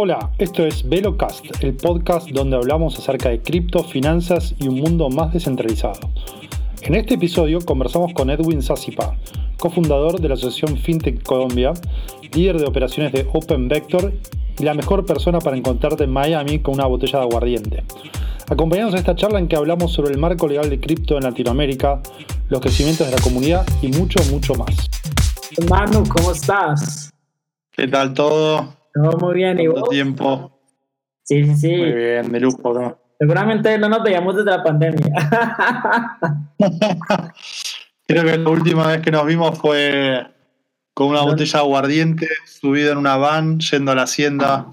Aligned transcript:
Hola, 0.00 0.30
esto 0.38 0.64
es 0.64 0.88
VeloCast, 0.88 1.64
el 1.64 1.74
podcast 1.74 2.30
donde 2.30 2.54
hablamos 2.54 2.96
acerca 2.96 3.30
de 3.30 3.42
cripto, 3.42 3.82
finanzas 3.82 4.54
y 4.60 4.68
un 4.68 4.76
mundo 4.76 5.10
más 5.10 5.32
descentralizado. 5.32 5.98
En 6.82 6.94
este 6.94 7.14
episodio 7.14 7.58
conversamos 7.58 8.14
con 8.14 8.30
Edwin 8.30 8.62
Sassipa, 8.62 9.16
cofundador 9.56 10.20
de 10.20 10.28
la 10.28 10.34
Asociación 10.34 10.78
FinTech 10.78 11.24
Colombia, 11.24 11.72
líder 12.32 12.60
de 12.60 12.66
operaciones 12.66 13.10
de 13.10 13.26
Open 13.32 13.66
Vector 13.66 14.12
y 14.60 14.62
la 14.62 14.74
mejor 14.74 15.04
persona 15.04 15.40
para 15.40 15.56
encontrarte 15.56 16.04
en 16.04 16.12
Miami 16.12 16.60
con 16.60 16.74
una 16.74 16.86
botella 16.86 17.18
de 17.18 17.24
aguardiente. 17.24 17.82
Acompañanos 18.48 18.94
a 18.94 18.98
esta 18.98 19.16
charla 19.16 19.40
en 19.40 19.48
que 19.48 19.56
hablamos 19.56 19.92
sobre 19.92 20.12
el 20.12 20.18
marco 20.18 20.46
legal 20.46 20.70
de 20.70 20.78
cripto 20.78 21.16
en 21.16 21.24
Latinoamérica, 21.24 22.00
los 22.50 22.60
crecimientos 22.60 23.04
de 23.10 23.16
la 23.16 23.20
comunidad 23.20 23.66
y 23.82 23.88
mucho, 23.88 24.22
mucho 24.30 24.54
más. 24.54 24.88
Manu, 25.68 26.04
¿cómo 26.08 26.30
estás? 26.30 27.10
¿Qué 27.72 27.88
tal 27.88 28.14
todo? 28.14 28.77
Todo 29.02 29.18
muy 29.18 29.34
bien, 29.34 29.60
¿y 29.60 29.66
vos? 29.66 29.88
tiempo? 29.88 30.60
Sí, 31.24 31.44
sí, 31.44 31.54
sí. 31.54 31.76
Muy 31.76 31.92
bien, 31.92 32.32
de 32.32 32.40
lujo, 32.40 32.72
¿no? 32.72 32.98
Seguramente 33.18 33.78
no 33.78 33.88
nos 33.88 34.02
veíamos 34.02 34.36
desde 34.36 34.50
la 34.50 34.62
pandemia. 34.62 35.12
Creo 38.06 38.24
que 38.24 38.38
la 38.38 38.50
última 38.50 38.86
vez 38.86 39.02
que 39.02 39.10
nos 39.10 39.26
vimos 39.26 39.58
fue 39.58 40.26
con 40.94 41.08
una 41.08 41.22
botella 41.22 41.58
de 41.58 41.64
aguardiente, 41.64 42.28
subida 42.46 42.92
en 42.92 42.98
una 42.98 43.16
van, 43.16 43.60
yendo 43.60 43.92
a 43.92 43.94
la 43.94 44.02
hacienda 44.02 44.66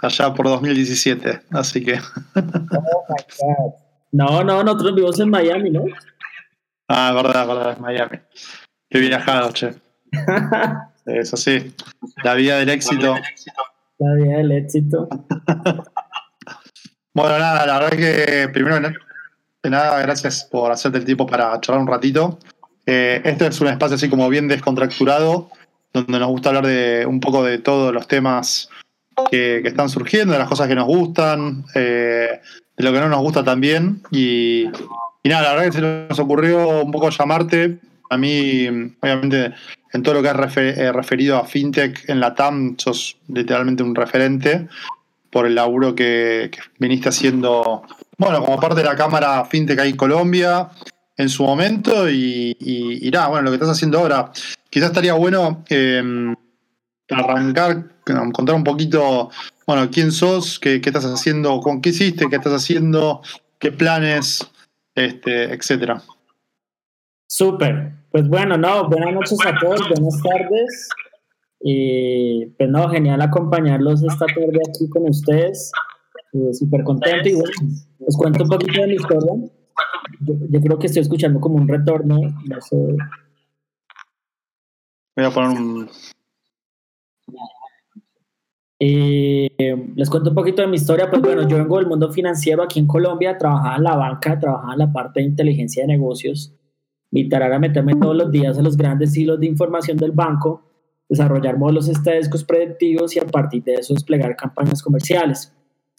allá 0.00 0.34
por 0.34 0.46
2017. 0.46 1.42
Así 1.50 1.84
que. 1.84 1.94
oh 1.94 3.04
my 3.08 3.22
God. 3.38 3.72
No, 4.12 4.44
no, 4.44 4.62
nosotros 4.62 4.94
vivimos 4.94 5.18
en 5.20 5.30
Miami, 5.30 5.70
¿no? 5.70 5.84
Ah, 6.88 7.12
verdad, 7.14 7.46
verdad, 7.46 7.72
es 7.72 7.80
Miami. 7.80 8.18
Qué 8.88 8.98
viajado, 9.00 9.52
che. 9.52 9.74
Eso 11.08 11.36
sí, 11.36 11.74
la 12.22 12.34
vía 12.34 12.56
del 12.56 12.68
éxito. 12.68 13.14
La 13.98 14.14
vida 14.14 14.36
del 14.38 14.52
éxito. 14.52 15.08
Bueno, 17.14 17.36
nada, 17.36 17.66
la 17.66 17.80
verdad 17.80 17.98
que 17.98 18.48
primero 18.52 18.78
de 18.78 19.70
nada, 19.70 20.00
gracias 20.02 20.44
por 20.44 20.70
hacerte 20.70 20.98
el 20.98 21.04
tiempo 21.04 21.26
para 21.26 21.60
charlar 21.60 21.82
un 21.82 21.88
ratito. 21.88 22.38
Eh, 22.86 23.20
este 23.24 23.48
es 23.48 23.60
un 23.60 23.66
espacio 23.66 23.96
así 23.96 24.08
como 24.08 24.28
bien 24.28 24.46
descontracturado, 24.46 25.50
donde 25.92 26.16
nos 26.16 26.28
gusta 26.28 26.50
hablar 26.50 26.66
de 26.68 27.04
un 27.06 27.18
poco 27.18 27.42
de 27.42 27.58
todos 27.58 27.92
los 27.92 28.06
temas 28.06 28.68
que, 29.32 29.58
que 29.62 29.68
están 29.68 29.88
surgiendo, 29.88 30.32
de 30.32 30.38
las 30.38 30.48
cosas 30.48 30.68
que 30.68 30.76
nos 30.76 30.86
gustan, 30.86 31.64
eh, 31.74 32.40
de 32.76 32.84
lo 32.84 32.92
que 32.92 33.00
no 33.00 33.08
nos 33.08 33.20
gusta 33.20 33.42
también. 33.42 34.00
Y, 34.12 34.66
y 35.24 35.28
nada, 35.28 35.42
la 35.42 35.50
verdad 35.54 35.64
que 35.64 35.72
se 35.72 35.80
nos 35.80 36.18
ocurrió 36.20 36.84
un 36.84 36.92
poco 36.92 37.10
llamarte. 37.10 37.80
A 38.10 38.16
mí, 38.16 38.68
obviamente, 39.00 39.54
en 39.92 40.02
todo 40.02 40.14
lo 40.14 40.22
que 40.22 40.28
es 40.28 40.56
eh, 40.78 40.92
referido 40.92 41.36
a 41.36 41.44
FinTech 41.44 42.08
en 42.08 42.20
la 42.20 42.34
TAM, 42.34 42.76
sos 42.78 43.16
literalmente 43.28 43.82
un 43.82 43.94
referente 43.94 44.68
por 45.30 45.46
el 45.46 45.54
laburo 45.54 45.94
que, 45.94 46.50
viniste 46.78 47.08
haciendo, 47.08 47.82
bueno, 48.16 48.44
como 48.44 48.60
parte 48.60 48.76
de 48.76 48.84
la 48.84 48.96
Cámara 48.96 49.44
FinTech 49.44 49.78
ahí 49.78 49.90
en 49.90 49.96
Colombia 49.96 50.70
en 51.16 51.28
su 51.28 51.42
momento 51.42 52.08
y, 52.08 52.56
y, 52.60 53.10
nada, 53.10 53.28
bueno, 53.28 53.44
lo 53.44 53.50
que 53.50 53.56
estás 53.56 53.70
haciendo 53.70 53.98
ahora. 53.98 54.30
Quizás 54.70 54.90
estaría 54.90 55.14
bueno 55.14 55.64
eh, 55.68 56.02
arrancar, 57.10 57.88
contar 58.04 58.54
un 58.54 58.64
poquito, 58.64 59.30
bueno, 59.66 59.90
quién 59.90 60.12
sos, 60.12 60.58
qué, 60.58 60.80
qué, 60.80 60.90
estás 60.90 61.04
haciendo, 61.06 61.60
con 61.60 61.80
qué 61.80 61.90
hiciste, 61.90 62.28
qué 62.28 62.36
estás 62.36 62.52
haciendo, 62.52 63.22
qué 63.58 63.72
planes, 63.72 64.46
este, 64.94 65.52
etcétera. 65.52 66.02
Súper. 67.28 67.92
Pues 68.10 68.26
bueno, 68.26 68.56
no, 68.56 68.88
buenas 68.88 69.12
noches 69.12 69.38
a 69.46 69.54
todos, 69.60 69.80
buenas 69.90 70.20
tardes. 70.22 70.88
Y 71.60 72.46
pues 72.56 72.70
no, 72.70 72.88
genial 72.88 73.20
acompañarlos 73.20 74.02
esta 74.02 74.26
tarde 74.26 74.60
aquí 74.66 74.88
con 74.88 75.08
ustedes. 75.08 75.70
Eh, 76.32 76.54
Súper 76.54 76.84
contento 76.84 77.28
y 77.28 77.34
bueno, 77.34 77.50
les 77.98 78.16
cuento 78.16 78.44
un 78.44 78.48
poquito 78.48 78.80
de 78.80 78.86
mi 78.86 78.94
historia. 78.94 79.32
Yo, 80.20 80.34
yo, 80.48 80.60
creo 80.60 80.78
que 80.78 80.86
estoy 80.86 81.02
escuchando 81.02 81.38
como 81.38 81.56
un 81.56 81.68
retorno. 81.68 82.18
No 82.18 82.60
sé. 82.62 82.76
Voy 85.16 85.24
a 85.26 85.30
poner 85.30 85.50
un. 85.50 85.90
Eh, 88.80 89.92
les 89.96 90.08
cuento 90.08 90.30
un 90.30 90.36
poquito 90.36 90.62
de 90.62 90.68
mi 90.68 90.76
historia. 90.76 91.10
Pues 91.10 91.20
bueno, 91.20 91.46
yo 91.46 91.58
vengo 91.58 91.76
del 91.76 91.88
mundo 91.88 92.10
financiero 92.10 92.62
aquí 92.62 92.78
en 92.78 92.86
Colombia, 92.86 93.36
trabajaba 93.36 93.76
en 93.76 93.84
la 93.84 93.96
banca, 93.96 94.38
trabajaba 94.38 94.72
en 94.72 94.78
la 94.78 94.92
parte 94.92 95.20
de 95.20 95.26
inteligencia 95.26 95.82
de 95.82 95.88
negocios. 95.88 96.57
Mi 97.10 97.28
tarea 97.28 97.48
era 97.48 97.58
meterme 97.58 97.94
todos 97.94 98.16
los 98.16 98.30
días 98.30 98.58
a 98.58 98.62
los 98.62 98.76
grandes 98.76 99.16
hilos 99.16 99.40
de 99.40 99.46
información 99.46 99.96
del 99.96 100.12
banco, 100.12 100.62
desarrollar 101.08 101.56
modelos 101.56 101.88
estadísticos 101.88 102.44
predictivos 102.44 103.16
y 103.16 103.20
a 103.20 103.26
partir 103.26 103.64
de 103.64 103.74
eso 103.74 103.94
desplegar 103.94 104.36
campañas 104.36 104.82
comerciales. 104.82 105.54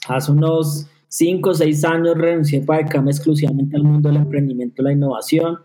Hace 0.07 0.31
unos 0.31 0.87
5 1.07 1.49
o 1.49 1.53
6 1.53 1.85
años 1.85 2.17
renuncié 2.17 2.61
para 2.61 2.79
dedicarme 2.79 3.11
exclusivamente 3.11 3.75
al 3.75 3.83
mundo 3.83 4.09
del 4.09 4.19
emprendimiento 4.19 4.81
y 4.81 4.85
la 4.85 4.91
innovación. 4.93 5.57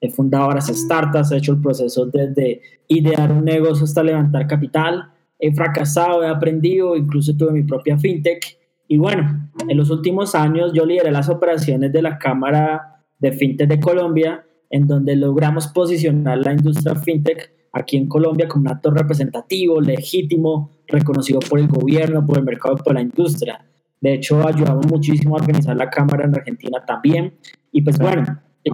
He 0.00 0.10
fundado 0.10 0.48
varias 0.48 0.68
startups, 0.68 1.32
he 1.32 1.38
hecho 1.38 1.52
el 1.52 1.60
proceso 1.60 2.06
desde 2.06 2.60
idear 2.88 3.32
un 3.32 3.44
negocio 3.44 3.84
hasta 3.84 4.02
levantar 4.02 4.46
capital. 4.46 5.10
He 5.38 5.54
fracasado, 5.54 6.22
he 6.22 6.28
aprendido, 6.28 6.96
incluso 6.96 7.34
tuve 7.36 7.52
mi 7.52 7.62
propia 7.62 7.98
fintech. 7.98 8.58
Y 8.88 8.98
bueno, 8.98 9.50
en 9.66 9.76
los 9.76 9.90
últimos 9.90 10.34
años 10.34 10.72
yo 10.74 10.84
lideré 10.84 11.10
las 11.10 11.28
operaciones 11.28 11.92
de 11.92 12.02
la 12.02 12.18
Cámara 12.18 13.04
de 13.18 13.32
Fintech 13.32 13.68
de 13.68 13.80
Colombia, 13.80 14.44
en 14.70 14.86
donde 14.86 15.16
logramos 15.16 15.66
posicionar 15.68 16.38
la 16.38 16.52
industria 16.52 16.94
fintech 16.94 17.52
aquí 17.72 17.96
en 17.96 18.08
Colombia 18.08 18.48
como 18.48 18.62
un 18.62 18.68
actor 18.68 18.94
representativo, 18.94 19.80
legítimo, 19.80 20.70
reconocido 20.86 21.40
por 21.40 21.58
el 21.58 21.68
gobierno, 21.68 22.24
por 22.24 22.38
el 22.38 22.44
mercado 22.44 22.76
por 22.76 22.94
la 22.94 23.00
industria. 23.00 23.64
De 24.00 24.14
hecho, 24.14 24.46
ayudamos 24.46 24.86
muchísimo 24.86 25.36
a 25.36 25.40
organizar 25.40 25.76
la 25.76 25.90
Cámara 25.90 26.24
en 26.24 26.34
Argentina 26.34 26.82
también. 26.86 27.34
Y 27.70 27.82
pues 27.82 27.98
bueno, 27.98 28.24
eh, 28.64 28.70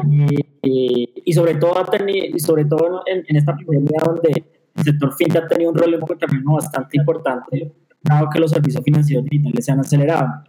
eh, 0.63 1.09
y 1.25 1.33
sobre 1.33 1.55
todo, 1.57 1.75
y 2.07 2.39
sobre 2.39 2.65
todo 2.65 3.03
en, 3.07 3.25
en, 3.27 3.37
esta 3.37 3.57
pandemia 3.57 4.01
donde 4.05 4.45
el 4.77 4.85
sector 4.85 5.15
fintech 5.15 5.45
ha 5.45 5.49
tenido 5.49 5.73
un 5.73 5.79
rol 5.79 5.99
también 6.19 6.45
bastante 6.45 6.99
importante, 6.99 7.73
dado 8.03 8.29
que 8.31 8.39
los 8.39 8.51
servicios 8.51 8.85
financieros 8.85 9.25
digitales 9.25 9.65
se 9.65 9.73
han 9.73 9.81
acelerado. 9.81 10.45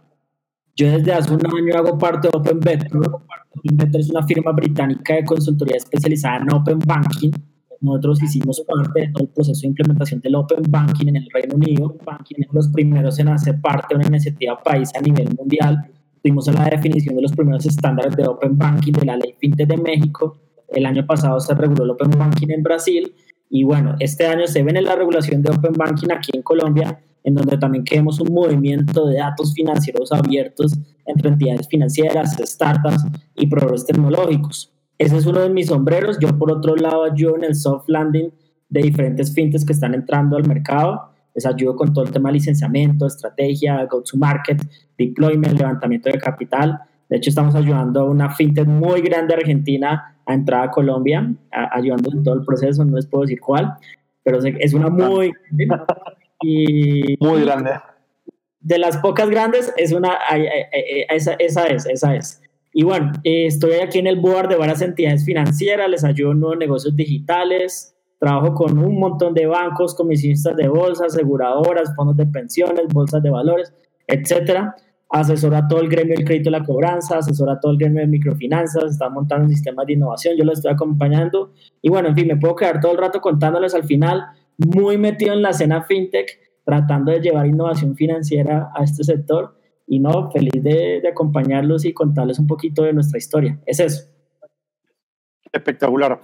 Yo 0.78 0.88
desde 0.92 1.12
hace 1.12 1.34
un 1.34 1.44
año 1.44 1.74
hago 1.76 1.98
parte 1.98 2.28
de 2.28 2.38
Open 2.38 2.60
Vector. 2.60 3.04
Open 3.04 3.90
es 3.96 4.10
una 4.10 4.24
firma 4.24 4.52
británica 4.52 5.16
de 5.16 5.24
consultoría 5.24 5.76
especializada 5.76 6.36
en 6.36 6.52
Open 6.52 6.78
Banking. 6.78 7.32
Nosotros 7.80 8.22
hicimos 8.22 8.60
parte 8.60 9.00
de 9.00 9.08
todo 9.08 9.24
el 9.24 9.30
proceso 9.30 9.60
de 9.62 9.66
implementación 9.66 10.20
del 10.20 10.36
Open 10.36 10.62
Banking 10.68 11.08
en 11.08 11.16
el 11.16 11.28
Reino 11.34 11.56
Unido. 11.56 11.96
Banking 12.06 12.44
los 12.52 12.68
primeros 12.68 13.18
en 13.18 13.26
hacer 13.26 13.60
parte 13.60 13.88
de 13.90 13.96
una 13.96 14.06
iniciativa 14.06 14.62
país 14.62 14.90
a 14.96 15.00
nivel 15.00 15.34
mundial. 15.36 15.84
Tuvimos 16.22 16.46
la 16.46 16.66
definición 16.66 17.16
de 17.16 17.22
los 17.22 17.32
primeros 17.32 17.66
estándares 17.66 18.14
de 18.14 18.28
Open 18.28 18.56
Banking 18.56 18.92
de 18.92 19.04
la 19.04 19.16
Ley 19.16 19.34
FinTech 19.36 19.66
de 19.66 19.78
México. 19.78 20.38
El 20.68 20.86
año 20.86 21.04
pasado 21.04 21.40
se 21.40 21.56
reguló 21.56 21.82
el 21.82 21.90
Open 21.90 22.10
Banking 22.16 22.50
en 22.50 22.62
Brasil. 22.62 23.12
Y 23.50 23.64
bueno, 23.64 23.96
este 23.98 24.28
año 24.28 24.46
se 24.46 24.62
ve 24.62 24.70
en 24.70 24.84
la 24.84 24.94
regulación 24.94 25.42
de 25.42 25.50
Open 25.50 25.72
Banking 25.72 26.12
aquí 26.12 26.30
en 26.34 26.42
Colombia 26.42 27.00
en 27.28 27.34
donde 27.34 27.58
también 27.58 27.84
queremos 27.84 28.18
un 28.20 28.32
movimiento 28.32 29.06
de 29.06 29.18
datos 29.18 29.52
financieros 29.52 30.10
abiertos 30.12 30.78
entre 31.04 31.28
entidades 31.28 31.68
financieras, 31.68 32.36
startups 32.40 33.04
y 33.36 33.46
proveedores 33.46 33.84
tecnológicos. 33.84 34.72
Ese 34.96 35.18
es 35.18 35.26
uno 35.26 35.40
de 35.40 35.50
mis 35.50 35.66
sombreros. 35.66 36.18
Yo, 36.18 36.36
por 36.38 36.50
otro 36.50 36.74
lado, 36.74 37.04
ayudo 37.04 37.36
en 37.36 37.44
el 37.44 37.54
soft 37.54 37.88
landing 37.88 38.32
de 38.70 38.82
diferentes 38.82 39.32
fintechs 39.34 39.64
que 39.64 39.74
están 39.74 39.94
entrando 39.94 40.38
al 40.38 40.48
mercado. 40.48 41.10
Les 41.34 41.44
ayudo 41.44 41.76
con 41.76 41.92
todo 41.92 42.04
el 42.06 42.10
tema 42.10 42.30
de 42.30 42.34
licenciamiento, 42.34 43.06
estrategia, 43.06 43.84
go-to-market, 43.84 44.62
deployment, 44.96 45.58
levantamiento 45.58 46.10
de 46.10 46.18
capital. 46.18 46.80
De 47.10 47.18
hecho, 47.18 47.28
estamos 47.28 47.54
ayudando 47.54 48.00
a 48.00 48.04
una 48.04 48.30
fintech 48.30 48.66
muy 48.66 49.02
grande 49.02 49.34
argentina 49.34 50.16
a 50.24 50.34
entrar 50.34 50.64
a 50.64 50.70
Colombia, 50.70 51.30
a, 51.52 51.76
ayudando 51.76 52.10
en 52.10 52.22
todo 52.22 52.34
el 52.36 52.44
proceso. 52.44 52.84
No 52.86 52.96
les 52.96 53.06
puedo 53.06 53.22
decir 53.22 53.38
cuál, 53.38 53.74
pero 54.22 54.38
es 54.42 54.72
una 54.72 54.88
muy 54.88 55.30
y, 56.42 57.16
Muy 57.20 57.42
grande. 57.44 57.72
De 58.60 58.78
las 58.78 58.98
pocas 58.98 59.30
grandes, 59.30 59.72
es 59.76 59.92
una, 59.92 60.18
esa, 61.10 61.34
esa 61.34 61.66
es, 61.66 61.86
esa 61.86 62.16
es. 62.16 62.42
Y 62.72 62.84
bueno, 62.84 63.12
estoy 63.24 63.74
aquí 63.74 63.98
en 63.98 64.06
el 64.06 64.20
board 64.20 64.48
de 64.48 64.56
varias 64.56 64.82
entidades 64.82 65.24
financieras, 65.24 65.88
les 65.88 66.04
ayudo 66.04 66.32
en 66.32 66.40
nuevos 66.40 66.58
negocios 66.58 66.94
digitales, 66.94 67.94
trabajo 68.18 68.54
con 68.54 68.78
un 68.78 68.98
montón 68.98 69.34
de 69.34 69.46
bancos, 69.46 69.94
comisionistas 69.94 70.56
de 70.56 70.68
bolsas, 70.68 71.14
aseguradoras, 71.14 71.94
fondos 71.94 72.16
de 72.16 72.26
pensiones, 72.26 72.86
bolsas 72.92 73.22
de 73.22 73.30
valores, 73.30 73.72
etcétera. 74.06 74.74
Asesora 75.10 75.66
todo 75.66 75.80
el 75.80 75.88
gremio 75.88 76.14
del 76.16 76.26
crédito 76.26 76.50
y 76.50 76.52
la 76.52 76.64
cobranza, 76.64 77.18
asesora 77.18 77.58
todo 77.58 77.72
el 77.72 77.78
gremio 77.78 78.00
de 78.02 78.08
microfinanzas, 78.08 78.84
está 78.92 79.08
montando 79.08 79.46
un 79.46 79.50
sistema 79.50 79.84
de 79.86 79.94
innovación, 79.94 80.36
yo 80.36 80.44
lo 80.44 80.52
estoy 80.52 80.70
acompañando. 80.70 81.52
Y 81.80 81.88
bueno, 81.88 82.08
en 82.10 82.14
fin, 82.14 82.26
me 82.26 82.36
puedo 82.36 82.54
quedar 82.54 82.80
todo 82.80 82.92
el 82.92 82.98
rato 82.98 83.20
contándoles 83.20 83.74
al 83.74 83.84
final 83.84 84.26
muy 84.58 84.98
metido 84.98 85.32
en 85.32 85.42
la 85.42 85.50
escena 85.50 85.84
fintech, 85.84 86.38
tratando 86.64 87.12
de 87.12 87.20
llevar 87.20 87.46
innovación 87.46 87.94
financiera 87.96 88.70
a 88.74 88.84
este 88.84 89.04
sector. 89.04 89.56
Y 89.86 90.00
no, 90.00 90.30
feliz 90.30 90.62
de, 90.62 91.00
de, 91.00 91.08
acompañarlos 91.08 91.86
y 91.86 91.94
contarles 91.94 92.38
un 92.38 92.46
poquito 92.46 92.82
de 92.82 92.92
nuestra 92.92 93.16
historia. 93.16 93.58
Es 93.64 93.80
eso. 93.80 94.04
Espectacular. 95.50 96.20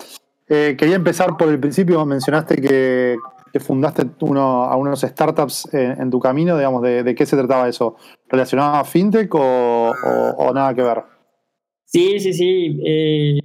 Eh, 0.47 0.75
quería 0.77 0.97
empezar 0.97 1.37
por 1.39 1.49
el 1.49 1.59
principio. 1.59 2.05
Mencionaste 2.05 2.57
que 2.57 3.17
que 3.55 3.61
fundaste 3.61 4.03
uno, 4.23 4.65
a 4.65 4.77
unos 4.77 5.03
startups 5.03 5.73
en, 5.73 6.11
tu 6.11 6.19
camino, 6.19 6.57
digamos, 6.57 6.83
de, 6.83 7.15
qué 7.15 7.25
se 7.25 7.37
trataba 7.37 7.69
eso? 7.69 7.95
¿Relacionado 8.29 8.75
a 8.75 8.85
fintech 8.85 9.33
o, 9.33 10.51
nada 10.53 10.75
que 10.75 10.83
ver? 10.83 11.05
Sí, 11.85 12.19
sí, 12.19 12.33
sí. 12.33 12.81
Eh, 12.85 13.39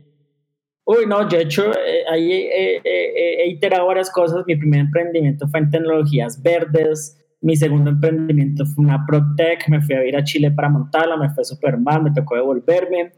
uy, 0.90 1.06
no, 1.08 1.30
yo 1.30 1.38
he 1.38 1.44
hecho, 1.44 1.72
eh, 1.72 2.04
ahí 2.10 2.32
he 2.34 3.48
iterado 3.50 3.86
varias 3.86 4.10
cosas. 4.10 4.44
Mi 4.48 4.56
primer 4.56 4.80
emprendimiento 4.80 5.48
fue 5.48 5.60
en 5.60 5.70
tecnologías 5.70 6.42
verdes. 6.42 7.16
Mi 7.42 7.56
segundo 7.56 7.92
emprendimiento 7.92 8.66
fue 8.66 8.86
una 8.86 9.06
ProTech. 9.06 9.70
Me 9.70 9.82
fui 9.82 9.96
a 9.96 10.04
ir 10.04 10.18
a 10.18 10.24
Chile 10.24 10.50
para 10.50 10.68
montarla, 10.68 11.16
me 11.16 11.30
fue 11.30 11.44
súper 11.44 11.78
mal, 11.78 12.02
me 12.02 12.12
tocó 12.12 12.36
devolverme. 12.36 13.12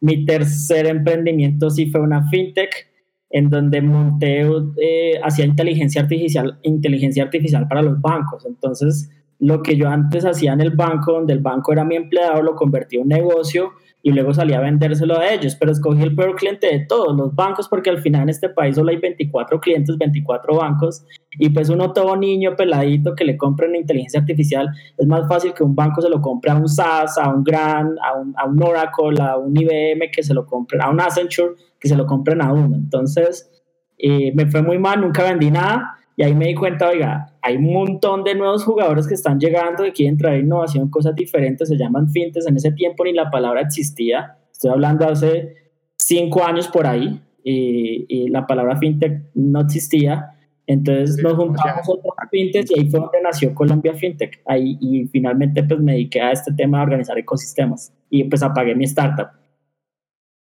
Mi 0.00 0.24
tercer 0.24 0.86
emprendimiento 0.86 1.68
sí 1.68 1.90
fue 1.90 2.00
una 2.00 2.28
fintech 2.30 2.88
en 3.30 3.50
donde 3.50 3.82
monté, 3.82 4.40
eh, 4.80 5.20
hacía 5.22 5.44
inteligencia 5.44 6.00
artificial, 6.00 6.58
inteligencia 6.62 7.24
artificial 7.24 7.68
para 7.68 7.82
los 7.82 8.00
bancos. 8.00 8.46
Entonces, 8.46 9.10
lo 9.38 9.62
que 9.62 9.76
yo 9.76 9.88
antes 9.88 10.24
hacía 10.24 10.54
en 10.54 10.62
el 10.62 10.70
banco, 10.70 11.12
donde 11.12 11.34
el 11.34 11.40
banco 11.40 11.72
era 11.72 11.84
mi 11.84 11.96
empleado, 11.96 12.42
lo 12.42 12.56
convertí 12.56 12.96
en 12.96 13.02
un 13.02 13.08
negocio 13.08 13.72
y 14.02 14.12
luego 14.12 14.32
salí 14.32 14.54
a 14.54 14.60
vendérselo 14.60 15.18
a 15.18 15.28
ellos, 15.32 15.56
pero 15.56 15.72
escogí 15.72 16.02
el 16.02 16.14
peor 16.14 16.36
cliente 16.36 16.68
de 16.68 16.86
todos 16.86 17.16
los 17.16 17.34
bancos 17.34 17.68
porque 17.68 17.90
al 17.90 17.98
final 17.98 18.22
en 18.22 18.28
este 18.28 18.48
país 18.48 18.76
solo 18.76 18.90
hay 18.90 18.96
24 18.96 19.60
clientes, 19.60 19.98
24 19.98 20.56
bancos 20.56 21.04
y 21.32 21.50
pues 21.50 21.68
uno 21.68 21.92
todo 21.92 22.16
niño 22.16 22.54
peladito 22.56 23.14
que 23.14 23.24
le 23.24 23.36
compre 23.36 23.68
una 23.68 23.78
inteligencia 23.78 24.20
artificial 24.20 24.68
es 24.96 25.06
más 25.06 25.28
fácil 25.28 25.52
que 25.52 25.64
un 25.64 25.74
banco 25.74 26.00
se 26.00 26.08
lo 26.08 26.20
compre 26.20 26.50
a 26.50 26.56
un 26.56 26.68
SaaS, 26.68 27.18
a 27.18 27.28
un 27.28 27.42
Gran, 27.42 27.96
a 28.02 28.14
un, 28.16 28.34
a 28.36 28.46
un 28.46 28.62
Oracle, 28.62 29.20
a 29.20 29.36
un 29.36 29.56
IBM 29.56 30.10
que 30.12 30.22
se 30.22 30.32
lo 30.32 30.46
compre, 30.46 30.78
a 30.80 30.90
un 30.90 31.00
Accenture 31.00 31.54
que 31.80 31.88
se 31.88 31.96
lo 31.96 32.06
compren 32.06 32.40
a 32.40 32.52
uno. 32.52 32.76
Entonces 32.76 33.50
eh, 33.98 34.32
me 34.34 34.46
fue 34.46 34.62
muy 34.62 34.78
mal, 34.78 35.00
nunca 35.00 35.24
vendí 35.24 35.50
nada 35.50 35.97
y 36.18 36.24
ahí 36.24 36.34
me 36.34 36.48
di 36.48 36.54
cuenta, 36.56 36.88
oiga, 36.88 37.32
hay 37.40 37.58
un 37.58 37.72
montón 37.72 38.24
de 38.24 38.34
nuevos 38.34 38.64
jugadores 38.64 39.06
que 39.06 39.14
están 39.14 39.38
llegando, 39.38 39.84
que 39.84 39.92
quieren 39.92 40.18
traer 40.18 40.40
innovación, 40.40 40.90
cosas 40.90 41.14
diferentes, 41.14 41.68
se 41.68 41.76
llaman 41.76 42.10
fintes. 42.10 42.44
En 42.48 42.56
ese 42.56 42.72
tiempo 42.72 43.04
ni 43.04 43.12
la 43.12 43.30
palabra 43.30 43.60
existía. 43.60 44.36
Estoy 44.50 44.72
hablando 44.72 45.08
hace 45.08 45.54
cinco 45.96 46.44
años 46.44 46.66
por 46.66 46.88
ahí 46.88 47.22
y, 47.44 48.28
la 48.30 48.48
palabra 48.48 48.76
fintech 48.78 49.30
no 49.34 49.60
existía. 49.60 50.34
Entonces 50.66 51.22
nos 51.22 51.34
juntamos 51.34 51.88
otros 51.88 52.12
fintechs 52.32 52.72
y 52.72 52.80
ahí 52.80 52.90
fue 52.90 52.98
donde 52.98 53.22
nació 53.22 53.54
Colombia 53.54 53.94
Fintech. 53.94 54.42
Ahí, 54.44 54.76
y 54.80 55.06
finalmente 55.06 55.62
pues 55.62 55.78
me 55.78 55.92
dediqué 55.92 56.20
a 56.20 56.32
este 56.32 56.52
tema 56.52 56.78
de 56.78 56.82
organizar 56.82 57.16
ecosistemas 57.16 57.94
y 58.10 58.24
pues 58.24 58.42
apagué 58.42 58.74
mi 58.74 58.86
startup. 58.86 59.28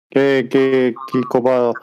Qué, 0.10 0.46
qué, 0.52 0.94
qué 1.10 1.22
copado. 1.30 1.74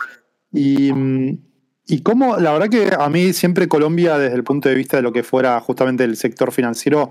Y 0.53 0.93
mm, 0.93 1.50
y 1.91 2.03
cómo, 2.03 2.37
la 2.37 2.53
verdad 2.53 2.69
que 2.69 2.93
a 2.97 3.09
mí 3.09 3.33
siempre 3.33 3.67
Colombia, 3.67 4.17
desde 4.17 4.37
el 4.37 4.45
punto 4.45 4.69
de 4.69 4.77
vista 4.77 4.97
de 4.97 5.03
lo 5.03 5.13
que 5.13 5.25
fuera 5.25 5.59
justamente 5.59 6.05
el 6.05 6.17
sector 6.17 6.53
financiero, 6.53 7.11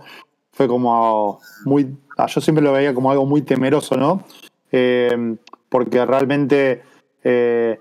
fue 0.54 0.70
como 0.70 1.42
muy, 1.66 1.98
ah, 2.18 2.28
yo 2.28 2.40
siempre 2.40 2.64
lo 2.64 2.72
veía 2.72 2.94
como 2.94 3.12
algo 3.12 3.26
muy 3.26 3.42
temeroso, 3.42 3.98
¿no? 3.98 4.24
Eh, 4.72 5.36
porque 5.68 6.06
realmente 6.06 6.82
eh, 7.26 7.78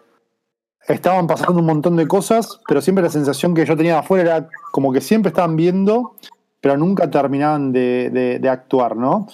estaban 0.89 1.29
pasando 1.29 1.61
un 1.61 1.67
montón 1.67 1.95
de 1.95 2.09
cosas, 2.09 2.59
pero 2.67 2.81
siempre 2.81 3.05
la 3.05 3.11
sensación 3.11 3.55
que 3.55 3.65
yo 3.65 3.77
tenía 3.77 3.93
de 3.93 3.99
afuera 4.01 4.37
era 4.37 4.49
como 4.73 4.93
que 4.93 5.01
siempre 5.01 5.29
estaban 5.29 5.55
viendo, 5.55 6.17
pero 6.61 6.77
nunca 6.77 7.09
terminaban 7.09 7.71
de, 7.71 8.41
actuar, 8.51 8.97
¿no? 8.97 9.29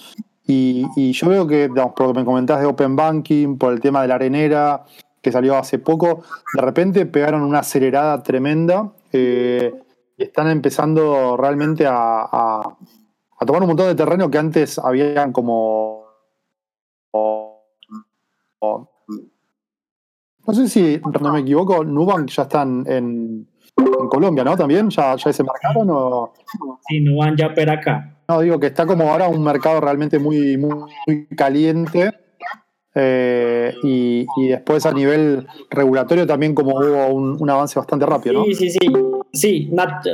Y, 0.45 1.11
yo 1.13 1.29
veo 1.29 1.47
que, 1.47 1.67
por 1.69 2.01
lo 2.01 2.13
que 2.13 2.19
me 2.19 2.25
comentás 2.25 2.59
de 2.59 2.67
Open 2.67 2.95
Banking, 2.95 3.57
por 3.57 3.73
el 3.73 3.79
tema 3.79 4.03
de 4.03 4.07
la 4.09 4.15
arenera, 4.15 4.85
que 5.25 5.31
salió 5.31 5.57
hace 5.57 5.79
poco, 5.79 6.21
de 6.53 6.61
repente 6.61 7.07
pegaron 7.07 7.41
una 7.41 7.59
acelerada 7.59 8.21
tremenda 8.21 8.91
eh, 9.11 9.73
y 10.15 10.23
están 10.23 10.51
empezando 10.51 11.35
realmente 11.35 11.83
a, 11.87 12.77
tomar 13.43 13.63
un 13.63 13.69
montón 13.69 13.87
de 13.87 13.95
terreno 13.95 14.29
que 14.29 14.37
antes 14.37 14.77
habían 14.77 15.31
como... 15.31 16.05
no 20.47 20.53
sé 20.53 20.69
si, 20.69 21.01
no 21.23 21.33
me 21.33 21.39
equivoco, 21.39 21.83
Nubank 21.83 22.29
ya 22.29 22.43
están 22.43 22.85
en, 22.87 23.47
Colombia, 24.11 24.43
¿no? 24.43 24.55
También, 24.55 24.91
¿ya, 24.91 25.15
ya 25.15 25.33
se 25.33 25.43
marcaron 25.43 25.87
o...? 25.89 26.33
Sí, 26.87 27.01
Nubank 27.01 27.35
ya 27.39 27.51
per 27.51 27.71
acá. 27.71 28.15
No, 28.27 28.41
digo 28.41 28.59
que 28.59 28.67
está 28.67 28.85
como 28.85 29.09
ahora 29.11 29.27
un 29.27 29.43
mercado 29.43 29.81
realmente 29.81 30.19
muy, 30.19 30.55
muy 30.55 31.25
caliente 31.35 32.24
eh, 32.95 33.75
y, 33.83 34.25
después 34.47 34.85
a 34.85 34.93
nivel 34.93 35.45
regulatorio 35.69 36.25
también 36.25 36.55
como 36.55 36.77
hubo 36.77 37.07
un, 37.07 37.49
avance 37.49 37.77
bastante 37.77 38.05
rápido, 38.05 38.35
¿no? 38.35 38.45
Sí, 38.45 38.55
sí, 38.55 38.69
sí. 38.71 38.79
Sí, 39.33 39.69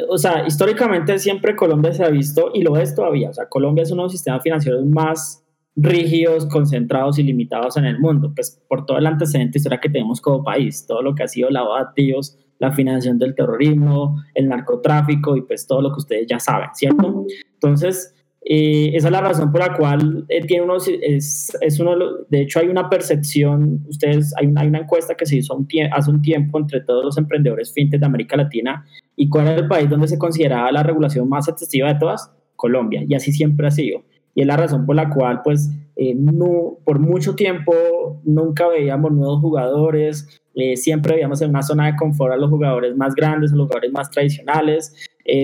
o 0.09 0.17
sea, 0.17 0.47
históricamente 0.47 1.19
siempre 1.19 1.55
Colombia 1.55 1.93
se 1.93 2.03
ha 2.03 2.09
visto, 2.09 2.49
y 2.55 2.63
lo 2.63 2.75
es 2.77 2.95
todavía, 2.95 3.29
o 3.29 3.33
sea, 3.33 3.47
Colombia 3.47 3.83
es 3.83 3.91
uno 3.91 4.01
de 4.01 4.05
los 4.05 4.11
sistemas 4.13 4.41
financieros 4.41 4.83
más 4.83 5.43
rígidos, 5.75 6.47
concentrados 6.47 7.19
y 7.19 7.23
limitados 7.23 7.77
en 7.77 7.85
el 7.85 7.99
mundo, 7.99 8.31
pues 8.35 8.61
por 8.67 8.85
todo 8.85 8.97
el 8.97 9.05
antecedente 9.05 9.59
histórico 9.59 9.81
que 9.81 9.89
tenemos 9.89 10.19
como 10.19 10.43
país, 10.43 10.85
todo 10.87 11.03
lo 11.03 11.13
que 11.13 11.23
ha 11.23 11.27
sido 11.27 11.49
lavado 11.51 11.75
de 11.75 11.81
activos, 11.83 12.37
la 12.57 12.71
financiación 12.71 13.19
del 13.19 13.35
terrorismo, 13.35 14.21
el 14.33 14.47
narcotráfico 14.47 15.35
y 15.35 15.41
pues 15.43 15.65
todo 15.67 15.81
lo 15.81 15.91
que 15.91 15.99
ustedes 15.99 16.27
ya 16.27 16.39
saben, 16.39 16.69
¿cierto? 16.73 17.25
Entonces, 17.53 18.13
eh, 18.43 18.91
esa 18.95 19.07
es 19.07 19.11
la 19.11 19.21
razón 19.21 19.51
por 19.51 19.61
la 19.61 19.77
cual 19.77 20.25
eh, 20.27 20.43
tiene 20.45 20.63
unos, 20.63 20.87
es, 20.87 21.55
es 21.61 21.79
uno, 21.79 21.95
de 22.27 22.41
hecho 22.41 22.59
hay 22.59 22.69
una 22.69 22.89
percepción, 22.89 23.85
ustedes, 23.87 24.33
hay 24.35 24.47
una, 24.47 24.63
encuesta 24.63 25.13
que 25.13 25.27
se 25.27 25.37
hizo 25.37 25.55
hace 25.91 26.09
un 26.09 26.21
tiempo 26.23 26.57
entre 26.57 26.81
todos 26.81 27.05
los 27.05 27.17
emprendedores 27.19 27.71
fintech 27.71 27.99
de 27.99 28.05
América 28.05 28.35
Latina 28.35 28.83
y 29.15 29.29
cuál 29.29 29.47
era 29.47 29.57
el 29.57 29.67
país 29.67 29.89
donde 29.89 30.07
se 30.07 30.17
consideraba 30.17 30.71
la 30.71 30.81
regulación 30.81 31.29
más 31.29 31.47
excesiva 31.47 31.93
de 31.93 31.99
todas, 31.99 32.33
Colombia, 32.55 33.03
y 33.07 33.13
así 33.13 33.31
siempre 33.31 33.67
ha 33.67 33.71
sido. 33.71 34.03
Y 34.33 34.41
es 34.41 34.47
la 34.47 34.57
razón 34.57 34.85
por 34.85 34.95
la 34.95 35.09
cual, 35.09 35.41
pues, 35.43 35.69
eh, 35.95 36.15
no, 36.15 36.77
por 36.83 36.99
mucho 36.99 37.35
tiempo 37.35 37.73
nunca 38.23 38.67
veíamos 38.67 39.11
nuevos 39.11 39.39
jugadores, 39.39 40.41
siempre 40.75 41.15
veíamos 41.15 41.41
en 41.41 41.51
una 41.51 41.61
zona 41.61 41.85
de 41.85 41.95
confort 41.95 42.33
a 42.33 42.37
los 42.37 42.49
jugadores 42.49 42.95
más 42.97 43.15
grandes, 43.15 43.53
a 43.53 43.55
los 43.55 43.67
jugadores 43.67 43.91
más 43.91 44.09
tradicionales, 44.09 44.93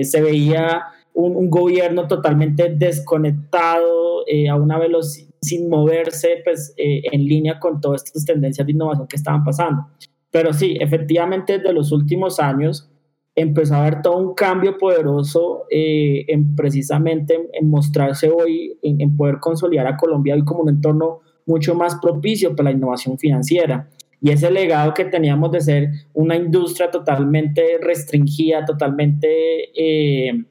se 0.02 0.20
veía 0.20 0.82
un, 1.18 1.50
gobierno 1.50 2.06
totalmente 2.06 2.74
desconectado, 2.76 4.24
eh, 4.26 4.48
a 4.48 4.56
una 4.56 4.78
velocidad 4.78 5.28
sin 5.40 5.68
moverse 5.68 6.40
pues, 6.44 6.74
eh, 6.76 7.02
en 7.12 7.24
línea 7.24 7.58
con 7.60 7.80
todas 7.80 8.04
estas 8.04 8.24
tendencias 8.24 8.66
de 8.66 8.72
innovación 8.72 9.06
que 9.06 9.16
estaban 9.16 9.44
pasando. 9.44 9.86
Pero 10.30 10.52
sí, 10.52 10.76
efectivamente, 10.80 11.58
desde 11.58 11.72
los 11.72 11.92
últimos 11.92 12.40
años 12.40 12.90
empezó 13.34 13.74
a 13.74 13.86
haber 13.86 14.02
todo 14.02 14.18
un 14.18 14.34
cambio 14.34 14.76
poderoso 14.76 15.64
eh, 15.70 16.24
en 16.28 16.56
precisamente 16.56 17.48
en, 17.52 17.70
mostrarse 17.70 18.30
hoy, 18.30 18.76
en, 18.82 19.00
en, 19.00 19.16
poder 19.16 19.38
consolidar 19.38 19.86
a 19.86 19.96
Colombia 19.96 20.34
hoy 20.34 20.44
como 20.44 20.62
un 20.62 20.70
entorno 20.70 21.20
mucho 21.46 21.74
más 21.74 21.96
propicio 22.02 22.54
para 22.56 22.70
la 22.70 22.76
innovación 22.76 23.16
financiera. 23.16 23.88
Y 24.20 24.30
ese 24.30 24.50
legado 24.50 24.92
que 24.94 25.04
teníamos 25.04 25.52
de 25.52 25.60
ser 25.60 25.90
una 26.12 26.34
industria 26.34 26.90
totalmente 26.90 27.78
restringida, 27.80 28.64
totalmente 28.64 29.70
eh, 29.74 30.44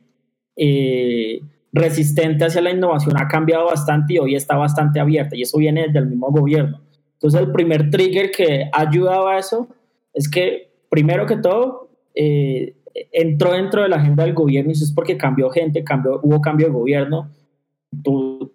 resistente 1.71 2.45
hacia 2.45 2.61
la 2.61 2.71
innovación 2.71 3.17
ha 3.17 3.27
cambiado 3.27 3.65
bastante 3.65 4.15
y 4.15 4.19
hoy 4.19 4.35
está 4.35 4.55
bastante 4.55 4.99
abierta 4.99 5.35
y 5.35 5.43
eso 5.43 5.57
viene 5.57 5.87
del 5.89 6.07
mismo 6.07 6.31
gobierno. 6.31 6.81
Entonces 7.13 7.41
el 7.41 7.51
primer 7.51 7.89
trigger 7.89 8.31
que 8.31 8.69
ha 8.71 8.81
ayudado 8.81 9.27
a 9.27 9.39
eso 9.39 9.67
es 10.13 10.29
que 10.29 10.71
primero 10.89 11.25
que 11.25 11.37
todo 11.37 11.89
eh, 12.15 12.75
entró 13.11 13.53
dentro 13.53 13.83
de 13.83 13.89
la 13.89 13.97
agenda 13.97 14.23
del 14.23 14.33
gobierno 14.33 14.71
y 14.71 14.73
eso 14.73 14.83
es 14.83 14.91
porque 14.91 15.17
cambió 15.17 15.49
gente, 15.49 15.83
cambió, 15.83 16.19
hubo 16.23 16.41
cambio 16.41 16.67
de 16.67 16.73
gobierno. 16.73 17.29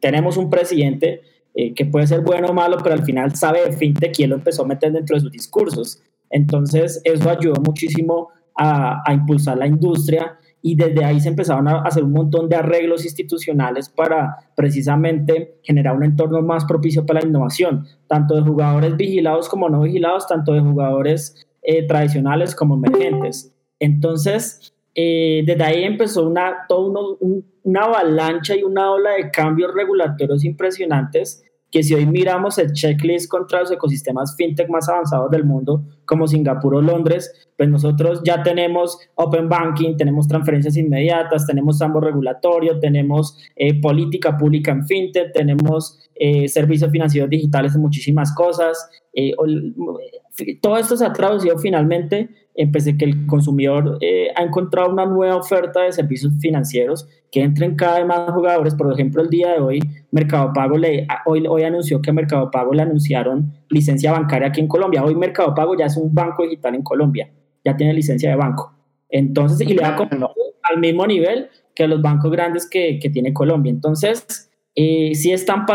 tenemos 0.00 0.36
un 0.36 0.48
presidente 0.48 1.22
eh, 1.54 1.74
que 1.74 1.86
puede 1.86 2.06
ser 2.06 2.20
bueno 2.20 2.48
o 2.48 2.54
malo, 2.54 2.78
pero 2.82 2.94
al 2.94 3.04
final 3.04 3.34
sabe 3.34 3.64
de 3.64 3.72
fintech 3.72 4.18
y 4.18 4.24
él 4.24 4.30
lo 4.30 4.36
empezó 4.36 4.62
a 4.62 4.66
meter 4.66 4.92
dentro 4.92 5.16
de 5.16 5.20
sus 5.20 5.30
discursos. 5.30 6.02
Entonces 6.30 7.00
eso 7.04 7.30
ayudó 7.30 7.60
muchísimo 7.60 8.28
a, 8.56 9.02
a 9.04 9.12
impulsar 9.12 9.58
la 9.58 9.66
industria 9.66 10.38
y 10.62 10.76
desde 10.76 11.04
ahí 11.04 11.20
se 11.20 11.28
empezaron 11.28 11.66
a 11.66 11.82
hacer 11.82 12.04
un 12.04 12.12
montón 12.12 12.48
de 12.48 12.56
arreglos 12.56 13.04
institucionales 13.04 13.88
para 13.88 14.36
precisamente 14.54 15.58
generar 15.64 15.96
un 15.96 16.04
entorno 16.04 16.40
más 16.40 16.64
propicio 16.64 17.04
para 17.04 17.20
la 17.20 17.26
innovación, 17.26 17.84
tanto 18.06 18.36
de 18.36 18.42
jugadores 18.42 18.96
vigilados 18.96 19.48
como 19.48 19.68
no 19.68 19.82
vigilados, 19.82 20.28
tanto 20.28 20.52
de 20.52 20.60
jugadores 20.60 21.46
eh, 21.62 21.86
tradicionales 21.86 22.54
como 22.54 22.76
emergentes. 22.76 23.52
Entonces, 23.80 24.72
eh, 24.94 25.42
desde 25.44 25.64
ahí 25.64 25.82
empezó 25.82 26.28
una, 26.28 26.66
una 27.64 27.80
avalancha 27.80 28.54
y 28.54 28.62
una 28.62 28.92
ola 28.92 29.12
de 29.12 29.30
cambios 29.32 29.74
regulatorios 29.74 30.44
impresionantes 30.44 31.44
que 31.72 31.82
si 31.82 31.94
hoy 31.94 32.04
miramos 32.04 32.58
el 32.58 32.72
checklist 32.72 33.28
contra 33.28 33.60
los 33.60 33.72
ecosistemas 33.72 34.36
fintech 34.36 34.68
más 34.68 34.88
avanzados 34.90 35.30
del 35.30 35.44
mundo, 35.44 35.82
como 36.04 36.28
Singapur 36.28 36.74
o 36.74 36.82
Londres, 36.82 37.32
pues 37.56 37.68
nosotros 37.68 38.20
ya 38.24 38.42
tenemos 38.42 38.98
Open 39.14 39.48
Banking, 39.48 39.96
tenemos 39.96 40.28
transferencias 40.28 40.76
inmediatas, 40.76 41.46
tenemos 41.46 41.80
ambos 41.80 42.04
regulatorio, 42.04 42.78
tenemos 42.78 43.38
eh, 43.56 43.80
política 43.80 44.36
pública 44.36 44.70
en 44.70 44.86
fintech, 44.86 45.32
tenemos 45.32 45.98
eh, 46.14 46.46
servicios 46.46 46.90
financieros 46.90 47.30
digitales 47.30 47.74
en 47.74 47.80
muchísimas 47.80 48.34
cosas. 48.34 48.90
Eh, 49.14 49.32
todo 50.60 50.76
esto 50.76 50.96
se 50.98 51.06
ha 51.06 51.12
traducido 51.14 51.58
finalmente 51.58 52.28
en 52.54 52.70
que 52.70 53.04
el 53.06 53.26
consumidor 53.26 53.98
ha 54.36 54.42
encontrado 54.42 54.90
una 54.90 55.06
nueva 55.06 55.36
oferta 55.36 55.80
de 55.80 55.92
servicios 55.92 56.34
financieros 56.38 57.08
que 57.32 57.42
entren 57.42 57.74
cada 57.74 57.98
vez 57.98 58.06
más 58.06 58.30
jugadores. 58.30 58.74
Por 58.74 58.92
ejemplo, 58.92 59.22
el 59.22 59.30
día 59.30 59.54
de 59.54 59.60
hoy, 59.60 59.80
Mercado 60.10 60.52
Pago 60.52 60.76
le, 60.76 61.08
hoy, 61.24 61.44
hoy 61.48 61.62
anunció 61.62 62.00
que 62.02 62.12
Mercado 62.12 62.50
Pago 62.50 62.74
le 62.74 62.82
anunciaron 62.82 63.52
licencia 63.70 64.12
bancaria 64.12 64.48
aquí 64.48 64.60
en 64.60 64.68
Colombia. 64.68 65.02
Hoy 65.02 65.14
Mercado 65.14 65.54
Pago 65.54 65.74
ya 65.76 65.86
es 65.86 65.96
un 65.96 66.14
banco 66.14 66.44
digital 66.44 66.74
en 66.74 66.82
Colombia, 66.82 67.30
ya 67.64 67.74
tiene 67.74 67.94
licencia 67.94 68.30
de 68.30 68.36
banco. 68.36 68.74
Entonces, 69.08 69.68
y 69.68 69.74
le 69.74 69.82
va 69.82 69.96
al 70.62 70.78
mismo 70.78 71.06
nivel 71.06 71.48
que 71.74 71.88
los 71.88 72.02
bancos 72.02 72.30
grandes 72.30 72.68
que, 72.68 72.98
que 73.00 73.08
tiene 73.08 73.32
Colombia. 73.32 73.70
Entonces, 73.70 74.50
eh, 74.74 75.14
sí 75.14 75.32
están 75.32 75.66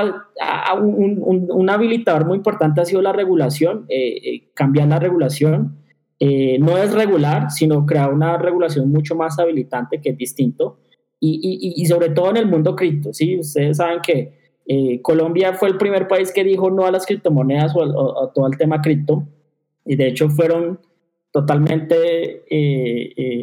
un, 0.80 1.46
un, 1.52 1.70
habilitador 1.70 2.26
muy 2.26 2.38
importante 2.38 2.82
ha 2.82 2.86
sido 2.86 3.02
la 3.02 3.14
regulación, 3.14 3.86
eh, 3.90 4.18
eh, 4.24 4.50
cambiar 4.54 4.88
la 4.88 5.00
regulación. 5.00 5.78
Eh, 6.20 6.58
no 6.60 6.78
es 6.78 6.94
regular, 6.94 7.52
sino 7.52 7.86
crear 7.86 8.12
una 8.12 8.38
regulación 8.38 8.90
mucho 8.90 9.16
más 9.16 9.38
habilitante 9.38 10.02
que 10.02 10.10
es 10.10 10.18
distinto. 10.18 10.80
Y, 11.20 11.40
y, 11.42 11.82
y 11.82 11.86
sobre 11.88 12.10
todo 12.10 12.30
en 12.30 12.38
el 12.38 12.46
mundo 12.46 12.76
cripto, 12.76 13.14
¿sí? 13.14 13.40
Ustedes 13.40 13.78
saben 13.78 14.00
que 14.02 14.38
Colombia 15.02 15.54
fue 15.54 15.70
el 15.70 15.78
primer 15.78 16.08
país 16.08 16.32
que 16.32 16.44
dijo 16.44 16.70
no 16.70 16.86
a 16.86 16.92
las 16.92 17.06
criptomonedas 17.06 17.74
o, 17.76 18.24
a 18.24 18.34
todo 18.34 18.48
el 18.48 18.58
tema 18.58 18.82
cripto. 18.82 19.26
Y 19.86 19.96
de 19.96 20.08
hecho 20.08 20.30
fueron 20.30 20.80
totalmente 21.32 22.44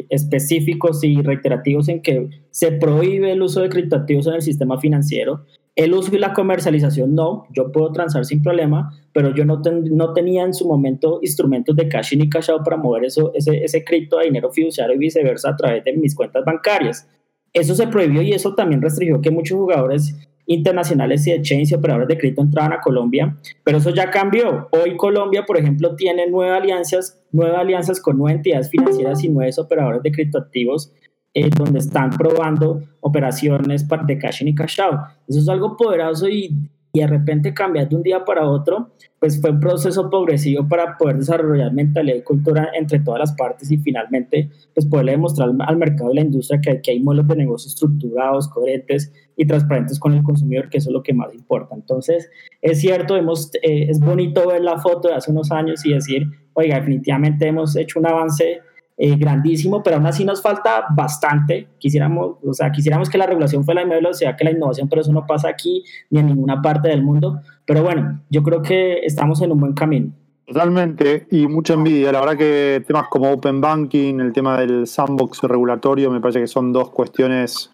específicos 0.09 1.03
y 1.03 1.21
reiterativos 1.21 1.89
en 1.89 2.01
que 2.01 2.29
se 2.51 2.71
prohíbe 2.73 3.31
el 3.31 3.41
uso 3.41 3.61
de 3.61 3.69
criptoactivos 3.69 4.27
en 4.27 4.35
el 4.35 4.41
sistema 4.41 4.79
financiero. 4.79 5.45
El 5.75 5.93
uso 5.93 6.15
y 6.15 6.19
la 6.19 6.31
comercialización 6.31 7.15
no, 7.15 7.47
yo 7.51 7.71
puedo 7.71 7.91
transar 7.91 8.23
sin 8.23 8.41
problema, 8.41 8.93
pero 9.11 9.35
yo 9.35 9.43
no, 9.43 9.61
no 9.91 10.13
tenía 10.13 10.43
en 10.43 10.53
su 10.53 10.65
momento 10.67 11.19
instrumentos 11.21 11.75
de 11.75 11.89
cash 11.89 12.15
ni 12.15 12.29
cash 12.29 12.49
out 12.49 12.63
para 12.63 12.77
mover 12.77 13.03
eso, 13.03 13.33
ese, 13.33 13.61
ese 13.61 13.83
cripto 13.83 14.17
a 14.17 14.23
dinero 14.23 14.51
fiduciario 14.51 14.95
y 14.95 14.99
viceversa 14.99 15.49
a 15.49 15.57
través 15.57 15.83
de 15.83 15.91
mis 15.93 16.15
cuentas 16.15 16.45
bancarias. 16.45 17.09
Eso 17.55 17.73
se 17.73 17.87
prohibió 17.87 18.21
y 18.21 18.33
eso 18.33 18.53
también 18.53 18.81
restringió 18.81 19.21
que 19.21 19.31
muchos 19.31 19.57
jugadores 19.57 20.13
internacionales 20.45 21.25
y 21.25 21.31
de 21.31 21.41
chains 21.41 21.71
y 21.71 21.75
operadores 21.75 22.09
de 22.09 22.17
cripto 22.17 22.41
entraban 22.41 22.73
a 22.73 22.81
Colombia, 22.81 23.37
pero 23.63 23.77
eso 23.77 23.91
ya 23.91 24.11
cambió. 24.11 24.67
Hoy 24.71 24.97
Colombia, 24.97 25.45
por 25.45 25.57
ejemplo, 25.57 25.95
tiene 25.95 26.27
nueve 26.29 26.51
alianzas, 26.51 27.23
nueve 27.31 27.55
alianzas 27.55 28.01
con 28.01 28.17
nueve 28.17 28.35
entidades 28.35 28.69
financieras 28.69 29.23
y 29.23 29.29
nueve 29.29 29.51
operadores 29.57 30.03
de 30.03 30.11
criptoactivos 30.11 30.91
eh, 31.33 31.49
donde 31.49 31.79
están 31.79 32.09
probando 32.11 32.83
operaciones 32.99 33.87
de 33.87 34.17
cash 34.17 34.41
in 34.41 34.49
y 34.49 34.55
cash 34.55 34.81
out. 34.81 34.99
Eso 35.27 35.39
es 35.39 35.47
algo 35.47 35.77
poderoso 35.77 36.27
y, 36.27 36.69
y 36.95 37.01
de 37.01 37.07
repente 37.07 37.53
cambiar 37.53 37.89
de 37.89 37.97
un 37.97 38.03
día 38.03 38.23
para 38.23 38.47
otro, 38.47 38.91
pues 39.19 39.41
fue 39.41 39.49
un 39.51 39.59
proceso 39.59 40.09
progresivo 40.09 40.65
para 40.65 40.97
poder 40.97 41.17
desarrollar 41.17 41.73
mentalidad 41.73 42.15
y 42.15 42.21
cultura 42.21 42.69
entre 42.73 42.99
todas 42.99 43.19
las 43.19 43.33
partes 43.33 43.69
y 43.69 43.77
finalmente 43.77 44.49
pues 44.73 44.85
poderle 44.85 45.11
demostrar 45.11 45.49
al 45.59 45.75
mercado 45.75 46.13
y 46.13 46.15
la 46.15 46.21
industria 46.21 46.61
que, 46.61 46.81
que 46.81 46.91
hay 46.91 47.01
modelos 47.01 47.27
de 47.27 47.35
negocio 47.35 47.67
estructurados, 47.67 48.47
coherentes 48.47 49.11
y 49.35 49.45
transparentes 49.45 49.99
con 49.99 50.13
el 50.13 50.23
consumidor, 50.23 50.69
que 50.69 50.77
eso 50.77 50.89
es 50.89 50.93
lo 50.93 51.03
que 51.03 51.13
más 51.13 51.33
importa. 51.33 51.75
Entonces, 51.75 52.29
es 52.61 52.79
cierto, 52.79 53.17
hemos, 53.17 53.53
eh, 53.55 53.87
es 53.89 53.99
bonito 53.99 54.47
ver 54.47 54.61
la 54.61 54.77
foto 54.77 55.09
de 55.09 55.15
hace 55.15 55.31
unos 55.31 55.51
años 55.51 55.85
y 55.85 55.91
decir, 55.91 56.27
oiga, 56.53 56.79
definitivamente 56.79 57.45
hemos 57.45 57.75
hecho 57.75 57.99
un 57.99 58.07
avance 58.07 58.61
eh, 58.97 59.17
grandísimo, 59.17 59.83
pero 59.83 59.97
aún 59.97 60.05
así 60.05 60.23
nos 60.23 60.41
falta 60.41 60.85
bastante. 60.95 61.67
Quisiéramos, 61.77 62.37
o 62.41 62.53
sea, 62.53 62.71
quisiéramos 62.71 63.09
que 63.09 63.17
la 63.17 63.25
regulación 63.25 63.65
fuera 63.65 63.81
la 63.81 63.85
misma 63.85 63.97
velocidad 63.97 64.37
que 64.37 64.45
la 64.45 64.51
innovación, 64.51 64.87
pero 64.87 65.01
eso 65.01 65.11
no 65.11 65.25
pasa 65.25 65.49
aquí 65.49 65.83
ni 66.09 66.19
en 66.19 66.27
ninguna 66.27 66.61
parte 66.61 66.87
del 66.87 67.03
mundo. 67.03 67.39
Pero 67.65 67.83
bueno, 67.83 68.21
yo 68.29 68.41
creo 68.41 68.61
que 68.61 68.99
estamos 68.99 69.41
en 69.41 69.51
un 69.51 69.59
buen 69.59 69.73
camino. 69.73 70.13
Totalmente, 70.47 71.27
y 71.31 71.47
mucha 71.47 71.73
envidia. 71.73 72.11
La 72.11 72.19
verdad 72.19 72.37
que 72.37 72.83
temas 72.87 73.07
como 73.09 73.31
Open 73.31 73.59
Banking, 73.59 74.19
el 74.19 74.31
tema 74.31 74.59
del 74.59 74.85
sandbox 74.85 75.41
regulatorio, 75.41 76.11
me 76.11 76.21
parece 76.21 76.39
que 76.39 76.47
son 76.47 76.71
dos 76.71 76.91
cuestiones 76.91 77.71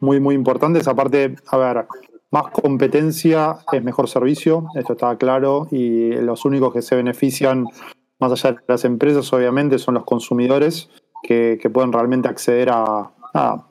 muy, 0.00 0.20
muy 0.20 0.34
importantes. 0.34 0.88
Aparte, 0.88 1.36
a 1.50 1.56
ver, 1.56 1.86
más 2.30 2.50
competencia 2.50 3.58
es 3.70 3.84
mejor 3.84 4.08
servicio, 4.08 4.66
esto 4.74 4.94
está 4.94 5.16
claro, 5.16 5.68
y 5.70 6.12
los 6.14 6.44
únicos 6.44 6.72
que 6.72 6.82
se 6.82 6.96
benefician 6.96 7.66
más 8.18 8.32
allá 8.32 8.52
de 8.52 8.60
las 8.66 8.84
empresas, 8.84 9.32
obviamente, 9.32 9.78
son 9.78 9.94
los 9.94 10.04
consumidores 10.04 10.90
que, 11.22 11.70
pueden 11.72 11.92
realmente 11.92 12.28
acceder 12.28 12.70
a, 12.70 13.10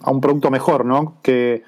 un 0.08 0.20
producto 0.20 0.52
mejor, 0.52 0.84
¿no? 0.84 1.20
Que 1.22 1.64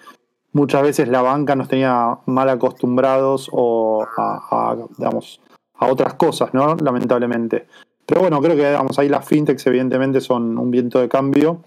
muchas 0.52 0.82
veces 0.82 1.08
la 1.08 1.22
banca 1.22 1.56
nos 1.56 1.70
tenía 1.70 2.20
mal 2.26 2.50
acostumbrados 2.50 3.50
o 3.54 4.06
a, 4.18 4.76
digamos, 4.98 5.40
a 5.76 5.88
otras 5.88 6.16
cosas, 6.16 6.54
¿no? 6.54 6.76
Lamentablemente. 6.76 7.68
Pero 8.06 8.22
bueno, 8.22 8.42
creo 8.42 8.56
que 8.56 8.68
digamos, 8.68 9.00
ahí 9.00 9.08
las 9.08 9.26
fintechs 9.26 9.66
evidentemente 9.68 10.20
son 10.20 10.58
un 10.58 10.72
viento 10.72 11.00
de 11.00 11.08
cambio. 11.08 11.64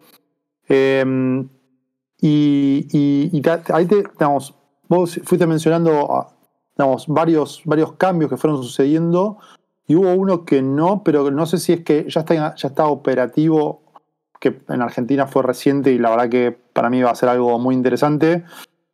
Em, 0.69 1.49
y, 2.21 2.87
y, 2.93 3.43
ahí 3.73 3.87
te, 3.87 3.97
digamos, 3.97 4.55
vos 4.87 5.19
fuiste 5.25 5.47
mencionando 5.47 6.27
digamos, 6.77 7.07
varios, 7.09 7.63
varios 7.65 7.93
cambios 7.93 8.31
que 8.31 8.37
fueron 8.37 8.63
sucediendo 8.63 9.39
y 9.89 9.97
hubo 9.97 10.13
uno 10.13 10.45
que 10.45 10.61
no, 10.61 11.03
pero 11.03 11.31
no 11.31 11.47
sé 11.47 11.57
si 11.57 11.73
es 11.73 11.81
que 11.81 12.05
ya 12.09 12.21
está, 12.21 12.55
ya 12.55 12.69
está 12.69 12.87
operativo, 12.87 13.83
que 14.39 14.61
en 14.69 14.83
Argentina 14.83 15.27
fue 15.27 15.43
reciente 15.43 15.91
y 15.91 15.99
la 15.99 16.11
verdad 16.11 16.29
que 16.29 16.57
para 16.73 16.91
mí 16.91 17.03
va 17.03 17.11
a 17.11 17.15
ser 17.15 17.31
algo 17.31 17.59
muy 17.59 17.75
interesante, 17.75 18.45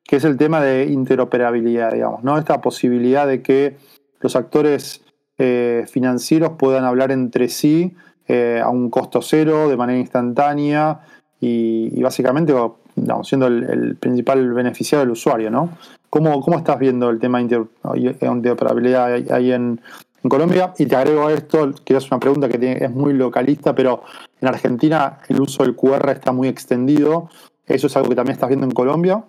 que 0.05 0.17
es 0.17 0.25
el 0.25 0.37
tema 0.37 0.61
de 0.63 0.85
interoperabilidad, 0.85 1.93
digamos, 1.93 2.23
¿no? 2.23 2.39
Esta 2.39 2.61
posibilidad 2.61 3.27
de 3.27 3.43
que 3.43 3.77
los 4.21 4.37
actores 4.37 5.03
eh, 5.37 5.85
financieros 5.91 6.53
puedan 6.59 6.85
hablar 6.85 7.11
entre 7.11 7.49
sí 7.49 7.97
eh, 8.29 8.61
a 8.63 8.71
un 8.71 8.89
costo 8.89 9.21
cero, 9.21 9.69
de 9.69 9.77
manera 9.77 9.99
instantánea 9.99 11.01
y, 11.41 12.01
básicamente 12.01 12.55
siendo 13.25 13.49
el, 13.49 13.97
principal 13.97 14.53
beneficiario 14.53 15.01
del 15.01 15.11
usuario, 15.11 15.51
¿no? 15.51 15.71
¿Cómo, 16.09 16.41
¿Cómo, 16.41 16.57
estás 16.57 16.79
viendo 16.79 17.11
el 17.11 17.19
tema 17.19 17.43
de 17.43 17.67
interoperabilidad 18.31 19.33
ahí 19.33 19.51
en, 19.51 19.81
en 20.25 20.31
Colombia. 20.31 20.75
Y 20.79 20.87
te 20.87 20.97
agrego 20.97 21.29
a 21.29 21.33
esto, 21.33 21.73
que 21.85 21.97
es 21.97 22.11
una 22.11 22.19
pregunta 22.19 22.49
que 22.49 22.79
es 22.81 22.91
muy 22.91 23.13
localista, 23.13 23.75
pero 23.75 24.03
en 24.41 24.49
Argentina 24.49 25.19
el 25.29 25.41
uso 25.41 25.63
del 25.63 25.77
QR 25.77 26.11
está 26.11 26.33
muy 26.33 26.49
extendido. 26.49 27.29
¿Eso 27.67 27.87
es 27.87 27.97
algo 27.97 28.09
que 28.09 28.17
también 28.17 28.35
estás 28.35 28.49
viendo 28.49 28.67
en 28.67 28.73
Colombia? 28.73 29.25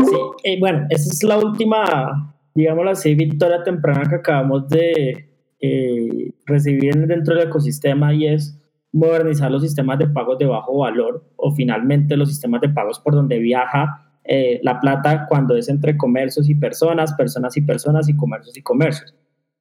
Sí, 0.00 0.16
eh, 0.44 0.58
bueno, 0.58 0.86
esa 0.90 1.10
es 1.10 1.22
la 1.22 1.38
última, 1.38 2.34
digámoslo 2.54 2.90
así, 2.90 3.14
victoria 3.14 3.62
temprana 3.62 4.08
que 4.08 4.16
acabamos 4.16 4.68
de 4.68 5.28
eh, 5.60 6.32
recibir 6.46 6.94
dentro 7.06 7.34
del 7.34 7.48
ecosistema 7.48 8.12
y 8.14 8.26
es 8.26 8.58
modernizar 8.92 9.50
los 9.50 9.62
sistemas 9.62 9.98
de 9.98 10.06
pagos 10.06 10.38
de 10.38 10.46
bajo 10.46 10.78
valor 10.78 11.24
o 11.36 11.52
finalmente 11.52 12.16
los 12.16 12.28
sistemas 12.28 12.60
de 12.60 12.70
pagos 12.70 13.00
por 13.00 13.14
donde 13.14 13.38
viaja 13.38 14.08
eh, 14.24 14.60
la 14.62 14.80
plata 14.80 15.26
cuando 15.28 15.56
es 15.56 15.68
entre 15.68 15.96
comercios 15.96 16.48
y 16.48 16.54
personas, 16.54 17.12
personas 17.14 17.56
y 17.56 17.62
personas 17.62 18.08
y 18.08 18.16
comercios 18.16 18.56
y 18.56 18.62
comercios. 18.62 19.14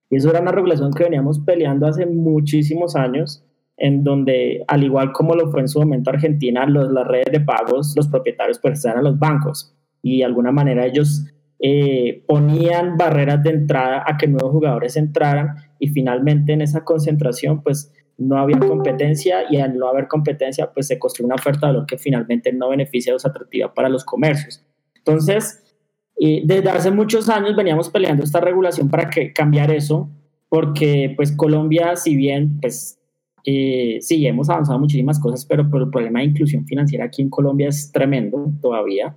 Y 0.10 0.18
eso 0.18 0.30
era 0.30 0.42
una 0.42 0.52
regulación 0.52 0.92
que 0.94 1.04
veníamos 1.04 1.40
peleando 1.40 1.88
hace 1.88 2.06
muchísimos 2.06 2.96
años, 2.96 3.44
en 3.78 4.04
donde, 4.04 4.64
al 4.68 4.84
igual 4.84 5.12
como 5.12 5.36
lo 5.36 5.52
fue 5.52 5.62
en 5.62 5.68
su 5.68 5.80
momento 5.80 6.10
Argentina, 6.10 6.66
los, 6.66 6.92
las 6.92 7.08
redes 7.08 7.32
de 7.32 7.42
pagos, 7.42 7.94
los 7.96 8.08
propietarios 8.08 8.60
pues 8.60 8.84
eran 8.86 9.04
los 9.04 9.20
bancos 9.20 9.76
y 10.02 10.20
de 10.20 10.26
alguna 10.26 10.52
manera 10.52 10.86
ellos 10.86 11.26
eh, 11.60 12.24
ponían 12.28 12.98
barreras 12.98 13.44
de 13.44 13.50
entrada 13.52 14.04
a 14.06 14.18
que 14.18 14.28
nuevos 14.28 14.52
jugadores 14.52 14.96
entraran 14.96 15.56
y 15.80 15.90
finalmente 15.90 16.54
en 16.54 16.62
esa 16.62 16.84
concentración 16.84 17.62
pues 17.62 17.92
no 18.18 18.38
había 18.38 18.58
competencia 18.58 19.44
y 19.50 19.58
al 19.58 19.78
no 19.78 19.88
haber 19.88 20.08
competencia 20.08 20.72
pues 20.72 20.88
se 20.88 20.98
construyó 20.98 21.28
una 21.28 21.36
oferta 21.36 21.68
de 21.68 21.74
valor 21.74 21.86
que 21.86 21.98
finalmente 21.98 22.52
no 22.52 22.70
beneficia 22.70 23.14
o 23.14 23.18
es 23.18 23.26
atractiva 23.26 23.74
para 23.74 23.90
los 23.90 24.04
comercios. 24.04 24.64
Entonces, 24.96 25.67
desde 26.18 26.70
hace 26.70 26.92
muchos 26.92 27.30
años 27.30 27.56
veníamos 27.56 27.90
peleando 27.90 28.24
esta 28.24 28.40
regulación 28.40 28.90
para 28.90 29.10
que 29.10 29.34
cambiar 29.34 29.72
eso, 29.72 30.10
porque 30.50 31.14
pues 31.16 31.32
Colombia, 31.32 31.96
si 31.96 32.16
bien 32.16 32.60
pues 32.60 32.98
eh, 33.50 34.00
sí, 34.02 34.28
hemos 34.28 34.50
avanzado 34.50 34.78
muchísimas 34.78 35.20
cosas, 35.22 35.46
pero, 35.46 35.70
pero, 35.72 35.86
el 35.86 35.90
problema 35.90 36.20
de 36.20 36.26
inclusión 36.26 36.66
financiera 36.66 37.06
aquí 37.06 37.22
en 37.22 37.30
Colombia 37.30 37.70
es 37.70 37.90
tremendo 37.94 38.52
todavía. 38.62 39.16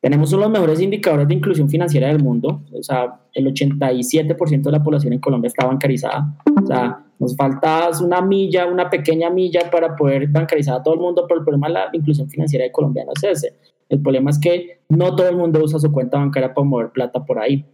Tenemos 0.00 0.32
uno 0.32 0.42
de 0.42 0.48
los 0.48 0.52
mejores 0.52 0.80
indicadores 0.80 1.26
de 1.26 1.34
inclusión 1.34 1.68
financiera 1.68 2.06
del 2.06 2.22
mundo, 2.22 2.62
o 2.72 2.82
sea, 2.82 3.20
el 3.34 3.46
87% 3.46 4.62
de 4.62 4.70
la 4.70 4.82
población 4.82 5.12
en 5.12 5.18
Colombia 5.18 5.48
está 5.48 5.66
bancarizada, 5.66 6.36
o 6.62 6.64
sea, 6.64 7.04
nos 7.18 7.34
falta 7.34 7.90
una 8.00 8.20
milla, 8.20 8.66
una 8.66 8.88
pequeña 8.88 9.30
milla 9.30 9.68
para 9.68 9.96
poder 9.96 10.28
bancarizar 10.28 10.76
a 10.76 10.82
todo 10.82 10.94
el 10.94 11.00
mundo, 11.00 11.24
pero 11.26 11.40
el 11.40 11.44
problema 11.44 11.66
de 11.66 11.72
la 11.72 11.90
inclusión 11.92 12.28
financiera 12.28 12.64
de 12.64 12.70
Colombia 12.70 13.04
no 13.04 13.12
es 13.16 13.24
ese. 13.24 13.56
El 13.92 14.00
problema 14.00 14.30
es 14.30 14.38
que 14.38 14.78
no 14.88 15.14
todo 15.14 15.28
el 15.28 15.36
mundo 15.36 15.62
usa 15.62 15.78
su 15.78 15.92
cuenta 15.92 16.16
bancaria 16.16 16.54
para 16.54 16.66
mover 16.66 16.92
plata 16.92 17.26
por 17.26 17.38
ahí. 17.38 17.66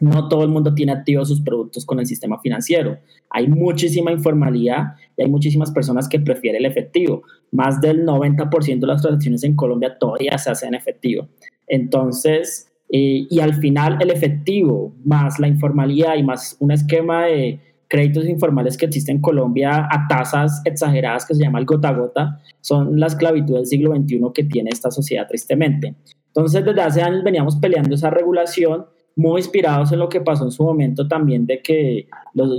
No 0.00 0.26
todo 0.26 0.42
el 0.42 0.48
mundo 0.48 0.72
tiene 0.72 0.92
activos 0.92 1.28
sus 1.28 1.42
productos 1.42 1.84
con 1.84 2.00
el 2.00 2.06
sistema 2.06 2.40
financiero. 2.40 2.96
Hay 3.28 3.46
muchísima 3.46 4.10
informalidad 4.10 4.94
y 5.18 5.24
hay 5.24 5.28
muchísimas 5.28 5.70
personas 5.70 6.08
que 6.08 6.18
prefieren 6.18 6.64
el 6.64 6.70
efectivo. 6.70 7.24
Más 7.52 7.78
del 7.82 8.06
90% 8.06 8.80
de 8.80 8.86
las 8.86 9.02
transacciones 9.02 9.44
en 9.44 9.54
Colombia 9.54 9.98
todavía 9.98 10.38
se 10.38 10.50
hacen 10.50 10.68
en 10.70 10.76
efectivo. 10.76 11.28
Entonces, 11.66 12.72
eh, 12.88 13.26
y 13.28 13.40
al 13.40 13.52
final 13.56 13.98
el 14.00 14.10
efectivo 14.10 14.94
más 15.04 15.38
la 15.38 15.48
informalidad 15.48 16.16
y 16.16 16.22
más 16.22 16.56
un 16.58 16.70
esquema 16.70 17.26
de, 17.26 17.60
créditos 17.88 18.26
informales 18.26 18.76
que 18.76 18.86
existen 18.86 19.16
en 19.16 19.22
Colombia 19.22 19.88
a 19.90 20.06
tasas 20.08 20.62
exageradas 20.64 21.26
que 21.26 21.34
se 21.34 21.42
llama 21.42 21.58
el 21.58 21.66
gota 21.66 21.88
a 21.88 21.92
gota, 21.92 22.40
son 22.60 22.98
la 22.98 23.06
esclavitud 23.06 23.54
del 23.54 23.66
siglo 23.66 23.94
XXI 23.94 24.20
que 24.34 24.44
tiene 24.44 24.70
esta 24.72 24.90
sociedad 24.90 25.26
tristemente. 25.28 25.94
Entonces, 26.28 26.64
desde 26.64 26.82
hace 26.82 27.02
años 27.02 27.22
veníamos 27.24 27.56
peleando 27.56 27.94
esa 27.94 28.10
regulación 28.10 28.86
muy 29.16 29.40
inspirados 29.40 29.90
en 29.92 29.98
lo 29.98 30.10
que 30.10 30.20
pasó 30.20 30.44
en 30.44 30.50
su 30.50 30.62
momento 30.62 31.08
también 31.08 31.46
de 31.46 31.62
que 31.62 32.06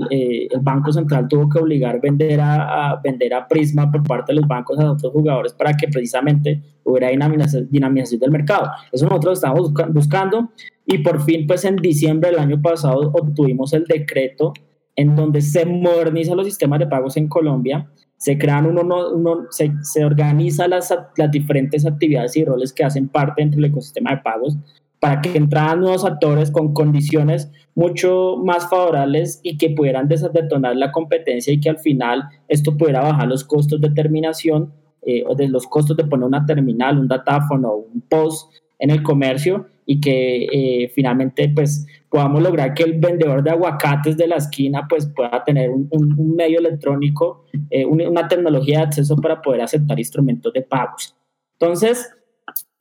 eh, 0.10 0.48
el 0.50 0.60
Banco 0.60 0.91
Central 0.91 1.27
tuvo 1.27 1.48
que 1.48 1.60
obligar 1.60 1.96
a 1.96 2.00
vender 2.00 2.41
a, 2.41 3.00
vender 3.03 3.36
a 3.36 3.48
Prisma 3.48 3.91
por 3.91 4.03
parte 4.03 4.34
de 4.34 4.39
los 4.39 4.48
bancos 4.48 4.79
a 4.79 4.91
otros 4.91 5.13
jugadores 5.13 5.53
para 5.53 5.77
que 5.77 5.88
precisamente 5.88 6.63
hubiera 6.84 7.10
dinamización, 7.10 7.67
dinamización 7.69 8.19
del 8.22 8.31
mercado. 8.31 8.72
Eso 8.91 9.05
nosotros 9.05 9.38
estamos 9.38 9.72
buscando 9.93 10.50
y 10.84 10.98
por 10.98 11.22
fin 11.22 11.46
pues 11.46 11.63
en 11.63 11.75
diciembre 11.75 12.31
del 12.31 12.39
año 12.39 12.60
pasado 12.60 13.12
obtuvimos 13.13 13.74
el 13.74 13.84
decreto 13.84 14.53
en 14.97 15.15
donde 15.15 15.41
se 15.41 15.65
modernizan 15.65 16.35
los 16.35 16.47
sistemas 16.47 16.79
de 16.79 16.87
pagos 16.87 17.15
en 17.15 17.29
Colombia, 17.29 17.89
se 18.17 18.37
crean 18.37 18.65
uno, 18.65 18.81
uno 19.13 19.45
se, 19.51 19.71
se 19.83 20.03
organizan 20.03 20.71
las, 20.71 20.93
las 21.15 21.31
diferentes 21.31 21.85
actividades 21.85 22.35
y 22.35 22.43
roles 22.43 22.73
que 22.73 22.83
hacen 22.83 23.07
parte 23.07 23.41
dentro 23.41 23.61
del 23.61 23.71
ecosistema 23.71 24.11
de 24.11 24.17
pagos, 24.17 24.57
para 24.99 25.21
que 25.21 25.37
entraran 25.37 25.81
nuevos 25.81 26.03
actores 26.03 26.49
con 26.49 26.73
condiciones 26.73 27.51
mucho 27.75 28.37
más 28.43 28.67
favorables 28.67 29.39
y 29.43 29.57
que 29.57 29.69
pudieran 29.69 30.07
desdetonar 30.07 30.75
la 30.75 30.91
competencia 30.91 31.53
y 31.53 31.59
que 31.59 31.69
al 31.69 31.77
final 31.77 32.23
esto 32.47 32.75
pudiera 32.75 33.01
bajar 33.01 33.27
los 33.27 33.43
costos 33.43 33.79
de 33.79 33.91
terminación 33.91 34.73
eh, 35.03 35.23
o 35.27 35.35
de 35.35 35.47
los 35.47 35.67
costos 35.67 35.95
de 35.95 36.05
poner 36.05 36.25
una 36.25 36.47
terminal, 36.47 36.97
un 36.97 37.07
datáfono 37.07 37.75
un 37.75 38.01
post 38.01 38.51
en 38.79 38.89
el 38.89 39.03
comercio 39.03 39.67
y 39.89 40.01
que 40.01 40.46
eh, 40.51 40.91
finalmente 40.94 41.50
pues 41.50 41.88
podamos 42.10 42.44
lograr 42.44 42.74
que 42.74 42.84
el 42.84 43.00
vendedor 43.00 43.41
de 43.41 43.51
aguacates 43.51 44.17
de 44.17 44.27
la 44.27 44.36
esquina 44.36 44.86
pues 44.88 45.08
pueda 45.08 45.44
tener 45.44 45.72
un, 45.72 46.36
medio 46.36 46.60
electrónico, 46.60 47.46
eh, 47.70 47.86
una 47.86 48.27
tecnología 48.27 48.79
de 48.79 48.86
acceso 48.86 49.15
para 49.15 49.41
poder 49.41 49.62
aceptar 49.62 49.98
instrumentos 49.98 50.53
de 50.53 50.62
pagos. 50.62 51.15
Entonces, 51.60 52.13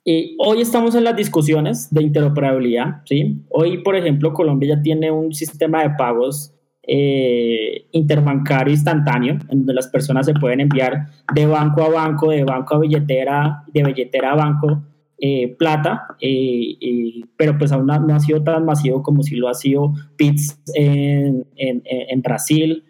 y 0.04 0.36
hoy 0.38 0.60
estamos 0.60 0.94
en 0.94 1.04
las 1.04 1.16
discusiones 1.16 1.92
de 1.92 2.02
interoperabilidad, 2.02 3.02
¿sí? 3.06 3.42
Hoy, 3.50 3.78
por 3.78 3.96
ejemplo, 3.96 4.32
Colombia 4.32 4.76
ya 4.76 4.82
tiene 4.82 5.10
un 5.10 5.32
sistema 5.32 5.82
de 5.82 5.90
pagos 5.98 6.54
eh, 6.88 7.88
interbancario 7.90 8.72
instantáneo, 8.72 9.34
en 9.48 9.58
donde 9.58 9.74
las 9.74 9.88
personas 9.88 10.26
se 10.26 10.34
pueden 10.34 10.60
enviar 10.60 11.08
de 11.34 11.46
banco 11.46 11.82
a 11.82 11.88
banco, 11.88 12.30
de 12.30 12.44
banco 12.44 12.76
a 12.76 12.78
billetera, 12.78 13.64
de 13.72 13.82
billetera 13.82 14.32
a 14.32 14.36
banco, 14.36 14.82
eh, 15.18 15.54
plata, 15.58 16.16
eh, 16.20 17.22
pero 17.36 17.56
pues 17.58 17.72
aún 17.72 17.86
no, 17.86 18.14
ha 18.14 18.20
sido 18.20 18.42
tan 18.42 18.64
masivo 18.64 19.02
como 19.02 19.22
si 19.22 19.36
lo 19.36 19.48
ha 19.48 19.54
sido 19.54 19.92
PITS 20.16 20.62
en, 20.74 21.46
en, 21.56 21.82
en 21.84 22.22
Brasil 22.22 22.84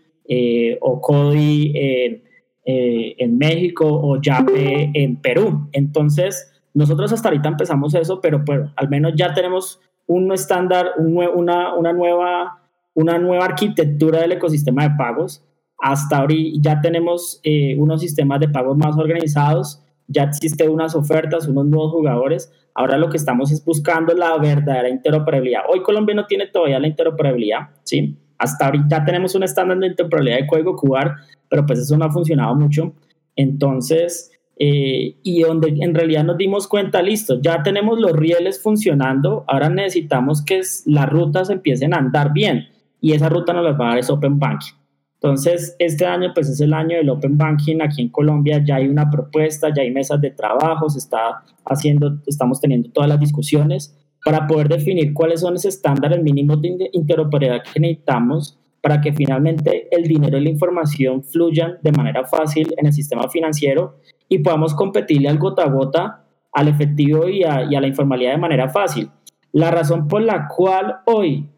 o 0.81 1.01
CODI 1.01 1.73
en, 1.75 2.23
en 2.65 3.39
México 3.39 3.87
o 3.87 4.21
YAPE 4.21 4.91
en 4.95 5.21
Perú. 5.21 5.69
Entonces, 5.73 6.53
nosotros 6.75 7.13
hasta 7.13 7.29
ahorita 7.29 7.49
empezamos 7.49 7.95
eso, 7.95 8.21
pero 8.21 8.45
pues 8.45 8.61
al 8.77 8.89
menos 8.89 9.13
ya 9.17 9.33
tenemos 9.33 9.81
un 10.07 10.33
estándar, 10.33 10.93
una, 10.99 11.75
una, 11.75 11.93
nueva, 11.93 12.63
una 12.95 13.19
nueva 13.19 13.47
arquitectura 13.47 14.21
del 14.21 14.33
ecosistema 14.33 14.89
de 14.89 14.95
pagos. 14.97 15.43
Hasta 15.79 16.19
ahorita 16.19 16.59
ya 16.61 16.81
tenemos 16.81 17.41
eh, 17.43 17.77
unos 17.79 18.01
sistemas 18.01 18.41
de 18.41 18.49
pagos 18.49 18.77
más 18.77 18.97
organizados, 18.97 19.83
ya 20.09 20.25
existen 20.25 20.71
unas 20.71 20.95
ofertas, 20.95 21.49
unos 21.49 21.67
nuevos 21.67 21.93
jugadores. 21.93 22.53
Ahora 22.75 22.99
lo 22.99 23.09
que 23.09 23.17
estamos 23.17 23.51
es 23.51 23.65
buscando 23.65 24.15
la 24.15 24.37
verdadera 24.39 24.89
interoperabilidad. 24.89 25.63
Hoy 25.69 25.83
Colombia 25.83 26.15
no 26.15 26.27
tiene 26.27 26.47
todavía 26.47 26.79
la 26.79 26.87
interoperabilidad, 26.87 27.71
¿sí? 27.83 28.17
Hasta 28.39 28.67
ahorita 28.67 29.05
tenemos 29.05 29.35
un 29.35 29.43
estándar 29.43 29.79
de 29.79 29.87
interoperabilidad 29.89 30.39
de 30.41 30.47
código 30.47 30.77
QR, 30.77 31.13
pero 31.49 31.65
pues 31.65 31.79
eso 31.79 31.97
no 31.97 32.05
ha 32.05 32.11
funcionado 32.11 32.55
mucho. 32.55 32.93
Entonces, 33.35 34.31
eh, 34.59 35.17
y 35.23 35.41
donde 35.43 35.69
en 35.81 35.95
realidad 35.95 36.25
nos 36.25 36.39
dimos 36.39 36.67
cuenta, 36.69 37.03
listo, 37.03 37.41
ya 37.41 37.63
tenemos 37.63 37.99
los 37.99 38.13
rieles 38.13 38.63
funcionando, 38.63 39.45
ahora 39.49 39.69
necesitamos 39.69 40.45
que 40.45 40.63
las 40.87 41.09
rutas 41.09 41.51
empiecen 41.51 41.95
a 41.95 41.99
andar 41.99 42.33
bien 42.33 42.69
y 43.01 43.13
esa 43.13 43.29
ruta 43.29 43.53
nos 43.53 43.65
las 43.65 43.79
va 43.79 43.87
a 43.87 43.89
dar 43.91 43.99
es 43.99 44.11
Open 44.11 44.39
Banking. 44.39 44.73
Entonces, 45.21 45.75
este 45.79 46.07
año 46.07 46.33
pues 46.35 46.49
es 46.49 46.61
el 46.61 46.75
año 46.75 46.97
del 46.97 47.09
Open 47.09 47.39
Banking 47.39 47.81
aquí 47.81 48.03
en 48.03 48.11
Colombia, 48.11 48.63
ya 48.65 48.77
hay 48.77 48.87
una 48.87 49.11
propuesta, 49.11 49.73
ya 49.75 49.83
hay 49.83 49.91
mesas 49.91 50.21
de 50.21 50.31
trabajo, 50.31 50.89
se 50.91 50.99
está 50.99 51.43
haciendo, 51.65 52.19
estamos 52.27 52.61
teniendo 52.61 52.91
todas 52.91 53.09
las 53.09 53.19
discusiones 53.19 53.97
para 54.25 54.47
poder 54.47 54.69
definir 54.69 55.15
cuáles 55.15 55.41
son 55.41 55.55
esos 55.55 55.77
estándares 55.77 56.23
mínimos 56.23 56.61
de 56.61 56.91
interoperabilidad 56.93 57.63
que 57.73 57.81
necesitamos 57.81 58.59
para 58.87 59.01
que 59.01 59.13
finalmente 59.13 59.89
el 59.91 60.05
dinero 60.05 60.39
y 60.39 60.45
la 60.45 60.51
información 60.51 61.25
fluyan 61.25 61.79
de 61.83 61.93
manera 61.93 62.25
fácil 62.25 62.73
en 62.77 62.87
el 62.87 62.93
sistema 62.93 63.29
financiero 63.29 63.97
y 64.29 64.39
podamos 64.39 64.75
competirle 64.75 65.29
al 65.29 65.39
gota 65.39 65.65
a 65.65 65.71
gota, 65.71 66.25
al 66.53 66.69
efectivo 66.69 67.29
y 67.29 67.43
a, 67.43 67.65
la 67.65 67.87
informalidad 67.87 68.33
de 68.33 68.39
manera 68.39 68.69
fácil. 68.69 69.11
La 69.53 69.71
razón 69.71 70.07
por 70.07 70.23
la 70.23 70.47
cual 70.47 70.99
hoy 71.07 71.49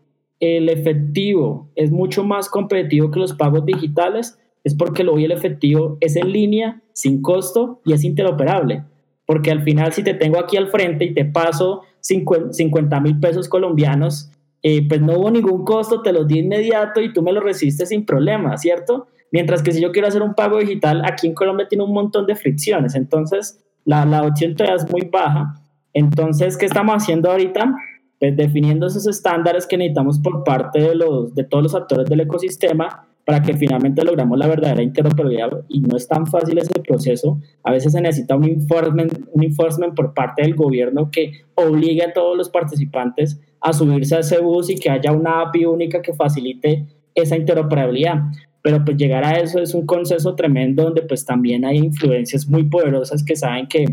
el 0.40 0.68
efectivo 0.68 1.70
es 1.74 1.90
mucho 1.90 2.24
más 2.24 2.48
competitivo 2.48 3.10
que 3.10 3.20
los 3.20 3.32
pagos 3.32 3.64
digitales 3.66 4.38
es 4.64 4.74
porque 4.74 5.02
hoy 5.02 5.24
el 5.24 5.32
efectivo 5.32 5.96
es 6.00 6.16
en 6.16 6.32
línea, 6.32 6.82
sin 6.92 7.22
costo 7.22 7.80
y 7.84 7.92
es 7.92 8.04
interoperable. 8.04 8.84
Porque 9.24 9.50
al 9.50 9.62
final 9.62 9.92
si 9.92 10.02
te 10.02 10.14
tengo 10.14 10.38
aquí 10.38 10.56
al 10.56 10.68
frente 10.68 11.06
y 11.06 11.14
te 11.14 11.24
paso 11.24 11.82
50 12.00 13.00
mil 13.00 13.18
pesos 13.18 13.48
colombianos, 13.48 14.30
eh, 14.62 14.86
pues 14.88 15.00
no 15.00 15.18
hubo 15.18 15.30
ningún 15.30 15.64
costo, 15.64 16.02
te 16.02 16.12
los 16.12 16.26
di 16.26 16.40
inmediato 16.40 17.00
y 17.00 17.12
tú 17.12 17.22
me 17.22 17.32
los 17.32 17.42
recibiste 17.42 17.86
sin 17.86 18.04
problema, 18.04 18.56
¿cierto? 18.56 19.06
Mientras 19.30 19.62
que 19.62 19.72
si 19.72 19.80
yo 19.80 19.92
quiero 19.92 20.08
hacer 20.08 20.22
un 20.22 20.34
pago 20.34 20.58
digital, 20.58 21.02
aquí 21.04 21.26
en 21.26 21.34
Colombia 21.34 21.68
tiene 21.68 21.84
un 21.84 21.92
montón 21.92 22.26
de 22.26 22.34
fricciones, 22.34 22.94
entonces 22.94 23.64
la, 23.84 24.04
la 24.04 24.22
opción 24.22 24.54
todavía 24.54 24.76
es 24.76 24.90
muy 24.90 25.02
baja. 25.10 25.62
Entonces, 25.92 26.56
¿qué 26.56 26.66
estamos 26.66 26.94
haciendo 26.96 27.30
ahorita? 27.30 27.74
Pues 28.18 28.36
definiendo 28.36 28.86
esos 28.86 29.06
estándares 29.06 29.66
que 29.66 29.76
necesitamos 29.76 30.18
por 30.18 30.44
parte 30.44 30.80
de, 30.80 30.94
los, 30.94 31.34
de 31.34 31.44
todos 31.44 31.62
los 31.62 31.74
actores 31.74 32.08
del 32.08 32.20
ecosistema 32.20 33.06
para 33.24 33.42
que 33.42 33.54
finalmente 33.54 34.02
logramos 34.04 34.38
la 34.38 34.46
verdadera 34.46 34.82
interoperabilidad 34.82 35.50
y 35.68 35.80
no 35.80 35.96
es 35.96 36.08
tan 36.08 36.26
fácil 36.26 36.58
ese 36.58 36.80
proceso. 36.80 37.38
A 37.62 37.72
veces 37.72 37.92
se 37.92 38.00
necesita 38.00 38.34
un 38.36 38.44
enforcement, 38.44 39.12
un 39.32 39.94
por 39.94 40.14
parte 40.14 40.42
del 40.42 40.54
gobierno 40.54 41.10
que 41.10 41.32
obligue 41.54 42.04
a 42.04 42.12
todos 42.12 42.36
los 42.36 42.48
participantes 42.48 43.40
a 43.60 43.72
subirse 43.72 44.16
a 44.16 44.20
ese 44.20 44.40
bus 44.40 44.70
y 44.70 44.76
que 44.76 44.90
haya 44.90 45.12
una 45.12 45.42
API 45.42 45.66
única 45.66 46.00
que 46.00 46.14
facilite 46.14 46.86
esa 47.14 47.36
interoperabilidad 47.36 48.22
pero 48.62 48.84
pues 48.84 48.96
llegar 48.96 49.24
a 49.24 49.40
eso 49.40 49.60
es 49.60 49.74
un 49.74 49.86
consenso 49.86 50.34
tremendo 50.34 50.84
donde 50.84 51.02
pues 51.02 51.24
también 51.24 51.64
hay 51.64 51.78
influencias 51.78 52.46
muy 52.48 52.64
poderosas 52.64 53.24
que 53.24 53.36
saben 53.36 53.66
que 53.66 53.84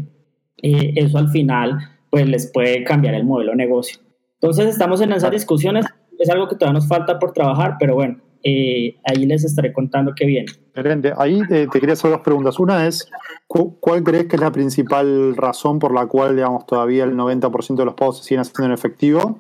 eh, 0.61 0.93
eso 0.95 1.17
al 1.17 1.29
final 1.29 1.77
pues 2.09 2.27
les 2.27 2.51
puede 2.51 2.83
cambiar 2.83 3.13
el 3.13 3.25
modelo 3.25 3.51
de 3.51 3.57
negocio. 3.57 3.99
Entonces 4.41 4.67
estamos 4.67 5.02
en 5.02 5.12
esas 5.13 5.32
discusiones, 5.32 5.86
es 6.17 6.30
algo 6.30 6.48
que 6.48 6.56
todavía 6.56 6.80
nos 6.80 6.88
falta 6.88 7.19
por 7.19 7.34
trabajar, 7.34 7.76
pero 7.80 7.95
bueno, 7.95 8.19
eh, 8.43 8.95
ahí 9.04 9.26
les 9.26 9.43
estaré 9.43 9.74
contando 9.74 10.13
qué 10.15 10.26
viene. 10.26 10.52
Excelente. 10.76 11.13
Ahí 11.17 11.41
te, 11.48 11.67
quería 11.67 11.93
hacer 11.93 12.12
dos 12.12 12.21
preguntas. 12.21 12.60
Una 12.60 12.86
es, 12.86 13.10
¿cuál 13.48 14.04
crees 14.04 14.26
que 14.26 14.36
es 14.36 14.41
la 14.41 14.52
principal 14.52 15.36
razón 15.36 15.80
por 15.80 15.93
la 15.93 16.06
cual, 16.06 16.36
digamos, 16.36 16.65
todavía 16.65 17.06
el 17.06 17.15
90% 17.15 17.76
de 17.76 17.86
los 17.86 17.95
pagos 17.95 18.19
se 18.19 18.24
siguen 18.26 18.41
haciendo 18.41 18.65
en 18.65 18.71
efectivo? 18.74 19.39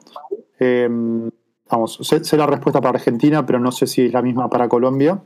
Eh, 0.59 0.89
Vamos, 1.69 1.97
sé, 2.01 2.37
la 2.37 2.45
respuesta 2.45 2.79
para 2.79 2.97
Argentina, 2.97 3.45
pero 3.45 3.59
no 3.59 3.71
sé 3.71 3.87
si 3.87 4.05
es 4.05 4.13
la 4.13 4.21
misma 4.21 4.49
para 4.49 4.69
Colombia. 4.69 5.21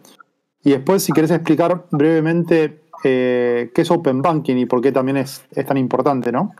Y 0.64 0.72
después, 0.72 1.04
si 1.04 1.12
querés 1.12 1.32
explicar 1.32 1.86
brevemente 1.92 2.84
eh, 3.04 3.72
qué 3.74 3.82
es 3.82 3.92
Open 3.92 4.22
Banking 4.22 4.56
y 4.56 4.66
por 4.66 4.82
qué 4.82 4.92
también 4.92 5.18
es, 5.18 5.46
tan 5.68 5.78
importante, 5.78 6.32
¿no? 6.32 6.54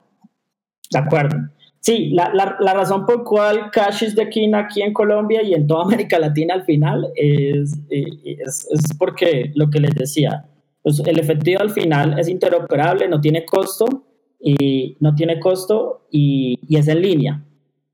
De 0.92 1.00
acuerdo. 1.00 1.38
Sí, 1.82 2.10
la, 2.10 2.32
la, 2.34 2.74
razón 2.74 3.06
por 3.06 3.24
cual 3.24 3.72
Cash 3.72 4.04
is 4.04 4.16
the 4.16 4.30
King 4.30 4.54
aquí 4.54 4.82
en 4.82 4.94
Colombia 4.94 5.42
y 5.42 5.54
en 5.54 5.66
toda 5.66 5.84
América 5.86 6.20
Latina 6.20 6.54
al 6.54 6.64
final 6.64 7.08
es, 7.16 7.80
es, 7.90 8.68
es 8.70 8.98
porque 8.98 9.52
lo 9.56 9.70
que 9.70 9.80
les 9.80 9.96
decía, 9.96 10.46
pues 10.84 11.00
el 11.00 11.20
efectivo 11.20 11.62
al 11.62 11.70
final 11.70 12.20
es 12.20 12.28
interoperable, 12.28 13.08
no 13.08 13.22
tiene 13.22 13.46
costo 13.46 13.86
y 14.42 14.98
no 15.00 15.16
tiene 15.16 15.40
costo 15.40 16.06
y, 16.12 16.60
y 16.68 16.78
es 16.78 16.88
en 16.90 17.02
línea. 17.02 17.46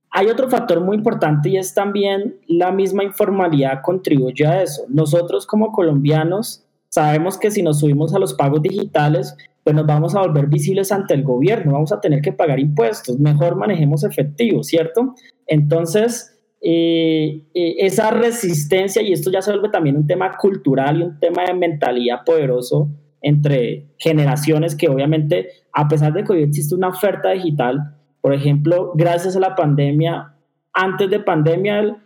Hay 0.10 0.28
otro 0.28 0.50
factor 0.50 0.82
muy 0.82 0.96
importante 0.96 1.50
y 1.50 1.58
es 1.58 1.74
también 1.74 2.38
la 2.48 2.72
misma 2.72 3.04
informalidad 3.04 3.82
contribuye 3.84 4.48
a 4.48 4.64
eso. 4.64 4.84
Nosotros 4.88 5.46
como 5.46 5.72
colombianos 5.72 6.65
sabemos 6.96 7.38
que 7.38 7.52
si 7.52 7.62
nos 7.62 7.82
subimos 7.82 8.16
a 8.16 8.20
los 8.20 8.34
pagos 8.36 8.62
digitales, 8.62 9.36
pues 9.66 9.76
nos 9.76 9.86
vamos 9.86 10.16
a 10.16 10.22
volver 10.22 10.48
visibles 10.48 10.94
ante 10.94 11.14
el 11.14 11.24
gobierno, 11.24 11.74
vamos 11.74 11.92
a 11.92 12.00
tener 12.00 12.22
que 12.22 12.32
pagar 12.32 12.58
impuestos, 12.58 13.20
mejor 13.20 13.58
manejemos 13.58 14.06
efectivo, 14.06 14.64
¿cierto? 14.64 15.14
Entonces, 15.46 16.40
eh, 16.62 17.44
eh, 17.54 17.76
esa 17.80 18.12
resistencia, 18.12 19.02
y 19.02 19.12
esto 19.12 19.30
ya 19.30 19.42
se 19.42 19.52
vuelve 19.52 19.70
también 19.70 19.98
un 19.98 20.08
tema 20.08 20.38
cultural 20.38 21.02
y 21.02 21.04
un 21.04 21.20
tema 21.20 21.44
de 21.46 21.54
mentalidad 21.54 22.24
poderoso 22.26 22.88
entre 23.22 23.90
generaciones 23.98 24.74
que 24.74 24.88
obviamente, 24.88 25.50
a 25.74 25.90
pesar 25.90 26.14
de 26.14 26.24
que 26.24 26.32
hoy 26.32 26.44
existe 26.44 26.76
una 26.76 26.88
oferta 26.88 27.32
digital, 27.32 27.98
por 28.22 28.34
ejemplo, 28.34 28.94
gracias 28.96 29.36
a 29.36 29.42
la 29.42 29.54
pandemia, 29.54 30.34
antes 30.72 31.10
de 31.10 31.20
pandemia, 31.20 31.80
el, 31.80 31.98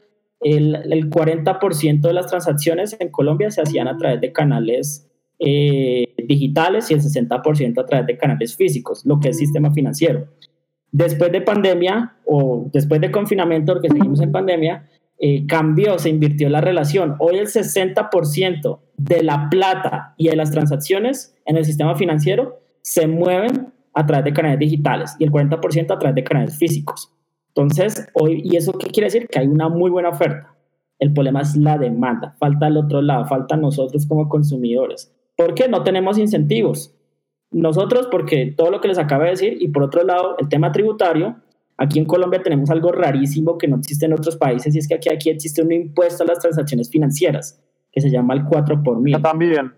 el 0.42 1.10
40% 1.10 2.02
de 2.02 2.14
las 2.14 2.28
transacciones 2.28 2.96
en 3.00 3.10
Colombia 3.10 3.52
se 3.52 3.62
hacían 3.62 3.88
a 3.88 3.98
través 3.98 4.22
de 4.22 4.32
canales 4.32 5.10
eh, 5.42 6.14
digitales 6.18 6.92
y 6.92 6.94
el 6.94 7.02
60% 7.02 7.82
a 7.82 7.86
través 7.86 8.08
de 8.08 8.18
canales 8.18 8.58
físicos, 8.58 9.06
lo 9.06 9.20
que 9.20 9.30
es 9.30 9.38
sistema 9.38 9.72
financiero. 9.72 10.28
Después 10.92 11.32
de 11.32 11.42
pandemia 11.42 12.18
o 12.26 12.70
después 12.74 13.00
de 13.00 13.10
confinamiento, 13.10 13.74
porque 13.74 13.88
seguimos 13.88 14.20
en 14.20 14.34
pandemia, 14.34 14.90
eh, 15.18 15.46
cambió, 15.48 15.98
se 15.98 16.10
invirtió 16.10 16.50
la 16.50 16.60
relación. 16.60 17.16
Hoy 17.20 17.38
el 17.38 17.48
60% 17.48 18.80
de 18.98 19.24
la 19.24 19.50
plata 19.50 20.14
y 20.18 20.28
de 20.28 20.36
las 20.36 20.52
transacciones 20.52 21.36
en 21.46 21.56
el 21.56 21.64
sistema 21.64 21.96
financiero 21.96 22.60
se 22.82 23.08
mueven 23.08 23.72
a 23.94 24.06
través 24.06 24.26
de 24.26 24.34
canales 24.34 24.60
digitales 24.60 25.16
y 25.20 25.24
el 25.24 25.32
40% 25.32 25.94
a 25.94 26.00
través 26.00 26.16
de 26.16 26.24
canales 26.24 26.58
físicos. 26.58 27.14
Entonces, 27.50 28.08
hoy, 28.14 28.42
¿y 28.44 28.56
eso 28.56 28.74
qué 28.74 28.88
quiere 28.88 29.08
decir? 29.08 29.28
Que 29.28 29.40
hay 29.40 29.48
una 29.48 29.70
muy 29.70 29.90
buena 29.90 30.10
oferta. 30.10 30.56
El 31.00 31.14
problema 31.14 31.42
es 31.42 31.56
la 31.56 31.78
demanda, 31.78 32.36
falta 32.40 32.68
el 32.68 32.78
otro 32.78 33.02
lado, 33.02 33.26
falta 33.26 33.56
nosotros 33.56 34.06
como 34.06 34.28
consumidores. 34.28 35.12
¿Por 35.38 35.54
qué 35.54 35.70
no 35.70 35.84
tenemos 35.84 36.18
incentivos? 36.18 36.94
Nosotros, 37.52 38.08
porque 38.12 38.54
todo 38.56 38.70
lo 38.70 38.82
que 38.82 38.90
les 38.90 38.98
acabo 38.98 39.24
de 39.24 39.30
decir, 39.32 39.58
y 39.60 39.70
por 39.70 39.84
otro 39.84 40.04
lado, 40.04 40.36
el 40.38 40.50
tema 40.50 40.72
tributario, 40.72 41.38
aquí 41.78 42.00
en 42.00 42.06
Colombia 42.06 42.44
tenemos 42.44 42.70
algo 42.70 42.92
rarísimo 42.92 43.58
que 43.58 43.68
no 43.68 43.78
existe 43.78 44.06
en 44.06 44.14
otros 44.14 44.36
países, 44.36 44.76
y 44.76 44.80
es 44.80 44.88
que 44.88 44.96
aquí, 44.96 45.10
aquí 45.10 45.30
existe 45.30 45.62
un 45.62 45.72
impuesto 45.72 46.24
a 46.24 46.28
las 46.28 46.40
transacciones 46.40 46.90
financieras, 46.90 47.64
que 47.92 48.02
se 48.02 48.12
llama 48.12 48.34
el 48.34 48.44
4 48.44 48.84
por 48.84 49.00
mil. 49.00 49.20
también. 49.22 49.74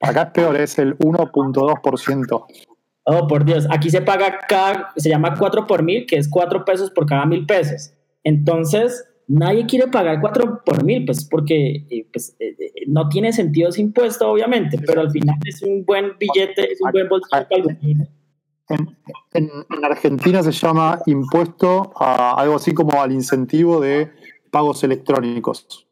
Acá 0.00 0.30
peor, 0.32 0.56
es 0.56 0.78
el 0.78 0.96
1.2%. 0.98 2.44
Oh, 3.08 3.28
por 3.28 3.44
Dios, 3.44 3.68
aquí 3.70 3.88
se 3.88 4.02
paga 4.02 4.40
cada, 4.48 4.92
se 4.96 5.08
llama 5.08 5.36
4 5.38 5.66
por 5.68 5.84
mil, 5.84 6.06
que 6.06 6.16
es 6.16 6.28
4 6.28 6.64
pesos 6.64 6.90
por 6.90 7.06
cada 7.06 7.24
mil 7.24 7.46
pesos. 7.46 7.92
Entonces, 8.24 9.04
nadie 9.28 9.64
quiere 9.66 9.86
pagar 9.86 10.20
4 10.20 10.62
por 10.64 10.82
mil, 10.82 11.04
pues 11.04 11.24
porque 11.24 11.86
eh, 11.88 12.08
pues, 12.12 12.34
eh, 12.40 12.56
eh, 12.58 12.72
no 12.88 13.08
tiene 13.08 13.32
sentido 13.32 13.68
ese 13.68 13.80
impuesto, 13.80 14.28
obviamente, 14.28 14.78
pero 14.84 15.02
al 15.02 15.12
final 15.12 15.36
es 15.44 15.62
un 15.62 15.84
buen 15.84 16.18
billete, 16.18 16.72
es 16.72 16.80
un 16.82 16.90
buen 16.90 17.08
bolsillo 17.08 17.46
para 17.48 17.62
el 17.62 18.08
en, 18.68 18.96
en, 19.34 19.50
en, 19.70 19.84
Argentina 19.84 20.42
se 20.42 20.50
llama 20.50 20.98
impuesto 21.06 21.92
a 21.94 22.34
algo 22.34 22.56
así 22.56 22.74
como 22.74 23.00
al 23.00 23.12
incentivo 23.12 23.80
de 23.80 24.10
pagos 24.50 24.82
electrónicos. 24.82 25.86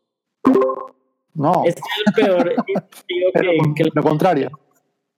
No. 1.35 1.63
Es 1.65 1.77
el 2.07 2.13
peor 2.15 2.55
que, 2.67 3.75
que, 3.77 3.91
lo 3.93 4.03
contrario. 4.03 4.51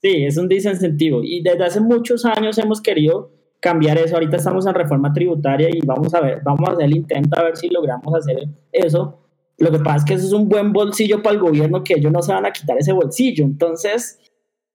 Sí, 0.06 0.24
es 0.24 0.36
un 0.38 0.46
desincentivo. 0.46 1.20
Y 1.24 1.42
desde 1.42 1.64
hace 1.64 1.80
muchos 1.80 2.24
años 2.24 2.56
hemos 2.58 2.80
querido 2.80 3.32
cambiar 3.58 3.98
eso. 3.98 4.14
Ahorita 4.14 4.36
estamos 4.36 4.64
en 4.64 4.72
reforma 4.72 5.12
tributaria 5.12 5.68
y 5.68 5.80
vamos 5.84 6.14
a 6.14 6.20
ver, 6.20 6.42
vamos 6.44 6.68
a 6.68 6.72
hacer 6.74 6.84
el 6.84 6.96
intento 6.96 7.36
a 7.36 7.42
ver 7.42 7.56
si 7.56 7.68
logramos 7.68 8.14
hacer 8.14 8.36
eso. 8.70 9.18
Lo 9.58 9.72
que 9.72 9.80
pasa 9.80 9.96
es 9.96 10.04
que 10.04 10.14
eso 10.14 10.26
es 10.28 10.32
un 10.32 10.48
buen 10.48 10.72
bolsillo 10.72 11.24
para 11.24 11.34
el 11.34 11.40
gobierno 11.40 11.82
que 11.82 11.94
ellos 11.94 12.12
no 12.12 12.22
se 12.22 12.32
van 12.32 12.46
a 12.46 12.52
quitar 12.52 12.78
ese 12.78 12.92
bolsillo. 12.92 13.44
Entonces, 13.44 14.20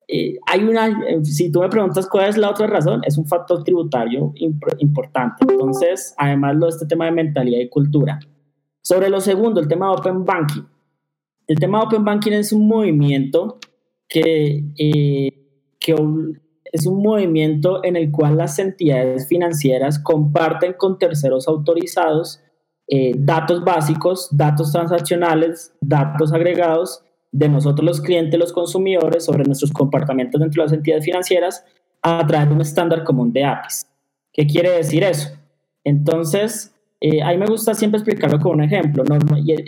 eh, 0.06 0.38
hay 0.48 0.66
una, 0.66 0.88
eh, 0.88 1.24
si 1.24 1.50
tú 1.50 1.62
me 1.62 1.70
preguntas 1.70 2.10
cuál 2.10 2.28
es 2.28 2.38
la 2.38 2.50
otra 2.50 2.68
razón, 2.68 3.00
es 3.06 3.18
un 3.18 3.26
factor 3.26 3.64
tributario 3.64 4.34
imp 4.36 4.62
importante. 4.80 5.46
Entonces, 5.48 6.14
además, 6.18 6.58
lo, 6.58 6.68
este 6.68 6.88
tema 6.88 7.06
de 7.06 7.12
mentalidad 7.12 7.62
y 7.62 7.70
cultura. 7.70 8.20
Sobre 8.82 9.08
lo 9.08 9.22
segundo, 9.22 9.62
el 9.62 9.70
tema 9.70 9.86
de 9.86 9.94
Open 9.94 10.26
Banking. 10.26 10.64
El 11.48 11.58
tema 11.58 11.80
de 11.80 11.86
Open 11.86 12.04
Banking 12.04 12.34
es 12.34 12.52
un 12.52 12.68
movimiento 12.68 13.60
que, 14.12 14.66
eh, 14.78 15.32
es 16.74 16.86
un 16.86 17.02
movimiento 17.02 17.84
en 17.84 17.96
el 17.96 18.12
cual 18.12 18.38
las 18.38 18.60
entidades 18.60 19.28
financieras 19.28 20.00
comparten 20.00 20.74
con 20.74 21.00
terceros 21.00 21.48
autorizados 21.48 22.40
eh, 22.88 23.14
datos 23.16 23.64
básicos, 23.64 24.28
datos 24.32 24.72
transaccionales, 24.74 25.74
datos 25.80 26.34
agregados 26.34 27.04
de 27.32 27.48
nosotros 27.48 27.86
los 27.86 28.02
clientes, 28.02 28.38
los 28.38 28.52
consumidores, 28.52 29.24
sobre 29.24 29.46
nuestros 29.46 29.72
comportamientos 29.72 30.42
dentro 30.42 30.62
de 30.62 30.66
las 30.66 30.74
entidades 30.74 31.06
financieras 31.06 31.64
a 32.02 32.26
través 32.28 32.50
de 32.50 32.56
un 32.56 32.62
estándar 32.62 33.06
común 33.06 33.32
de 33.32 33.46
APIs. 33.46 33.88
¿Qué 34.34 34.46
quiere 34.46 34.72
decir 34.72 35.06
eso? 35.06 35.30
Entonces, 35.86 36.76
eh, 37.04 37.20
a 37.24 37.32
mí 37.32 37.38
me 37.38 37.48
gusta 37.48 37.74
siempre 37.74 37.98
explicarlo 37.98 38.40
con 38.40 38.54
un 38.54 38.64
ejemplo. 38.64 39.04
¿no? 39.04 39.18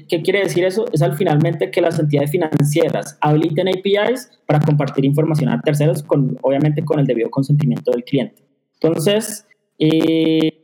¿Qué 0.08 0.22
quiere 0.22 0.44
decir 0.44 0.64
eso? 0.66 0.86
Es 0.94 1.02
al 1.02 1.16
finalmente 1.16 1.72
que 1.72 1.82
las 1.82 1.98
entidades 1.98 2.30
financieras 2.30 3.18
habiliten 3.22 3.70
APIs 3.70 4.30
para 4.46 4.60
compartir 4.60 5.04
información 5.04 5.50
a 5.50 5.60
terceros, 5.60 6.04
con, 6.04 6.38
obviamente 6.44 6.86
con 6.86 7.00
el 7.00 7.08
debido 7.08 7.32
consentimiento 7.32 7.92
del 7.92 8.04
cliente. 8.04 8.44
Entonces, 8.80 9.48
eh, 9.80 10.64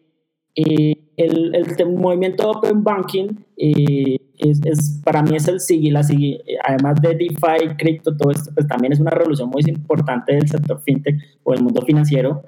eh, 0.56 0.96
el, 1.18 1.56
el, 1.56 1.90
movimiento 1.90 2.52
Open 2.52 2.84
Banking 2.84 3.30
es, 3.58 4.62
es, 4.64 5.02
para 5.04 5.24
mí 5.24 5.36
es 5.36 5.48
el 5.48 5.60
sigue, 5.60 5.92
la 5.92 6.04
sigue, 6.04 6.40
además 6.64 7.02
de 7.02 7.16
DeFi, 7.16 7.78
cripto, 7.80 8.16
todo 8.16 8.30
esto, 8.30 8.52
pues 8.54 8.68
también 8.68 8.94
es 8.94 9.00
una 9.00 9.12
revolución 9.12 9.50
muy 9.50 9.64
importante 9.68 10.36
del 10.36 10.48
sector 10.48 10.80
fintech 10.82 11.20
o 11.44 11.52
del 11.52 11.64
mundo 11.64 11.82
financiero, 11.82 12.44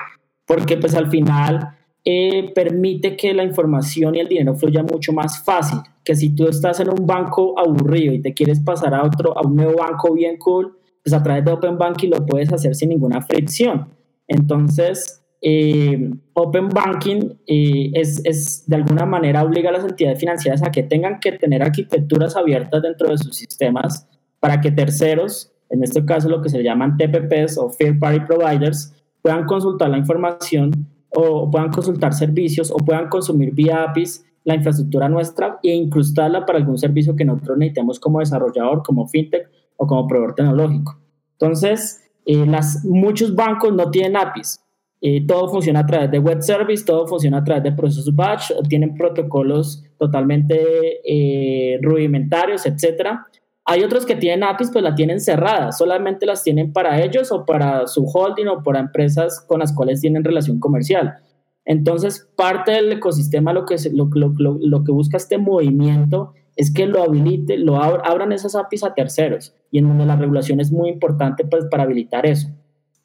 porque 0.45 0.77
pues 0.77 0.93
al 0.93 1.09
final 1.09 1.75
eh, 2.03 2.51
permite 2.55 3.15
que 3.15 3.33
la 3.33 3.43
información 3.43 4.15
y 4.15 4.19
el 4.19 4.27
dinero 4.27 4.55
fluya 4.55 4.83
mucho 4.83 5.13
más 5.13 5.43
fácil. 5.43 5.79
Que 6.03 6.15
si 6.15 6.35
tú 6.35 6.47
estás 6.47 6.79
en 6.79 6.89
un 6.89 7.05
banco 7.05 7.59
aburrido 7.59 8.13
y 8.13 8.21
te 8.21 8.33
quieres 8.33 8.59
pasar 8.59 8.93
a 8.93 9.03
otro, 9.03 9.37
a 9.37 9.45
un 9.45 9.55
nuevo 9.55 9.77
banco 9.77 10.13
bien 10.13 10.37
cool, 10.37 10.77
pues 11.03 11.13
a 11.13 11.21
través 11.21 11.45
de 11.45 11.51
Open 11.51 11.77
Banking 11.77 12.09
lo 12.09 12.25
puedes 12.25 12.51
hacer 12.51 12.75
sin 12.75 12.89
ninguna 12.89 13.21
fricción. 13.21 13.87
Entonces, 14.27 15.23
eh, 15.41 16.11
Open 16.33 16.69
Banking 16.69 17.33
eh, 17.47 17.91
es, 17.93 18.21
es, 18.25 18.67
de 18.67 18.75
alguna 18.75 19.05
manera 19.05 19.43
obliga 19.43 19.69
a 19.69 19.73
las 19.73 19.83
entidades 19.83 20.19
financieras 20.19 20.63
a 20.63 20.71
que 20.71 20.83
tengan 20.83 21.19
que 21.19 21.33
tener 21.33 21.61
arquitecturas 21.61 22.35
abiertas 22.35 22.81
dentro 22.81 23.09
de 23.09 23.17
sus 23.17 23.35
sistemas 23.35 24.07
para 24.39 24.59
que 24.59 24.71
terceros, 24.71 25.51
en 25.69 25.83
este 25.83 26.03
caso 26.05 26.29
lo 26.29 26.41
que 26.41 26.49
se 26.49 26.63
llaman 26.63 26.97
TPPs 26.97 27.57
o 27.57 27.71
Third 27.77 27.99
Party 27.99 28.21
Providers, 28.21 28.93
puedan 29.21 29.45
consultar 29.45 29.89
la 29.89 29.97
información 29.97 30.87
o 31.13 31.49
puedan 31.49 31.71
consultar 31.71 32.13
servicios 32.13 32.71
o 32.71 32.77
puedan 32.77 33.09
consumir 33.09 33.53
vía 33.53 33.83
APIs 33.83 34.25
la 34.43 34.55
infraestructura 34.55 35.07
nuestra 35.07 35.59
e 35.61 35.73
incrustarla 35.73 36.45
para 36.45 36.57
algún 36.57 36.77
servicio 36.77 37.15
que 37.15 37.25
nosotros 37.25 37.57
necesitemos 37.57 37.99
como 37.99 38.19
desarrollador, 38.19 38.81
como 38.83 39.07
fintech 39.07 39.47
o 39.77 39.85
como 39.85 40.07
proveedor 40.07 40.35
tecnológico. 40.35 40.99
Entonces, 41.33 42.09
eh, 42.25 42.45
las, 42.45 42.85
muchos 42.85 43.35
bancos 43.35 43.73
no 43.73 43.89
tienen 43.91 44.15
APIs. 44.15 44.63
Eh, 45.03 45.25
todo 45.25 45.49
funciona 45.49 45.79
a 45.79 45.85
través 45.85 46.11
de 46.11 46.19
web 46.19 46.41
service, 46.41 46.85
todo 46.85 47.07
funciona 47.07 47.39
a 47.39 47.43
través 47.43 47.63
de 47.63 47.71
procesos 47.71 48.15
batch, 48.15 48.51
tienen 48.69 48.93
protocolos 48.93 49.83
totalmente 49.97 51.01
eh, 51.03 51.79
rudimentarios, 51.81 52.67
etcétera. 52.67 53.25
Hay 53.65 53.83
otros 53.83 54.05
que 54.05 54.15
tienen 54.15 54.43
APIs, 54.43 54.71
pues 54.71 54.83
la 54.83 54.95
tienen 54.95 55.19
cerrada, 55.19 55.71
solamente 55.71 56.25
las 56.25 56.43
tienen 56.43 56.73
para 56.73 57.01
ellos 57.01 57.31
o 57.31 57.45
para 57.45 57.87
su 57.87 58.05
holding 58.05 58.47
o 58.47 58.63
para 58.63 58.79
empresas 58.79 59.39
con 59.47 59.59
las 59.59 59.73
cuales 59.73 60.01
tienen 60.01 60.23
relación 60.23 60.59
comercial. 60.59 61.19
Entonces, 61.63 62.27
parte 62.35 62.71
del 62.71 62.91
ecosistema, 62.91 63.53
lo 63.53 63.65
que, 63.65 63.75
lo, 63.93 64.09
lo, 64.15 64.57
lo 64.59 64.83
que 64.83 64.91
busca 64.91 65.17
este 65.17 65.37
movimiento 65.37 66.33
es 66.55 66.73
que 66.73 66.87
lo 66.87 67.03
habilite, 67.03 67.57
lo 67.57 67.81
abran 67.81 68.31
esas 68.31 68.55
APIs 68.55 68.83
a 68.83 68.93
terceros 68.93 69.53
y 69.69 69.77
en 69.77 69.87
donde 69.87 70.05
la 70.05 70.15
regulación 70.15 70.59
es 70.59 70.71
muy 70.71 70.89
importante 70.89 71.45
pues, 71.45 71.65
para 71.69 71.83
habilitar 71.83 72.25
eso. 72.25 72.49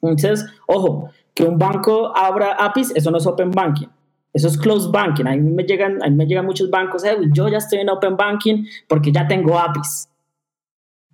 Entonces, 0.01 0.45
ojo, 0.67 1.09
que 1.35 1.43
un 1.43 1.59
banco 1.59 2.15
abra 2.15 2.53
APIs, 2.53 2.95
eso 2.95 3.11
no 3.11 3.19
es 3.19 3.27
Open 3.27 3.51
Banking. 3.51 3.87
Eso 4.33 4.47
es 4.47 4.57
closed 4.57 4.91
banking. 4.91 5.25
A 5.25 5.35
mí 5.35 5.49
me 5.49 5.63
llegan, 5.63 6.03
a 6.03 6.09
mí 6.09 6.15
me 6.15 6.25
llegan 6.25 6.45
muchos 6.45 6.69
bancos, 6.69 7.03
eh, 7.03 7.15
yo 7.31 7.47
ya 7.47 7.57
estoy 7.57 7.79
en 7.79 7.89
Open 7.89 8.17
Banking 8.17 8.65
porque 8.87 9.11
ya 9.11 9.27
tengo 9.27 9.57
APIs 9.57 10.09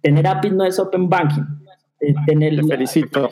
tener 0.04 0.28
APIs 0.28 0.54
no 0.54 0.66
es 0.66 0.78
Open 0.78 1.10
Banking. 1.10 1.44
Tener, 2.28 2.56
te 2.58 2.68
felicito. 2.68 3.30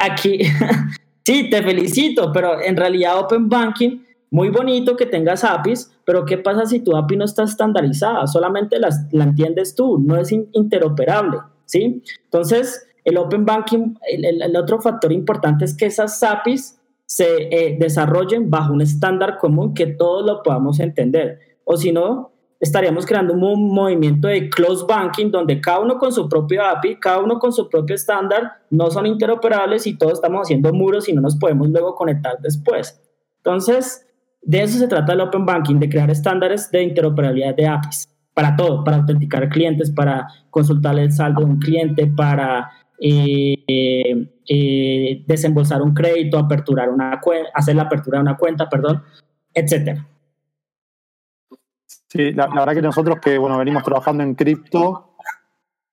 Aquí, 0.00 0.38
sí, 1.26 1.50
te 1.50 1.62
felicito, 1.62 2.32
pero 2.32 2.60
en 2.60 2.76
realidad 2.76 3.18
Open 3.18 3.48
Banking, 3.48 4.04
muy 4.30 4.48
bonito 4.48 4.96
que 4.96 5.06
tengas 5.06 5.42
APIs, 5.42 5.92
pero 6.06 6.24
¿qué 6.24 6.38
pasa 6.38 6.64
si 6.64 6.80
tu 6.80 6.96
API 6.96 7.16
no 7.16 7.24
está 7.24 7.42
estandarizada? 7.42 8.26
Solamente 8.28 8.78
las, 8.78 9.12
la 9.12 9.24
entiendes 9.24 9.74
tú, 9.74 9.98
no 9.98 10.16
es 10.16 10.30
interoperable, 10.30 11.38
¿sí? 11.66 12.02
Entonces, 12.24 12.86
el 13.04 13.18
Open 13.18 13.44
Banking, 13.44 13.96
el, 14.08 14.42
el, 14.42 14.56
otro 14.56 14.80
factor 14.80 15.12
importante 15.12 15.64
es 15.64 15.76
que 15.76 15.86
esas 15.86 16.22
APIs 16.22 16.78
se 17.04 17.26
eh, 17.50 17.76
desarrollen 17.78 18.48
bajo 18.48 18.72
un 18.72 18.80
estándar 18.80 19.38
común 19.38 19.74
que 19.74 19.86
todos 19.86 20.24
lo 20.24 20.42
podamos 20.42 20.78
entender. 20.78 21.40
O 21.64 21.76
si 21.76 21.92
no, 21.92 22.31
estaríamos 22.62 23.04
creando 23.04 23.34
un 23.34 23.74
movimiento 23.74 24.28
de 24.28 24.48
close 24.48 24.84
banking 24.88 25.32
donde 25.32 25.60
cada 25.60 25.80
uno 25.80 25.98
con 25.98 26.12
su 26.12 26.28
propio 26.28 26.64
API, 26.64 26.94
cada 27.00 27.18
uno 27.18 27.40
con 27.40 27.52
su 27.52 27.68
propio 27.68 27.96
estándar, 27.96 28.52
no 28.70 28.88
son 28.88 29.04
interoperables 29.06 29.84
y 29.88 29.98
todos 29.98 30.14
estamos 30.14 30.42
haciendo 30.42 30.72
muros 30.72 31.08
y 31.08 31.12
no 31.12 31.20
nos 31.20 31.34
podemos 31.34 31.68
luego 31.70 31.96
conectar 31.96 32.38
después. 32.40 33.02
Entonces, 33.38 34.06
de 34.42 34.62
eso 34.62 34.78
se 34.78 34.86
trata 34.86 35.12
el 35.12 35.20
Open 35.22 35.44
Banking, 35.44 35.80
de 35.80 35.88
crear 35.88 36.08
estándares 36.08 36.70
de 36.70 36.84
interoperabilidad 36.84 37.56
de 37.56 37.66
APIs 37.66 38.08
para 38.32 38.54
todo, 38.54 38.84
para 38.84 38.98
autenticar 38.98 39.48
clientes, 39.48 39.90
para 39.90 40.28
consultar 40.50 40.96
el 41.00 41.12
saldo 41.12 41.40
de 41.40 41.46
un 41.46 41.58
cliente, 41.58 42.06
para 42.06 42.70
eh, 43.00 43.56
eh, 44.48 45.24
desembolsar 45.26 45.82
un 45.82 45.94
crédito, 45.94 46.38
aperturar 46.38 46.90
una 46.90 47.20
hacer 47.54 47.74
la 47.74 47.82
apertura 47.82 48.18
de 48.18 48.22
una 48.22 48.36
cuenta, 48.36 48.68
perdón, 48.68 49.02
etcétera. 49.52 50.06
Sí, 52.12 52.32
la, 52.32 52.46
verdad 52.46 52.74
que 52.74 52.82
nosotros 52.82 53.20
que 53.20 53.38
bueno 53.38 53.56
venimos 53.56 53.82
trabajando 53.82 54.22
en 54.22 54.34
cripto, 54.34 55.14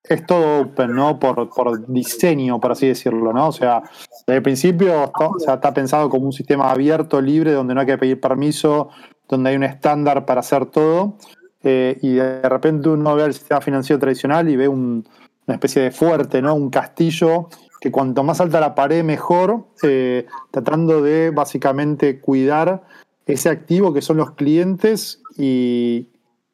es 0.04 0.26
todo 0.26 0.64
open, 0.64 0.94
¿no? 0.94 1.18
Por, 1.18 1.50
por 1.50 1.88
diseño, 1.88 2.60
por 2.60 2.74
así 2.74 2.88
decirlo, 2.88 3.32
¿no? 3.32 3.48
O 3.48 3.52
sea, 3.54 3.84
desde 4.28 4.36
el 4.36 4.42
principio 4.42 5.06
está, 5.38 5.54
está 5.54 5.74
pensado 5.74 6.10
como 6.10 6.26
un 6.26 6.34
sistema 6.34 6.72
abierto, 6.72 7.22
libre, 7.22 7.54
donde 7.54 7.74
no 7.74 7.80
hay 7.80 7.88
que 7.88 7.98
pedir 7.98 8.20
permiso, 8.20 8.90
donde 9.30 9.52
hay 9.52 9.56
un 9.56 9.64
estándar 9.64 10.26
para 10.26 10.42
hacer 10.42 10.66
todo. 10.66 11.16
Eh, 11.64 11.98
y 12.02 12.16
de 12.16 12.50
repente 12.50 12.90
uno 12.90 13.16
ve 13.16 13.24
el 13.24 13.34
sistema 13.34 13.62
financiero 13.62 13.98
tradicional 13.98 14.50
y 14.50 14.58
ve 14.58 14.68
una 14.68 15.04
especie 15.48 15.84
de 15.84 15.92
fuerte, 15.92 16.42
¿no? 16.42 16.54
Un 16.54 16.70
castillo 16.70 17.48
que 17.80 17.92
cuanto 17.92 18.26
más 18.26 18.42
alta 18.42 18.60
la 18.60 18.76
pared 18.76 19.06
mejor, 19.06 19.68
eh, 19.84 20.26
tratando 20.52 21.02
de 21.02 21.30
básicamente 21.30 22.20
cuidar 22.20 22.84
ese 23.26 23.48
activo 23.48 23.94
que 23.94 24.02
son 24.02 24.18
los 24.18 24.32
clientes 24.32 25.22
y 25.40 26.10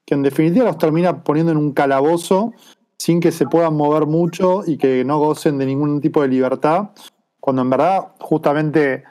que 0.06 0.13
en 0.13 0.24
definitiva 0.24 0.65
los 0.65 0.78
termina 0.78 1.24
poniendo 1.24 1.52
en 1.52 1.58
un 1.58 1.74
calabozo 1.74 2.54
sin 2.98 3.19
que 3.19 3.32
se 3.32 3.45
puedan 3.48 3.76
mover 3.76 4.06
mucho 4.06 4.62
y 4.65 4.78
que 4.78 5.04
no 5.04 5.19
gocen 5.19 5.58
de 5.58 5.65
ningún 5.65 6.00
tipo 6.00 6.21
de 6.21 6.28
libertad, 6.28 6.91
cuando 7.39 7.63
en 7.63 7.69
verdad 7.69 8.13
justamente 8.19 9.04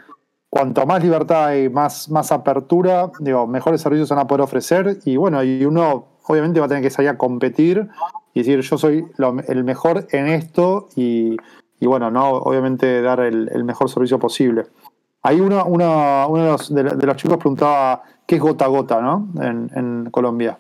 cuanto 0.48 0.87
más 0.87 1.02
libertad 1.02 1.46
hay, 1.46 1.68
más, 1.68 2.08
más 2.08 2.30
apertura, 2.30 3.10
digo, 3.18 3.46
mejores 3.46 3.80
servicios 3.80 4.08
van 4.08 4.20
a 4.20 4.26
poder 4.26 4.42
ofrecer 4.42 4.98
y 5.04 5.16
bueno, 5.16 5.42
y 5.42 5.64
uno 5.64 6.06
obviamente 6.26 6.60
va 6.60 6.66
a 6.66 6.68
tener 6.68 6.82
que 6.82 6.90
salir 6.90 7.10
a 7.10 7.18
competir 7.18 7.88
y 8.32 8.40
decir 8.40 8.60
yo 8.60 8.78
soy 8.78 9.04
el 9.48 9.64
mejor 9.64 10.06
en 10.10 10.26
esto 10.26 10.88
y, 10.96 11.37
bueno, 11.80 12.10
no 12.10 12.30
obviamente 12.30 13.02
dar 13.02 13.20
el, 13.20 13.64
mejor 13.64 13.90
servicio 13.90 14.18
posible. 14.18 14.66
Ahí 15.24 15.40
uno, 15.40 15.64
uno, 15.64 16.28
uno 16.28 16.42
de, 16.42 16.50
los, 16.50 16.74
de, 16.74 17.06
los, 17.06 17.16
chicos 17.16 17.38
preguntaba 17.38 18.02
qué 18.26 18.37
es 18.37 18.40
gota 18.42 18.66
a 18.66 18.68
gota, 18.68 19.00
¿no? 19.00 19.32
En, 19.42 19.70
en 19.74 20.10
Colombia. 20.10 20.58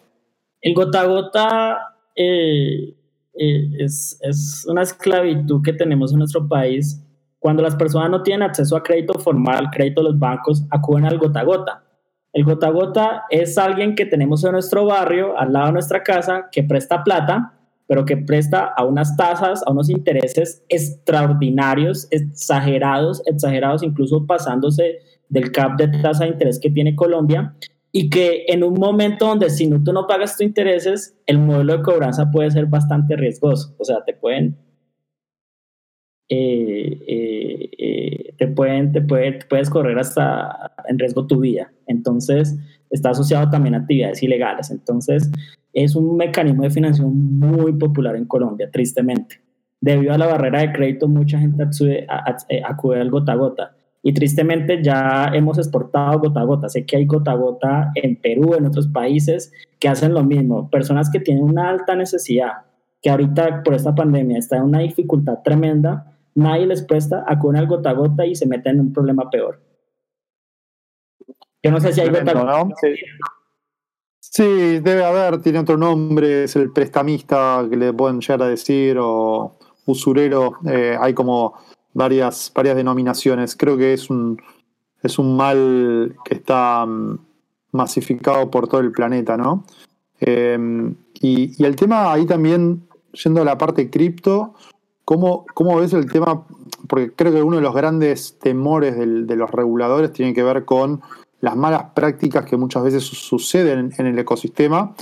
El 0.62 0.72
gota 0.72 1.02
a 1.02 1.04
gota 1.04 1.78
eh, 2.16 2.96
eh, 3.34 3.70
es, 3.78 4.18
es, 4.22 4.66
una 4.66 4.82
esclavitud 4.82 5.60
que 5.62 5.74
tenemos 5.74 6.12
en 6.12 6.18
nuestro 6.18 6.48
país. 6.48 7.04
Cuando 7.38 7.62
las 7.62 7.76
personas 7.76 8.10
no 8.10 8.22
tienen 8.22 8.42
acceso 8.42 8.74
a 8.74 8.82
crédito 8.82 9.18
formal, 9.18 9.68
crédito 9.70 10.02
de 10.02 10.10
los 10.10 10.18
bancos, 10.18 10.64
acuden 10.70 11.04
al 11.04 11.18
gota 11.18 11.40
a 11.40 11.44
gota. 11.44 11.84
El 12.32 12.44
gota 12.44 12.68
a 12.68 12.70
gota 12.70 13.24
es 13.28 13.58
alguien 13.58 13.94
que 13.94 14.06
tenemos 14.06 14.42
en 14.44 14.52
nuestro 14.52 14.86
barrio, 14.86 15.38
al 15.38 15.52
lado 15.52 15.66
de 15.66 15.72
nuestra 15.74 16.02
casa, 16.02 16.48
que 16.50 16.62
presta 16.62 17.04
plata, 17.04 17.53
pero 17.86 18.04
que 18.04 18.16
presta 18.16 18.72
a 18.76 18.84
unas 18.84 19.16
tasas, 19.16 19.62
a 19.66 19.70
unos 19.70 19.90
intereses 19.90 20.64
extraordinarios, 20.68 22.08
exagerados, 22.10 23.22
exagerados, 23.26 23.82
incluso 23.82 24.26
pasándose 24.26 24.98
del 25.28 25.52
cap 25.52 25.76
de 25.76 25.88
tasa 25.88 26.24
de 26.24 26.30
interés 26.30 26.58
que 26.60 26.70
tiene 26.70 26.94
Colombia 26.94 27.54
y 27.96 28.10
que 28.10 28.46
en 28.48 28.64
un 28.64 28.74
momento 28.74 29.26
donde 29.26 29.50
si 29.50 29.68
no, 29.68 29.82
tú 29.82 29.92
no 29.92 30.08
pagas 30.08 30.32
tus 30.32 30.46
intereses, 30.46 31.16
el 31.26 31.38
modelo 31.38 31.76
de 31.76 31.82
cobranza 31.84 32.28
puede 32.30 32.50
ser 32.50 32.66
bastante 32.66 33.14
riesgoso. 33.14 33.72
O 33.78 33.84
sea, 33.84 34.02
te 34.04 34.14
pueden, 34.14 34.58
eh, 36.28 36.98
eh, 37.06 37.70
eh, 37.78 38.34
te 38.36 38.48
pueden, 38.48 38.90
te, 38.90 39.00
puedes 39.00 39.70
correr 39.70 39.96
hasta 39.96 40.72
en 40.88 40.98
riesgo 40.98 41.28
tu 41.28 41.38
vida. 41.38 41.72
Entonces, 41.86 42.56
está 42.90 43.10
asociado 43.10 43.48
también 43.48 43.76
a 43.76 43.78
actividades 43.78 44.24
ilegales. 44.24 44.72
Entonces, 44.72 45.30
es 45.74 45.96
un 45.96 46.16
mecanismo 46.16 46.62
de 46.62 46.70
financiación 46.70 47.38
muy 47.38 47.72
popular 47.74 48.16
en 48.16 48.24
Colombia, 48.24 48.70
tristemente. 48.70 49.40
Debido 49.80 50.14
a 50.14 50.18
la 50.18 50.26
barrera 50.26 50.60
de 50.60 50.72
crédito, 50.72 51.08
mucha 51.08 51.38
gente 51.38 51.64
acude 52.64 53.00
al 53.00 53.10
gota 53.10 53.32
a 53.32 53.36
gota 53.36 53.76
y 54.06 54.12
tristemente 54.12 54.82
ya 54.82 55.30
hemos 55.32 55.56
exportado 55.56 56.18
gota 56.18 56.40
a 56.40 56.44
gota. 56.44 56.68
Sé 56.68 56.84
que 56.84 56.96
hay 56.96 57.06
gota 57.06 57.32
a 57.32 57.36
gota 57.36 57.90
en 57.94 58.20
Perú, 58.20 58.54
en 58.54 58.66
otros 58.66 58.86
países 58.86 59.50
que 59.80 59.88
hacen 59.88 60.12
lo 60.12 60.22
mismo. 60.22 60.68
Personas 60.68 61.10
que 61.10 61.20
tienen 61.20 61.42
una 61.42 61.70
alta 61.70 61.96
necesidad, 61.96 62.52
que 63.00 63.08
ahorita 63.08 63.62
por 63.62 63.72
esta 63.72 63.94
pandemia 63.94 64.38
está 64.38 64.58
en 64.58 64.64
una 64.64 64.80
dificultad 64.80 65.38
tremenda, 65.42 66.18
nadie 66.34 66.66
les 66.66 66.82
presta, 66.82 67.24
acuden 67.26 67.56
al 67.56 67.66
gota 67.66 67.90
a 67.90 67.94
gota 67.94 68.26
y 68.26 68.34
se 68.34 68.46
meten 68.46 68.74
en 68.74 68.80
un 68.80 68.92
problema 68.92 69.30
peor. 69.30 69.62
Yo 71.62 71.70
no 71.70 71.80
sé 71.80 71.94
si 71.94 72.02
hay 72.02 72.10
gota 72.10 72.30
a 72.30 72.62
gota. 72.62 72.76
Debe 74.42 75.04
haber, 75.04 75.40
tiene 75.40 75.60
otro 75.60 75.76
nombre, 75.76 76.44
es 76.44 76.56
el 76.56 76.72
prestamista 76.72 77.64
que 77.70 77.76
le 77.76 77.92
pueden 77.92 78.20
llegar 78.20 78.42
a 78.42 78.48
decir, 78.48 78.96
o 78.98 79.56
usurero, 79.86 80.54
eh, 80.66 80.96
hay 81.00 81.14
como 81.14 81.54
varias, 81.92 82.50
varias 82.54 82.76
denominaciones. 82.76 83.56
Creo 83.56 83.76
que 83.76 83.92
es 83.92 84.10
un, 84.10 84.40
es 85.02 85.18
un 85.18 85.36
mal 85.36 86.16
que 86.24 86.34
está 86.34 86.84
mm, 86.84 87.18
masificado 87.72 88.50
por 88.50 88.68
todo 88.68 88.80
el 88.80 88.92
planeta, 88.92 89.36
¿no? 89.36 89.64
Em, 90.20 90.94
y, 91.20 91.62
el 91.64 91.76
tema 91.76 92.12
ahí 92.12 92.26
también, 92.26 92.88
yendo 93.12 93.42
a 93.42 93.44
la 93.44 93.58
parte 93.58 93.90
cripto, 93.90 94.54
¿cómo, 95.04 95.44
¿cómo, 95.54 95.76
ves 95.76 95.92
el 95.92 96.10
tema? 96.10 96.46
Porque 96.88 97.12
creo 97.12 97.32
que 97.32 97.42
uno 97.42 97.56
de 97.56 97.62
los 97.62 97.74
grandes 97.74 98.38
temores 98.38 98.96
de 98.96 99.36
los 99.36 99.50
reguladores 99.50 100.12
tiene 100.12 100.34
que 100.34 100.42
ver 100.42 100.64
con 100.64 101.02
las 101.44 101.56
malas 101.56 101.84
prácticas 101.94 102.44
que 102.44 102.56
muchas 102.56 102.82
veces 102.82 103.04
suceden 103.04 103.92
en 103.98 104.06
el 104.06 104.18
ecosistema 104.18 104.94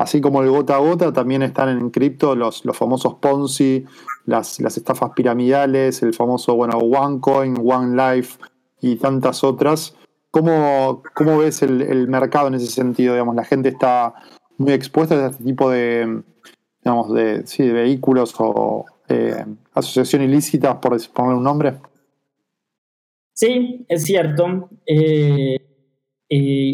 Así 0.00 0.22
como 0.22 0.40
el 0.42 0.48
gota 0.48 0.76
a 0.76 0.78
gota, 0.78 1.12
también 1.12 1.42
están 1.42 1.68
en 1.68 1.90
cripto 1.90 2.34
los, 2.34 2.64
los 2.64 2.74
famosos 2.74 3.16
Ponzi, 3.16 3.84
las, 4.24 4.58
las 4.58 4.78
estafas 4.78 5.10
piramidales, 5.14 6.02
el 6.02 6.14
famoso, 6.14 6.54
bueno, 6.54 6.78
OneCoin, 6.78 7.58
OneLife 7.62 8.38
y 8.80 8.96
tantas 8.96 9.44
otras. 9.44 9.94
¿Cómo, 10.30 11.02
cómo 11.14 11.36
ves 11.36 11.60
el, 11.60 12.08
mercado 12.08 12.48
en 12.48 12.54
ese 12.54 12.68
sentido? 12.68 13.12
Digamos, 13.12 13.36
la 13.36 13.44
gente 13.44 13.68
está 13.68 14.14
muy 14.56 14.72
expuesta 14.72 15.16
a 15.16 15.28
este 15.28 15.44
tipo 15.44 15.68
de, 15.68 16.22
digamos, 16.82 17.12
de, 17.12 17.46
sí, 17.46 17.64
de 17.64 17.72
vehículos 17.74 18.34
o 18.38 18.86
eh, 19.06 19.44
asociación 19.74 20.22
ilícitas, 20.22 20.76
por 20.76 20.96
ponerle 21.12 21.36
un 21.36 21.44
nombre. 21.44 21.74
Sí, 23.34 23.84
es 23.86 24.04
cierto. 24.04 24.70
Eh, 24.86 25.58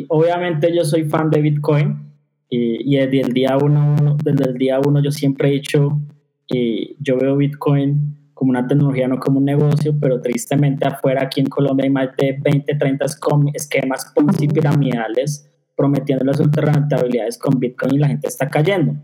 obviamente 0.09 0.75
yo 0.75 0.85
soy 0.85 1.05
fan 1.05 1.31
de 1.31 1.41
Bitcoin. 1.41 2.07
Y, 2.49 2.97
desde 2.97 3.21
el 3.21 3.33
día 3.33 3.57
uno, 3.57 4.17
desde 4.23 4.51
el 4.51 4.55
día 4.55 4.81
uno 4.81 5.03
yo 5.03 5.11
siempre 5.11 5.49
he 5.49 5.53
dicho, 5.53 6.01
eh, 6.49 6.95
yo 7.01 7.19
veo 7.19 7.37
Bitcoin 7.37 8.31
como 8.35 8.51
una 8.51 8.67
tecnología, 8.67 9.09
no 9.09 9.19
como 9.19 9.39
un 9.39 9.47
negocio, 9.47 9.95
pero 9.99 10.21
tristemente 10.21 10.87
afuera 10.87 11.25
aquí 11.25 11.41
en 11.41 11.47
Colombia 11.47 11.85
hay 11.85 11.91
más 11.91 12.17
de 12.17 12.39
20, 12.41 12.75
30 12.77 13.05
esquemas 13.55 14.13
piramidales 14.53 15.51
prometiendo 15.75 16.25
las 16.25 16.39
rentabilidades 16.39 17.39
con 17.39 17.59
Bitcoin 17.59 17.95
y 17.95 17.99
la 17.99 18.09
gente 18.09 18.29
está 18.29 18.49
cayendo. 18.49 18.95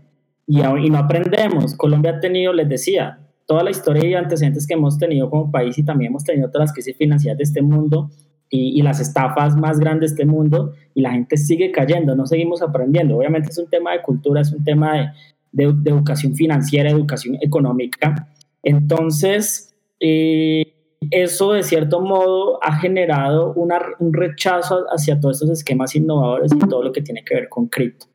Y, 0.45 0.59
y 0.59 0.89
no 0.89 0.97
aprendemos. 0.97 1.75
Colombia 1.75 2.11
ha 2.11 2.19
tenido, 2.19 2.53
les 2.53 2.69
decía, 2.69 3.19
toda 3.45 3.63
la 3.63 3.71
historia 3.71 4.07
y 4.07 4.13
antecedentes 4.13 4.65
que 4.67 4.73
hemos 4.73 4.97
tenido 4.97 5.29
como 5.29 5.51
país 5.51 5.77
y 5.77 5.83
también 5.83 6.11
hemos 6.11 6.23
tenido 6.23 6.49
todas 6.49 6.69
las 6.69 6.73
crisis 6.73 6.95
financieras 6.97 7.37
de 7.37 7.43
este 7.43 7.61
mundo 7.61 8.09
y, 8.55 8.81
las 8.83 8.99
estafas 8.99 9.55
más 9.57 9.79
grandes 9.79 10.11
de 10.11 10.21
este 10.21 10.25
mundo 10.31 10.73
y 10.93 11.01
la 11.01 11.11
gente 11.11 11.37
sigue 11.37 11.71
cayendo, 11.71 12.15
no 12.15 12.27
seguimos 12.27 12.61
aprendiendo. 12.61 13.17
Obviamente 13.17 13.49
es 13.49 13.57
un 13.57 13.67
tema 13.67 13.93
de 13.93 14.03
cultura, 14.03 14.41
es 14.41 14.51
un 14.51 14.63
tema 14.63 15.11
de, 15.51 15.73
de, 15.73 15.89
educación 15.89 16.35
financiera, 16.35 16.91
educación 16.91 17.37
económica. 17.41 18.29
Entonces, 18.61 19.73
eh, 19.99 20.71
eso 21.09 21.53
de 21.53 21.63
cierto 21.63 21.99
modo 21.99 22.63
ha 22.63 22.75
generado 22.75 23.53
una, 23.53 23.79
un 23.97 24.13
rechazo 24.13 24.85
hacia 24.89 25.19
todos 25.19 25.37
estos 25.37 25.49
esquemas 25.49 25.95
innovadores 25.95 26.51
y 26.53 26.59
todo 26.59 26.83
lo 26.83 26.91
que 26.91 27.01
tiene 27.01 27.23
que 27.25 27.33
ver 27.33 27.49
con 27.49 27.67
cripto. 27.67 28.05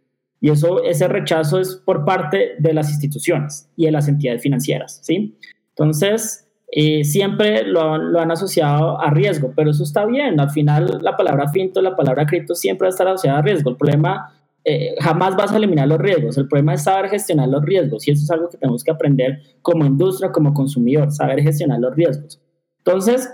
Y 0.40 0.50
eso, 0.50 0.84
ese 0.84 1.08
rechazo 1.08 1.58
es 1.58 1.74
por 1.74 2.04
parte 2.04 2.52
de 2.60 2.72
las 2.72 2.90
instituciones 2.90 3.68
y 3.74 3.86
de 3.86 3.90
las 3.90 4.06
entidades 4.06 4.40
financieras, 4.40 5.00
¿sí? 5.02 5.36
Entonces, 5.70 6.47
eh, 6.70 7.02
siempre 7.04 7.64
lo, 7.64 7.96
lo, 7.96 8.20
han 8.20 8.30
asociado 8.30 9.00
a 9.00 9.10
riesgo, 9.10 9.52
pero 9.56 9.70
eso 9.70 9.82
está 9.82 10.04
bien. 10.04 10.38
Al 10.38 10.50
final, 10.50 10.98
la 11.00 11.16
palabra 11.16 11.48
finto, 11.48 11.80
la 11.80 11.96
palabra 11.96 12.26
cripto 12.26 12.54
siempre 12.54 12.86
va 12.86 12.88
a 12.88 12.90
estar 12.90 13.08
asociada 13.08 13.38
a 13.38 13.42
riesgo. 13.42 13.70
El 13.70 13.76
problema, 13.76 14.34
eh, 14.64 14.94
jamás 15.00 15.34
vas 15.34 15.50
a 15.52 15.56
eliminar 15.56 15.88
los 15.88 15.98
riesgos. 15.98 16.36
El 16.36 16.46
problema 16.46 16.74
es 16.74 16.82
saber 16.82 17.08
gestionar 17.08 17.48
los 17.48 17.64
riesgos 17.64 18.06
y 18.06 18.10
eso 18.10 18.22
es 18.22 18.30
algo 18.30 18.50
que 18.50 18.58
tenemos 18.58 18.84
que 18.84 18.90
aprender 18.90 19.40
como 19.62 19.86
industria, 19.86 20.30
como 20.30 20.52
consumidor, 20.52 21.10
saber 21.10 21.40
gestionar 21.42 21.80
los 21.80 21.94
riesgos. 21.94 22.38
Entonces, 22.78 23.30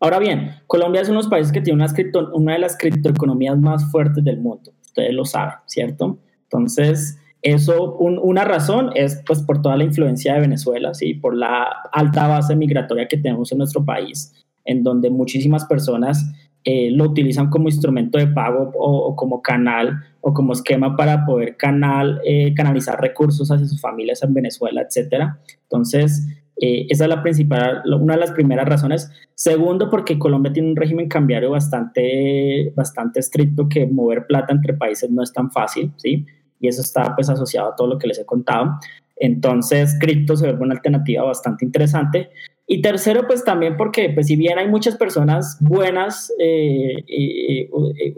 ahora 0.00 0.18
bien, 0.18 0.50
Colombia 0.66 1.02
es 1.02 1.08
uno 1.08 1.18
de 1.18 1.24
los 1.24 1.30
países 1.30 1.52
que 1.52 1.60
tiene 1.60 1.80
una, 1.80 1.94
una 2.32 2.54
de 2.54 2.58
las 2.58 2.76
criptoeconomías 2.76 3.56
más 3.56 3.88
fuertes 3.92 4.24
del 4.24 4.38
mundo. 4.38 4.72
Ustedes 4.80 5.14
lo 5.14 5.24
saben, 5.24 5.58
¿cierto? 5.66 6.18
Entonces, 6.42 7.18
eso, 7.44 7.96
una 7.98 8.42
razón 8.42 8.90
es 8.94 9.22
pues 9.26 9.42
por 9.42 9.60
toda 9.60 9.76
la 9.76 9.84
influencia 9.84 10.32
de 10.32 10.40
Venezuela, 10.40 10.94
¿sí? 10.94 11.12
por 11.12 11.36
la 11.36 11.66
alta 11.92 12.26
base 12.26 12.56
migratoria 12.56 13.06
que 13.06 13.18
tenemos 13.18 13.52
en 13.52 13.58
nuestro 13.58 13.84
país, 13.84 14.32
en 14.64 14.82
donde 14.82 15.10
muchísimas 15.10 15.66
personas 15.66 16.24
eh, 16.64 16.90
lo 16.90 17.04
utilizan 17.04 17.50
como 17.50 17.68
instrumento 17.68 18.16
de 18.16 18.28
pago 18.28 18.72
o, 18.78 19.14
como 19.14 19.42
canal 19.42 20.00
o 20.22 20.32
como 20.32 20.54
esquema 20.54 20.96
para 20.96 21.26
poder 21.26 21.58
canal, 21.58 22.18
eh, 22.24 22.54
canalizar 22.54 22.98
recursos 22.98 23.50
hacia 23.50 23.66
sus 23.66 23.78
familias 23.78 24.22
en 24.22 24.32
Venezuela, 24.32 24.80
etc. 24.80 25.24
Entonces, 25.64 26.26
eh, 26.56 26.86
esa 26.88 27.04
es 27.04 27.10
la 27.10 27.22
principal, 27.22 27.82
una 28.00 28.14
de 28.14 28.20
las 28.20 28.32
primeras 28.32 28.66
razones. 28.66 29.10
Segundo, 29.34 29.90
porque 29.90 30.18
Colombia 30.18 30.50
tiene 30.50 30.70
un 30.70 30.76
régimen 30.76 31.08
cambiario 31.08 31.50
bastante, 31.50 32.72
bastante 32.74 33.20
estricto 33.20 33.68
que 33.68 33.86
mover 33.86 34.26
plata 34.26 34.54
entre 34.54 34.72
países 34.72 35.10
no 35.10 35.22
es 35.22 35.30
tan 35.30 35.50
fácil, 35.50 35.92
¿sí? 35.98 36.24
Y 36.64 36.68
eso 36.68 36.80
está 36.80 37.14
pues 37.14 37.28
asociado 37.28 37.72
a 37.72 37.76
todo 37.76 37.88
lo 37.88 37.98
que 37.98 38.06
les 38.06 38.18
he 38.18 38.24
contado. 38.24 38.78
Entonces, 39.16 39.98
cripto 40.00 40.34
se 40.34 40.50
ve 40.50 40.58
una 40.58 40.74
alternativa 40.74 41.22
bastante 41.22 41.62
interesante. 41.62 42.30
Y 42.66 42.80
tercero, 42.80 43.26
pues 43.26 43.44
también 43.44 43.76
porque, 43.76 44.08
pues 44.08 44.28
si 44.28 44.36
bien 44.36 44.58
hay 44.58 44.66
muchas 44.66 44.96
personas 44.96 45.58
buenas 45.60 46.32
eh, 46.38 47.04
eh, 47.06 47.68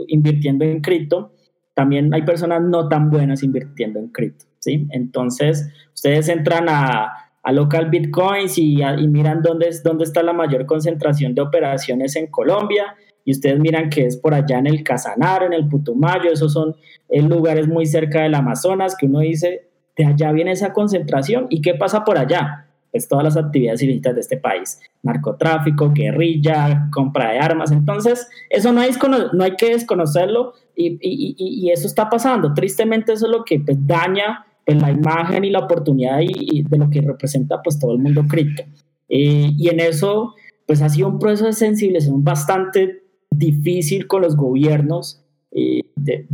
invirtiendo 0.06 0.64
en 0.64 0.80
cripto, 0.80 1.32
también 1.74 2.14
hay 2.14 2.22
personas 2.22 2.62
no 2.62 2.88
tan 2.88 3.10
buenas 3.10 3.42
invirtiendo 3.42 3.98
en 3.98 4.08
cripto, 4.08 4.44
¿sí? 4.60 4.86
Entonces, 4.90 5.68
ustedes 5.92 6.28
entran 6.28 6.68
a, 6.68 7.12
a 7.42 7.52
local 7.52 7.90
bitcoins 7.90 8.56
y, 8.58 8.80
y, 8.80 9.08
miran 9.08 9.42
dónde, 9.42 9.68
es, 9.68 9.82
dónde 9.82 10.04
está 10.04 10.22
la 10.22 10.32
mayor 10.32 10.66
concentración 10.66 11.34
de 11.34 11.42
operaciones 11.42 12.14
en 12.14 12.28
Colombia 12.28 12.94
y 13.26 13.32
ustedes 13.32 13.58
miran 13.58 13.90
que 13.90 14.06
es 14.06 14.16
por 14.16 14.32
allá 14.32 14.58
en 14.58 14.68
el 14.68 14.84
Casanare, 14.84 15.46
en 15.46 15.52
el 15.52 15.68
Putumayo, 15.68 16.30
esos 16.32 16.52
son 16.52 16.76
eh, 17.08 17.20
lugares 17.20 17.66
muy 17.66 17.84
cerca 17.84 18.22
del 18.22 18.36
Amazonas 18.36 18.96
que 18.96 19.06
uno 19.06 19.18
dice, 19.18 19.68
de 19.96 20.04
allá 20.04 20.30
viene 20.30 20.52
esa 20.52 20.72
concentración 20.72 21.48
y 21.50 21.60
qué 21.60 21.74
pasa 21.74 22.04
por 22.04 22.18
allá 22.18 22.68
pues, 22.92 23.08
todas 23.08 23.24
las 23.24 23.36
actividades 23.36 23.82
ilícitas 23.82 24.14
de 24.14 24.20
este 24.20 24.36
país, 24.36 24.80
narcotráfico, 25.02 25.90
guerrilla, 25.92 26.88
compra 26.92 27.32
de 27.32 27.40
armas. 27.40 27.72
Entonces, 27.72 28.28
eso 28.48 28.72
no 28.72 28.80
hay, 28.80 28.90
no 29.32 29.44
hay 29.44 29.56
que 29.56 29.70
desconocerlo 29.70 30.54
y, 30.76 31.68
eso 31.70 31.88
está 31.88 32.08
pasando. 32.08 32.54
Tristemente, 32.54 33.12
eso 33.12 33.26
es 33.26 33.32
lo 33.32 33.44
que 33.44 33.58
pues, 33.58 33.76
daña 33.84 34.46
pues, 34.64 34.80
la 34.80 34.92
imagen 34.92 35.44
y 35.44 35.50
la 35.50 35.58
oportunidad 35.58 36.18
de 36.18 36.78
lo 36.78 36.88
que 36.88 37.00
representa 37.00 37.60
pues, 37.60 37.78
todo 37.78 37.92
el 37.92 37.98
mundo 37.98 38.24
cripto. 38.28 38.62
Eh, 39.08 39.50
y 39.58 39.68
en 39.68 39.80
eso, 39.80 40.34
pues 40.64 40.80
ha 40.80 40.88
sido 40.88 41.08
un 41.08 41.18
proceso 41.18 41.46
de 41.46 41.54
sensibilización 41.54 42.22
bastante 42.22 43.05
difícil 43.38 44.06
con 44.06 44.22
los 44.22 44.36
gobiernos. 44.36 45.22
Eh, 45.50 45.82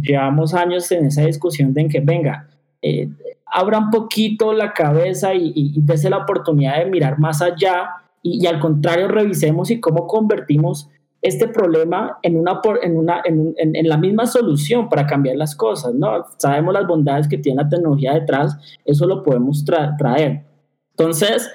llevamos 0.01 0.55
años 0.55 0.91
en 0.93 1.07
esa 1.07 1.25
discusión 1.25 1.73
de 1.73 1.83
en 1.83 1.89
que, 1.89 2.01
venga, 2.01 2.49
eh, 2.81 3.09
abra 3.47 3.79
un 3.79 3.91
poquito 3.91 4.53
la 4.53 4.73
cabeza 4.73 5.35
y, 5.35 5.53
y, 5.55 6.09
la 6.09 6.19
oportunidad 6.19 6.79
de 6.79 6.91
mirar 6.91 7.19
más 7.19 7.43
allá 7.43 7.91
y, 8.23 8.47
al 8.47 8.61
contrario 8.61 9.09
revisemos 9.09 9.71
y 9.71 9.81
cómo 9.81 10.07
convertimos 10.07 10.89
este 11.21 11.47
problema 11.47 12.19
en, 12.23 12.37
una, 12.37 12.61
en, 12.83 12.97
una, 12.97 13.23
en, 13.25 13.55
en, 13.57 13.89
la 13.89 13.97
misma 13.97 14.27
solución 14.27 14.89
para 14.89 15.07
cambiar 15.07 15.37
las 15.37 15.55
cosas, 15.55 15.95
¿no? 15.95 16.25
Sabemos 16.39 16.75
las 16.75 16.87
bondades 16.87 17.29
que 17.29 17.39
tiene 17.39 17.63
la 17.63 17.69
tecnología 17.69 18.15
detrás, 18.15 18.57
eso 18.85 19.07
lo 19.07 19.23
podemos 19.23 19.65
traer. 19.65 20.45
Entonces, 20.91 21.49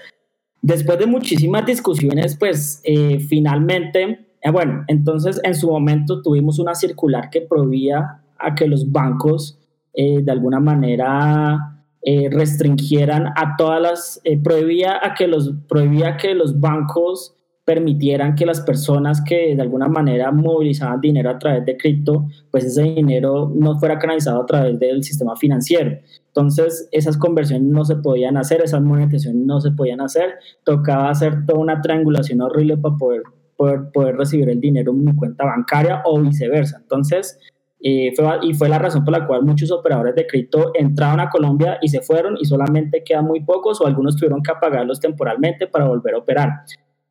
después 0.61 0.97
de 0.99 1.05
muchísimas 1.05 1.65
discusiones, 1.65 2.37
pues 2.37 2.79
eh, 2.85 3.19
finalmente, 3.19 4.26
eh, 4.47 4.51
bueno, 4.51 4.85
entonces 4.87 5.39
en 5.43 5.55
su 5.55 5.69
momento 5.69 6.21
tuvimos 6.21 6.59
una 6.59 6.75
circular 6.75 7.29
que 7.29 7.41
prohibía 7.41 8.21
a 8.39 8.55
que 8.55 8.67
los 8.67 8.91
bancos 8.91 9.59
eh, 9.93 10.21
de 10.21 10.31
alguna 10.31 10.59
manera 10.59 11.83
eh, 12.01 12.29
restringieran 12.31 13.27
a 13.35 13.55
todas 13.57 13.81
las, 13.81 14.21
prohibía, 14.43 14.99
a 15.03 15.13
que 15.15 15.27
los, 15.27 15.53
prohibía 15.67 16.15
que 16.17 16.33
los 16.33 16.59
bancos 16.59 17.33
permitieran 17.65 18.35
que 18.35 18.45
las 18.45 18.61
personas 18.61 19.21
que 19.21 19.53
de 19.53 19.61
alguna 19.61 19.89
manera 19.89 20.31
movilizaban 20.31 21.01
dinero 21.01 21.29
a 21.29 21.37
través 21.37 21.65
de 21.65 21.75
cripto, 21.75 22.25
pues 22.49 22.63
ese 22.63 22.83
dinero 22.83 23.51
no 23.53 23.77
fuera 23.77 23.99
canalizado 23.99 24.41
a 24.41 24.45
través 24.45 24.79
del 24.79 25.03
sistema 25.03 25.35
financiero. 25.35 25.97
Entonces, 26.27 26.87
esas 26.93 27.17
conversiones 27.17 27.67
no 27.67 27.83
se 27.83 27.97
podían 27.97 28.37
hacer, 28.37 28.61
esas 28.61 28.81
monetizaciones 28.81 29.45
no 29.45 29.59
se 29.59 29.71
podían 29.71 29.99
hacer, 29.99 30.35
tocaba 30.63 31.09
hacer 31.09 31.45
toda 31.45 31.59
una 31.59 31.81
triangulación 31.81 32.39
horrible 32.39 32.77
para 32.77 32.95
poder, 32.95 33.23
poder, 33.57 33.91
poder 33.91 34.15
recibir 34.15 34.49
el 34.49 34.61
dinero 34.61 34.91
en 34.91 35.03
mi 35.03 35.15
cuenta 35.15 35.45
bancaria 35.45 36.01
o 36.05 36.21
viceversa. 36.21 36.77
Entonces, 36.81 37.37
y 37.79 38.11
fue 38.55 38.69
la 38.69 38.79
razón 38.79 39.03
por 39.03 39.13
la 39.13 39.27
cual 39.27 39.43
muchos 39.43 39.71
operadores 39.71 40.15
de 40.15 40.25
cripto 40.25 40.71
entraron 40.73 41.19
a 41.19 41.29
Colombia 41.29 41.77
y 41.81 41.89
se 41.89 42.01
fueron 42.01 42.35
y 42.39 42.45
solamente 42.45 43.03
quedan 43.03 43.25
muy 43.25 43.43
pocos 43.43 43.79
o 43.81 43.85
algunos 43.85 44.15
tuvieron 44.15 44.41
que 44.41 44.51
apagarlos 44.51 44.99
temporalmente 44.99 45.67
para 45.67 45.85
volver 45.85 46.15
a 46.15 46.17
operar. 46.17 46.49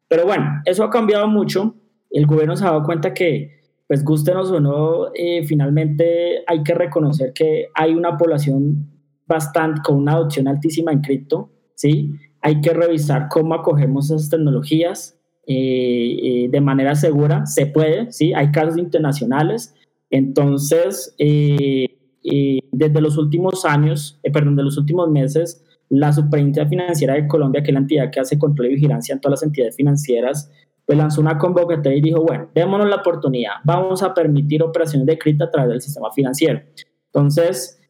Pero 0.08 0.24
bueno, 0.24 0.62
eso 0.64 0.82
ha 0.84 0.90
cambiado 0.90 1.28
mucho. 1.28 1.74
El 2.10 2.26
gobierno 2.26 2.56
se 2.56 2.64
ha 2.64 2.68
dado 2.68 2.82
cuenta 2.82 3.14
que, 3.14 3.60
pues 3.86 4.04
gustenos 4.04 4.50
o 4.50 4.60
no, 4.60 5.12
eh, 5.14 5.44
finalmente 5.44 6.42
hay 6.46 6.62
que 6.62 6.74
reconocer 6.74 7.32
que 7.32 7.68
hay 7.74 7.94
una 7.94 8.16
población 8.16 8.90
bastante 9.26 9.80
con 9.84 9.96
una 9.96 10.12
adopción 10.12 10.48
altísima 10.48 10.92
en 10.92 11.00
cripto, 11.00 11.50
¿sí? 11.74 12.12
Hay 12.42 12.60
que 12.60 12.72
revisar 12.72 13.28
cómo 13.28 13.54
acogemos 13.54 14.10
esas 14.10 14.30
tecnologías 14.30 15.15
eh, 15.46 16.18
eh, 16.22 16.48
de 16.50 16.60
manera 16.60 16.94
segura. 16.94 17.46
Se 17.46 17.66
puede, 17.66 18.12
¿sí? 18.12 18.32
Hay 18.34 18.50
casos 18.50 18.78
internacionales 18.78 19.74
entonces, 20.10 21.14
eh, 21.18 21.98
eh, 22.24 22.60
desde 22.72 23.00
los 23.00 23.18
últimos 23.18 23.64
años, 23.64 24.20
perdón, 24.32 24.56
de 24.56 24.62
los 24.62 24.78
últimos 24.78 25.10
meses, 25.10 25.64
la 25.88 26.12
Superintendencia 26.12 26.68
Financiera 26.68 27.14
de 27.14 27.26
Colombia, 27.26 27.62
que 27.62 27.70
es 27.70 27.74
la 27.74 27.80
entidad 27.80 28.10
que 28.10 28.20
hace 28.20 28.38
control 28.38 28.68
y 28.68 28.74
vigilancia 28.74 29.14
en 29.14 29.20
todas 29.20 29.40
las 29.40 29.46
entidades 29.46 29.76
financieras, 29.76 30.50
pues 30.84 30.98
lanzó 30.98 31.20
una 31.20 31.38
convocatoria 31.38 31.98
y 31.98 32.00
dijo, 32.02 32.22
bueno, 32.22 32.48
démonos 32.54 32.88
la 32.88 32.96
oportunidad, 32.96 33.54
vamos 33.64 34.02
a 34.02 34.14
permitir 34.14 34.62
operaciones 34.62 35.06
de 35.06 35.18
cripto 35.18 35.44
a 35.44 35.50
través 35.50 35.70
del 35.70 35.80
sistema 35.80 36.12
financiero. 36.12 36.60
Entonces, 37.06 37.80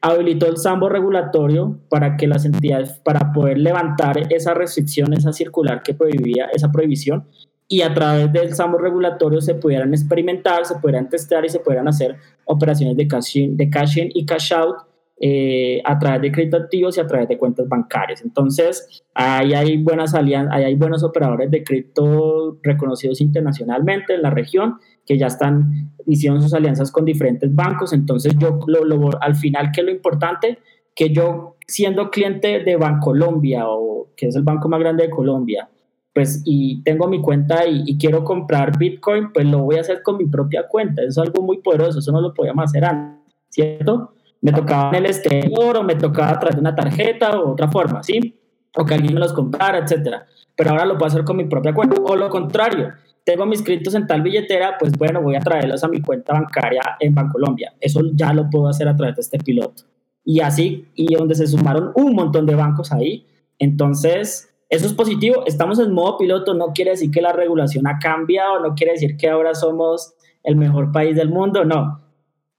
habilitó 0.00 0.46
el 0.46 0.56
sambo 0.56 0.88
regulatorio 0.88 1.78
para 1.88 2.16
que 2.16 2.26
las 2.26 2.44
entidades, 2.44 3.00
para 3.04 3.32
poder 3.32 3.58
levantar 3.58 4.32
esa 4.32 4.54
restricción, 4.54 5.12
esa 5.12 5.32
circular 5.32 5.82
que 5.82 5.94
prohibía, 5.94 6.46
esa 6.52 6.70
prohibición, 6.70 7.24
y 7.68 7.82
a 7.82 7.94
través 7.94 8.32
del 8.32 8.54
SAMO 8.54 8.78
regulatorio 8.78 9.40
se 9.40 9.54
pudieran 9.54 9.92
experimentar, 9.94 10.66
se 10.66 10.76
pudieran 10.76 11.08
testar 11.08 11.44
y 11.44 11.48
se 11.48 11.60
pudieran 11.60 11.88
hacer 11.88 12.16
operaciones 12.44 12.96
de 12.96 13.08
cash 13.08 13.38
in, 13.38 13.56
de 13.56 13.70
cash 13.70 13.98
y 13.98 14.26
cash 14.26 14.52
out 14.52 14.76
eh, 15.20 15.80
a 15.84 15.98
través 15.98 16.20
de 16.22 16.32
créditos 16.32 16.62
activos 16.62 16.96
y 16.96 17.00
a 17.00 17.06
través 17.06 17.28
de 17.28 17.38
cuentas 17.38 17.66
bancarias. 17.68 18.22
Entonces, 18.22 19.02
ahí 19.14 19.54
hay 19.54 19.78
buenas 19.78 20.14
alianzas, 20.14 20.54
hay 20.56 20.74
buenos 20.74 21.02
operadores 21.02 21.50
de 21.50 21.64
cripto 21.64 22.58
reconocidos 22.62 23.20
internacionalmente 23.20 24.14
en 24.14 24.22
la 24.22 24.30
región 24.30 24.74
que 25.06 25.18
ya 25.18 25.26
están 25.26 25.92
hicieron 26.06 26.42
sus 26.42 26.54
alianzas 26.54 26.90
con 26.90 27.04
diferentes 27.04 27.54
bancos. 27.54 27.92
Entonces, 27.92 28.34
yo 28.38 28.60
lo, 28.66 28.84
lo, 28.84 29.10
al 29.20 29.34
final, 29.34 29.70
¿qué 29.72 29.80
es 29.80 29.86
lo 29.86 29.92
importante? 29.92 30.58
Que 30.94 31.10
yo, 31.10 31.56
siendo 31.66 32.10
cliente 32.10 32.60
de 32.60 32.76
Bancolombia, 32.76 33.68
o 33.68 34.08
que 34.16 34.28
es 34.28 34.36
el 34.36 34.42
banco 34.42 34.68
más 34.68 34.80
grande 34.80 35.04
de 35.04 35.10
Colombia, 35.10 35.68
pues 36.14 36.42
y 36.44 36.80
tengo 36.84 37.08
mi 37.08 37.20
cuenta 37.20 37.66
y, 37.66 37.98
quiero 37.98 38.22
comprar 38.22 38.78
Bitcoin, 38.78 39.32
pues 39.32 39.46
lo 39.46 39.64
voy 39.64 39.76
a 39.76 39.80
hacer 39.80 40.02
con 40.02 40.16
mi 40.16 40.26
propia 40.26 40.68
cuenta. 40.68 41.02
Eso 41.02 41.22
es 41.22 41.28
algo 41.28 41.42
muy 41.42 41.58
poderoso, 41.58 41.98
eso 41.98 42.12
no 42.12 42.20
lo 42.20 42.32
podíamos 42.32 42.66
hacer 42.66 42.84
antes, 42.84 43.34
¿cierto? 43.48 44.12
Me 44.40 44.52
tocaba 44.52 44.90
en 44.90 44.96
el 44.96 45.06
exterior 45.06 45.76
o 45.76 45.82
me 45.82 45.96
tocaba 45.96 46.30
a 46.30 46.38
través 46.38 46.56
una 46.56 46.74
tarjeta 46.74 47.40
o 47.40 47.52
otra 47.52 47.68
forma, 47.68 48.02
¿sí? 48.02 48.38
O 48.76 48.84
que 48.84 48.94
alguien 48.94 49.14
me 49.14 49.20
los 49.20 49.32
comprara, 49.32 49.78
etcétera. 49.78 50.26
Pero 50.54 50.70
ahora 50.70 50.84
lo 50.84 50.96
puedo 50.96 51.06
hacer 51.06 51.24
con 51.24 51.36
mi 51.36 51.44
propia 51.44 51.74
cuenta. 51.74 52.00
O 52.00 52.14
lo 52.14 52.28
contrario, 52.28 52.92
tengo 53.24 53.46
mis 53.46 53.62
criptos 53.62 53.94
en 53.94 54.06
tal 54.06 54.22
billetera, 54.22 54.76
pues 54.78 54.92
bueno, 54.98 55.22
voy 55.22 55.34
a 55.34 55.40
traerlos 55.40 55.82
a 55.82 55.88
mi 55.88 56.00
cuenta 56.02 56.34
bancaria 56.34 56.82
en 57.00 57.14
Bancolombia. 57.14 57.72
Eso 57.80 58.02
ya 58.12 58.32
lo 58.34 58.50
puedo 58.50 58.68
hacer 58.68 58.86
a 58.86 58.96
través 58.96 59.16
de 59.16 59.22
este 59.22 59.38
piloto. 59.38 59.84
Y 60.24 60.40
así, 60.40 60.88
y 60.94 61.14
donde 61.14 61.34
se 61.34 61.46
sumaron 61.46 61.92
un 61.94 62.14
montón 62.14 62.44
de 62.46 62.54
bancos 62.54 62.92
ahí. 62.92 63.26
Entonces, 63.58 64.54
eso 64.68 64.86
es 64.86 64.92
positivo. 64.92 65.44
Estamos 65.46 65.78
en 65.78 65.92
modo 65.92 66.18
piloto, 66.18 66.52
no 66.54 66.72
quiere 66.74 66.92
decir 66.92 67.10
que 67.10 67.22
la 67.22 67.32
regulación 67.32 67.86
ha 67.86 67.98
cambiado, 67.98 68.60
no 68.60 68.74
quiere 68.74 68.92
decir 68.92 69.16
que 69.16 69.28
ahora 69.28 69.54
somos 69.54 70.14
el 70.42 70.56
mejor 70.56 70.92
país 70.92 71.16
del 71.16 71.30
mundo, 71.30 71.64
no. 71.64 72.00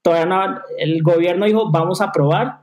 Todavía 0.02 0.26
no, 0.26 0.60
el 0.78 1.02
gobierno 1.02 1.46
dijo, 1.46 1.70
vamos 1.70 2.00
a 2.00 2.10
probar. 2.10 2.60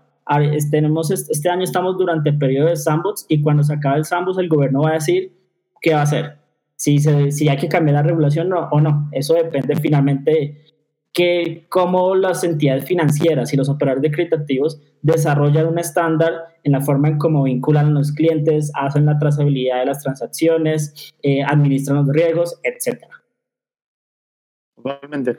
Tenemos, 0.71 1.11
este 1.11 1.49
año 1.49 1.63
estamos 1.63 1.97
durante 1.97 2.31
el 2.31 2.37
periodo 2.37 2.67
de 2.67 2.75
sandbox 2.75 3.25
y 3.29 3.41
cuando 3.41 3.63
se 3.63 3.73
acabe 3.73 3.97
el 3.97 4.05
sandbox 4.05 4.37
el 4.37 4.49
gobierno 4.49 4.81
va 4.81 4.91
a 4.91 4.93
decir 4.93 5.33
qué 5.81 5.93
va 5.93 6.01
a 6.01 6.03
hacer. 6.03 6.42
Si, 6.75 6.99
si 6.99 7.49
hay 7.49 7.57
que 7.57 7.69
cambiar 7.69 7.95
la 7.95 8.03
regulación 8.03 8.51
o 8.53 8.81
no. 8.81 9.09
Eso 9.11 9.35
depende 9.35 9.75
finalmente 9.75 10.63
que 11.13 11.67
cómo 11.69 12.15
las 12.15 12.43
entidades 12.43 12.85
financieras 12.85 13.53
y 13.53 13.57
los 13.57 13.69
operadores 13.69 14.01
de 14.01 14.11
criptoactivos 14.11 14.81
desarrollan 15.03 15.67
un 15.67 15.77
estándar 15.77 16.33
en 16.63 16.71
la 16.71 16.81
forma 16.81 17.07
en 17.07 17.19
cómo 17.19 17.43
vinculan 17.43 17.87
a 17.87 17.91
los 17.91 18.11
clientes, 18.11 18.71
hacen 18.73 19.05
la 19.05 19.19
trazabilidad 19.19 19.79
de 19.79 19.85
las 19.85 20.01
transacciones, 20.01 21.13
eh, 21.21 21.43
administran 21.43 21.97
los 21.97 22.07
riesgos, 22.07 22.59
etc. 22.63 23.05
Totalmente. 24.75 25.37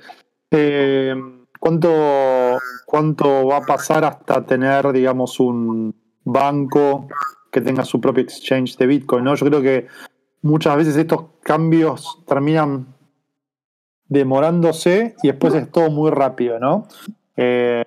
Eh, 0.50 1.14
¿cuánto, 1.58 2.58
¿Cuánto 2.86 3.46
va 3.48 3.56
a 3.56 3.62
pasar 3.62 4.04
hasta 4.04 4.46
tener, 4.46 4.92
digamos, 4.92 5.40
un 5.40 5.92
banco 6.22 7.08
que 7.50 7.60
tenga 7.60 7.84
su 7.84 8.00
propio 8.00 8.22
exchange 8.22 8.76
de 8.76 8.86
Bitcoin? 8.86 9.24
¿no? 9.24 9.34
Yo 9.34 9.46
creo 9.46 9.62
que 9.62 9.88
muchas 10.44 10.76
veces 10.76 10.96
estos 10.96 11.24
cambios 11.42 12.22
terminan 12.26 12.94
demorándose 14.08 15.16
y 15.22 15.28
después 15.28 15.54
es 15.54 15.72
todo 15.72 15.90
muy 15.90 16.10
rápido, 16.10 16.60
¿no? 16.60 16.86
Eh, 17.36 17.82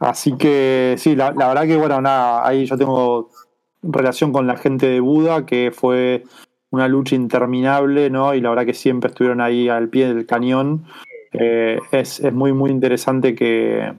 así 0.00 0.36
que 0.36 0.96
sí, 0.98 1.14
la, 1.14 1.30
verdad 1.30 1.62
que 1.62 1.76
bueno, 1.76 2.00
nada, 2.00 2.46
ahí 2.46 2.66
yo 2.66 2.76
tengo 2.76 3.30
relación 3.82 4.32
con 4.32 4.48
la 4.48 4.56
gente 4.56 4.86
de 4.86 4.98
Buda, 4.98 5.46
que 5.46 5.70
fue 5.72 6.24
una 6.70 6.88
lucha 6.88 7.14
interminable, 7.14 8.10
¿no? 8.10 8.34
Y 8.34 8.40
la 8.40 8.50
verdad 8.50 8.66
que 8.66 8.74
siempre 8.74 9.08
estuvieron 9.08 9.40
ahí 9.40 9.68
al 9.68 9.88
pie 9.88 10.12
del 10.12 10.26
cañón. 10.26 10.86
Eh, 11.32 11.78
es, 11.92 12.20
muy, 12.32 12.52
muy 12.52 12.70
interesante 12.72 13.36
que, 13.36 13.94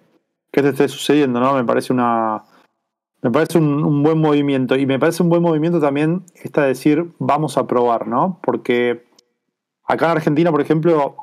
que 0.51 0.59
esto 0.59 0.69
esté 0.71 0.89
sucediendo, 0.89 1.39
¿no? 1.39 1.53
Me 1.53 1.63
parece 1.63 1.93
una. 1.93 2.43
Me 3.21 3.31
parece 3.31 3.57
un, 3.57 4.01
buen 4.01 4.19
movimiento. 4.19 4.75
Y 4.75 4.85
me 4.85 4.99
parece 4.99 5.23
un 5.23 5.29
buen 5.29 5.41
movimiento 5.41 5.79
también 5.79 6.23
esta 6.35 6.61
de 6.61 6.69
decir, 6.69 7.11
vamos 7.19 7.57
a 7.57 7.67
probar, 7.67 8.07
¿no? 8.07 8.39
Porque 8.41 9.03
acá 9.83 10.05
en 10.05 10.11
Argentina, 10.11 10.51
por 10.51 10.61
ejemplo, 10.61 11.15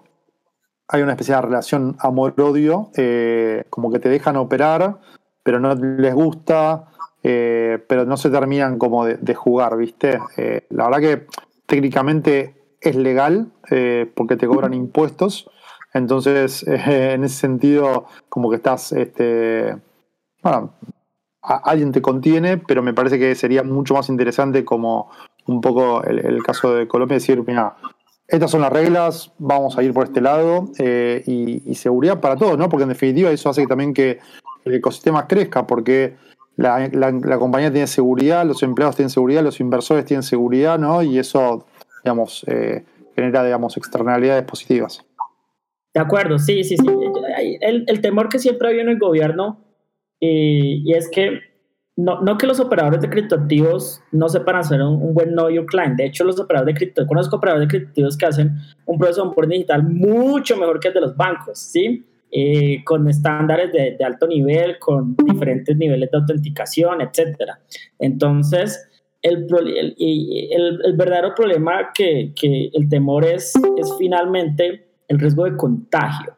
hay 0.89 1.03
una 1.03 1.13
especial 1.13 1.43
relación 1.43 1.97
amor-odio, 1.99 2.91
eh, 2.97 3.65
como 3.71 3.91
que 3.91 3.99
te 3.99 4.09
dejan 4.09 4.37
operar, 4.37 5.01
pero 5.43 5.59
no 5.59 5.75
les 5.75 6.15
gusta, 6.15 6.89
eh, 7.23 7.83
pero 7.89 8.05
no 8.05 8.17
se 8.17 8.31
terminan 8.31 8.79
como 8.79 9.05
de, 9.05 9.35
jugar, 9.35 9.77
¿viste? 9.77 10.19
Eh, 10.37 10.67
la 10.71 10.85
verdad 10.85 11.01
que 11.01 11.27
técnicamente 11.67 12.55
es 12.81 12.95
legal 12.95 13.51
porque 14.15 14.37
te 14.37 14.47
cobran 14.47 14.75
impuestos, 14.75 15.51
entonces 15.93 16.63
en 16.69 17.25
ese 17.25 17.35
sentido 17.35 18.07
como 18.29 18.49
que 18.51 18.57
estás, 18.57 18.93
este, 18.93 19.77
bueno, 20.41 20.75
alguien 21.47 21.93
te 21.93 22.03
contiene, 22.03 22.59
pero 22.59 22.83
me 22.83 22.93
parece 22.93 23.19
que 23.19 23.35
sería 23.35 23.63
mucho 23.63 23.95
más 23.95 24.09
interesante 24.09 24.65
como 24.65 25.11
un 25.47 25.61
poco 25.61 26.03
el, 26.05 26.19
el 26.19 26.43
caso 26.43 26.75
de 26.75 26.89
Colombia, 26.89 27.17
decir, 27.17 27.43
mira, 27.47 27.77
estas 28.29 28.51
son 28.51 28.61
las 28.61 28.73
reglas, 28.73 29.33
vamos 29.39 29.79
a 29.79 29.83
ir 29.83 29.93
por 29.93 30.07
este 30.07 30.21
lado 30.21 30.69
eh, 30.79 31.23
y, 31.27 31.75
seguridad 31.77 32.21
para 32.21 32.37
todos, 32.37 32.59
¿no? 32.59 32.69
Porque 32.69 32.83
en 32.83 32.89
definitiva 32.89 33.31
eso 33.31 33.51
hace 33.51 33.67
también 33.67 33.95
que 33.95 34.19
el 34.65 34.75
ecosistema 34.75 35.29
crezca, 35.29 35.67
porque 35.67 36.17
la, 36.57 36.91
compañía 37.39 37.71
tiene 37.71 37.87
seguridad, 37.87 38.45
los 38.45 38.63
empleados 38.63 38.97
tienen 38.97 39.11
seguridad, 39.11 39.45
los 39.45 39.61
inversores 39.61 40.05
tienen 40.07 40.25
seguridad, 40.25 40.79
¿no? 40.79 41.03
Y 41.03 41.19
eso, 41.19 41.67
digamos, 42.03 42.45
eh, 42.49 42.85
genera, 43.15 43.45
digamos, 43.45 43.77
externalidades 43.77 44.45
positivas. 44.45 45.05
De 45.95 46.01
acuerdo, 46.01 46.39
sí, 46.39 46.65
sí, 46.65 46.77
sí. 46.77 46.87
El, 47.61 48.01
temor 48.01 48.29
que 48.29 48.39
siempre 48.39 48.69
había 48.69 48.83
en 48.83 48.89
el 48.89 48.99
gobierno 48.99 49.59
eh, 50.21 50.81
y 50.85 50.93
es 50.95 51.11
que 51.11 51.41
no, 51.97 52.21
no 52.21 52.37
que 52.37 52.47
los 52.47 52.61
operadores 52.61 53.01
de 53.01 53.09
criptoactivos 53.09 54.03
no 54.13 54.29
sepan 54.29 54.57
hacer 54.57 54.83
un, 54.83 55.15
buen 55.15 55.31
know 55.31 55.49
your 55.49 55.65
client. 55.65 55.97
De 55.97 56.07
hecho, 56.07 56.25
los 56.25 56.39
operadores 56.39 56.75
de 56.75 56.79
cripto, 56.79 57.07
conozco 57.07 57.37
operadores 57.37 57.69
de 57.69 57.71
criptoactivos 57.71 58.17
que 58.19 58.27
hacen 58.27 58.57
un 58.85 58.99
proceso 58.99 59.23
de 59.23 59.29
onboarding 59.29 59.59
digital 59.59 59.83
mucho 59.83 60.57
mejor 60.57 60.79
que 60.79 60.89
el 60.89 60.95
de 60.95 61.01
los 61.01 61.17
bancos, 61.17 61.59
¿sí? 61.59 62.05
Eh, 62.31 62.85
con 62.85 63.09
estándares 63.09 63.73
de, 63.73 63.97
de, 63.99 64.05
alto 64.05 64.27
nivel, 64.27 64.79
con 64.79 65.17
diferentes 65.17 65.75
niveles 65.77 66.11
de 66.11 66.19
autenticación, 66.19 67.01
etcétera. 67.01 67.61
Entonces, 67.99 68.89
el, 69.23 69.47
el, 69.77 69.95
el, 70.85 70.97
verdadero 70.97 71.35
problema 71.35 71.93
que, 71.95 72.33
que 72.39 72.71
el 72.75 72.89
temor 72.89 73.25
es, 73.25 73.55
es 73.79 73.95
finalmente 73.99 74.87
el 75.09 75.19
riesgo 75.19 75.45
de 75.45 75.57
contagio. 75.57 76.37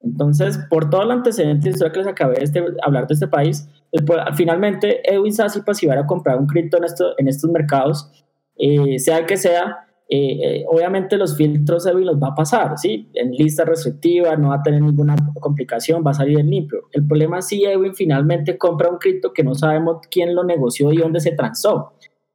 Entonces, 0.00 0.58
por 0.70 0.90
todo 0.90 1.02
el 1.02 1.10
antecedente 1.10 1.70
historia 1.70 1.92
que 1.92 1.98
les 1.98 2.08
acabé 2.08 2.36
de 2.36 2.44
este, 2.44 2.64
hablar 2.82 3.06
de 3.06 3.14
este 3.14 3.26
país, 3.26 3.68
pues, 4.06 4.20
finalmente 4.36 5.00
Edwin 5.12 5.32
Sassi 5.32 5.60
pues, 5.62 5.78
si 5.78 5.86
va 5.86 5.94
a 5.94 6.06
comprar 6.06 6.38
un 6.38 6.46
cripto 6.46 6.76
en, 6.76 6.84
esto, 6.84 7.14
en 7.18 7.28
estos 7.28 7.50
mercados, 7.50 8.10
eh, 8.56 8.98
sea 8.98 9.18
el 9.18 9.26
que 9.26 9.36
sea, 9.36 9.86
eh, 10.08 10.38
eh, 10.42 10.64
obviamente 10.68 11.16
los 11.16 11.36
filtros 11.36 11.86
Edwin 11.86 12.06
los 12.06 12.16
va 12.16 12.28
a 12.28 12.34
pasar, 12.34 12.78
¿sí? 12.78 13.10
En 13.12 13.32
lista 13.32 13.64
restrictiva, 13.64 14.36
no 14.36 14.50
va 14.50 14.56
a 14.56 14.62
tener 14.62 14.80
ninguna 14.80 15.16
complicación, 15.40 16.02
va 16.06 16.12
a 16.12 16.14
salir 16.14 16.38
en 16.38 16.48
limpio. 16.48 16.88
El 16.92 17.06
problema 17.06 17.40
es 17.40 17.48
si 17.48 17.64
Edwin 17.64 17.94
finalmente 17.94 18.56
compra 18.56 18.88
un 18.88 18.98
cripto 18.98 19.32
que 19.32 19.42
no 19.42 19.54
sabemos 19.54 19.98
quién 20.10 20.34
lo 20.34 20.44
negoció 20.44 20.92
y 20.92 20.98
dónde 20.98 21.20
se 21.20 21.32
transó. 21.32 21.92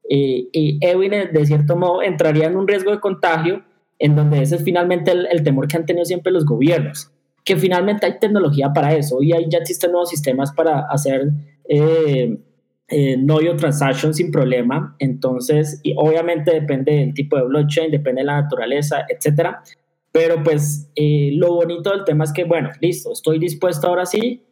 y 0.09 0.79
Edwin, 0.81 1.11
de 1.31 1.45
cierto 1.45 1.77
modo, 1.77 2.03
entraría 2.03 2.47
en 2.47 2.57
un 2.57 2.67
riesgo 2.67 2.91
de 2.91 2.99
contagio, 2.99 3.63
en 3.99 4.15
donde 4.15 4.41
ese 4.41 4.57
es 4.57 4.63
finalmente 4.63 5.11
el 5.11 5.43
temor 5.43 5.67
que 5.67 5.77
han 5.77 5.85
tenido 5.85 6.05
siempre 6.05 6.31
los 6.31 6.45
gobiernos 6.45 7.12
que 7.43 7.57
finalmente 7.57 8.05
hay 8.05 8.19
tecnología 8.19 8.71
para 8.73 8.93
eso. 8.93 9.17
Hoy 9.17 9.33
ya 9.49 9.57
existen 9.57 9.91
nuevos 9.91 10.09
sistemas 10.09 10.51
para 10.51 10.81
hacer 10.89 11.31
eh, 11.67 12.37
eh, 12.87 13.17
no 13.17 13.39
transaction 13.57 14.13
sin 14.13 14.31
problema. 14.31 14.95
Entonces, 14.99 15.79
y 15.83 15.93
obviamente 15.97 16.51
depende 16.51 16.93
del 16.93 17.13
tipo 17.13 17.37
de 17.37 17.43
blockchain, 17.43 17.91
depende 17.91 18.21
de 18.21 18.25
la 18.25 18.41
naturaleza, 18.41 19.05
etcétera. 19.09 19.61
Pero 20.11 20.43
pues 20.43 20.91
eh, 20.95 21.31
lo 21.33 21.55
bonito 21.55 21.89
del 21.89 22.03
tema 22.03 22.23
es 22.23 22.31
que, 22.31 22.43
bueno, 22.43 22.69
listo, 22.81 23.11
estoy 23.11 23.39
dispuesto 23.39 23.87
ahora 23.87 24.05
sí, 24.05 24.43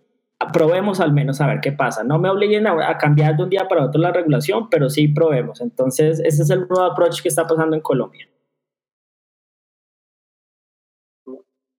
probemos 0.51 0.99
al 0.99 1.13
menos 1.13 1.39
a 1.39 1.47
ver 1.47 1.59
qué 1.61 1.71
pasa. 1.71 2.03
No 2.03 2.17
me 2.17 2.29
obliguen 2.29 2.65
a, 2.65 2.89
a, 2.89 2.97
cambiar 2.97 3.37
de 3.37 3.43
un 3.43 3.49
día 3.49 3.67
para 3.67 3.85
otro 3.85 4.01
la 4.01 4.11
regulación, 4.11 4.69
pero 4.71 4.89
sí 4.89 5.07
probemos. 5.07 5.61
Entonces, 5.61 6.19
ese 6.19 6.41
es 6.41 6.49
el 6.49 6.61
nuevo 6.67 6.81
approach 6.81 7.21
que 7.21 7.29
está 7.29 7.45
pasando 7.45 7.75
en 7.75 7.81
Colombia. 7.83 8.27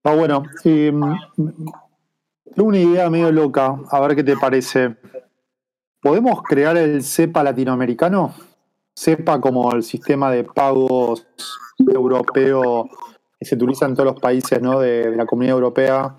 Ah, 0.05 0.15
bueno, 0.15 0.43
tengo 0.61 1.17
una 2.57 2.77
idea 2.77 3.09
medio 3.09 3.31
loca, 3.31 3.79
a 3.89 3.99
ver 4.01 4.15
qué 4.17 4.23
te 4.23 4.35
parece. 4.35 4.97
¿Podemos 6.01 6.43
crear 6.43 6.75
el 6.75 7.01
CEPA 7.01 7.41
latinoamericano? 7.41 8.35
CEPA 8.93 9.39
como 9.39 9.73
el 9.73 9.81
sistema 9.81 10.29
de 10.29 10.43
pagos 10.43 11.25
europeo 11.79 12.89
que 13.39 13.45
se 13.45 13.55
utiliza 13.55 13.85
en 13.85 13.95
todos 13.95 14.13
los 14.13 14.21
países 14.21 14.61
¿no? 14.61 14.79
de, 14.79 15.15
la 15.15 15.25
comunidad 15.25 15.55
europea. 15.55 16.17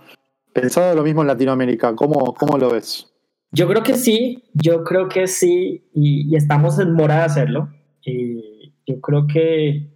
Pensado 0.52 0.94
lo 0.94 1.02
mismo 1.02 1.20
en 1.20 1.28
Latinoamérica, 1.28 1.94
¿cómo, 1.94 2.32
cómo 2.34 2.56
lo 2.56 2.70
ves? 2.70 3.12
Yo 3.52 3.68
creo 3.68 3.82
que 3.82 3.94
sí, 3.94 4.44
yo 4.54 4.82
creo 4.82 5.08
que 5.08 5.26
sí, 5.26 5.90
y, 5.94 6.34
estamos 6.34 6.78
en 6.78 6.92
mora 6.94 7.16
de 7.18 7.22
hacerlo. 7.24 7.68
Y 8.02 8.74
yo 8.86 9.00
creo 9.00 9.26
que 9.26 9.93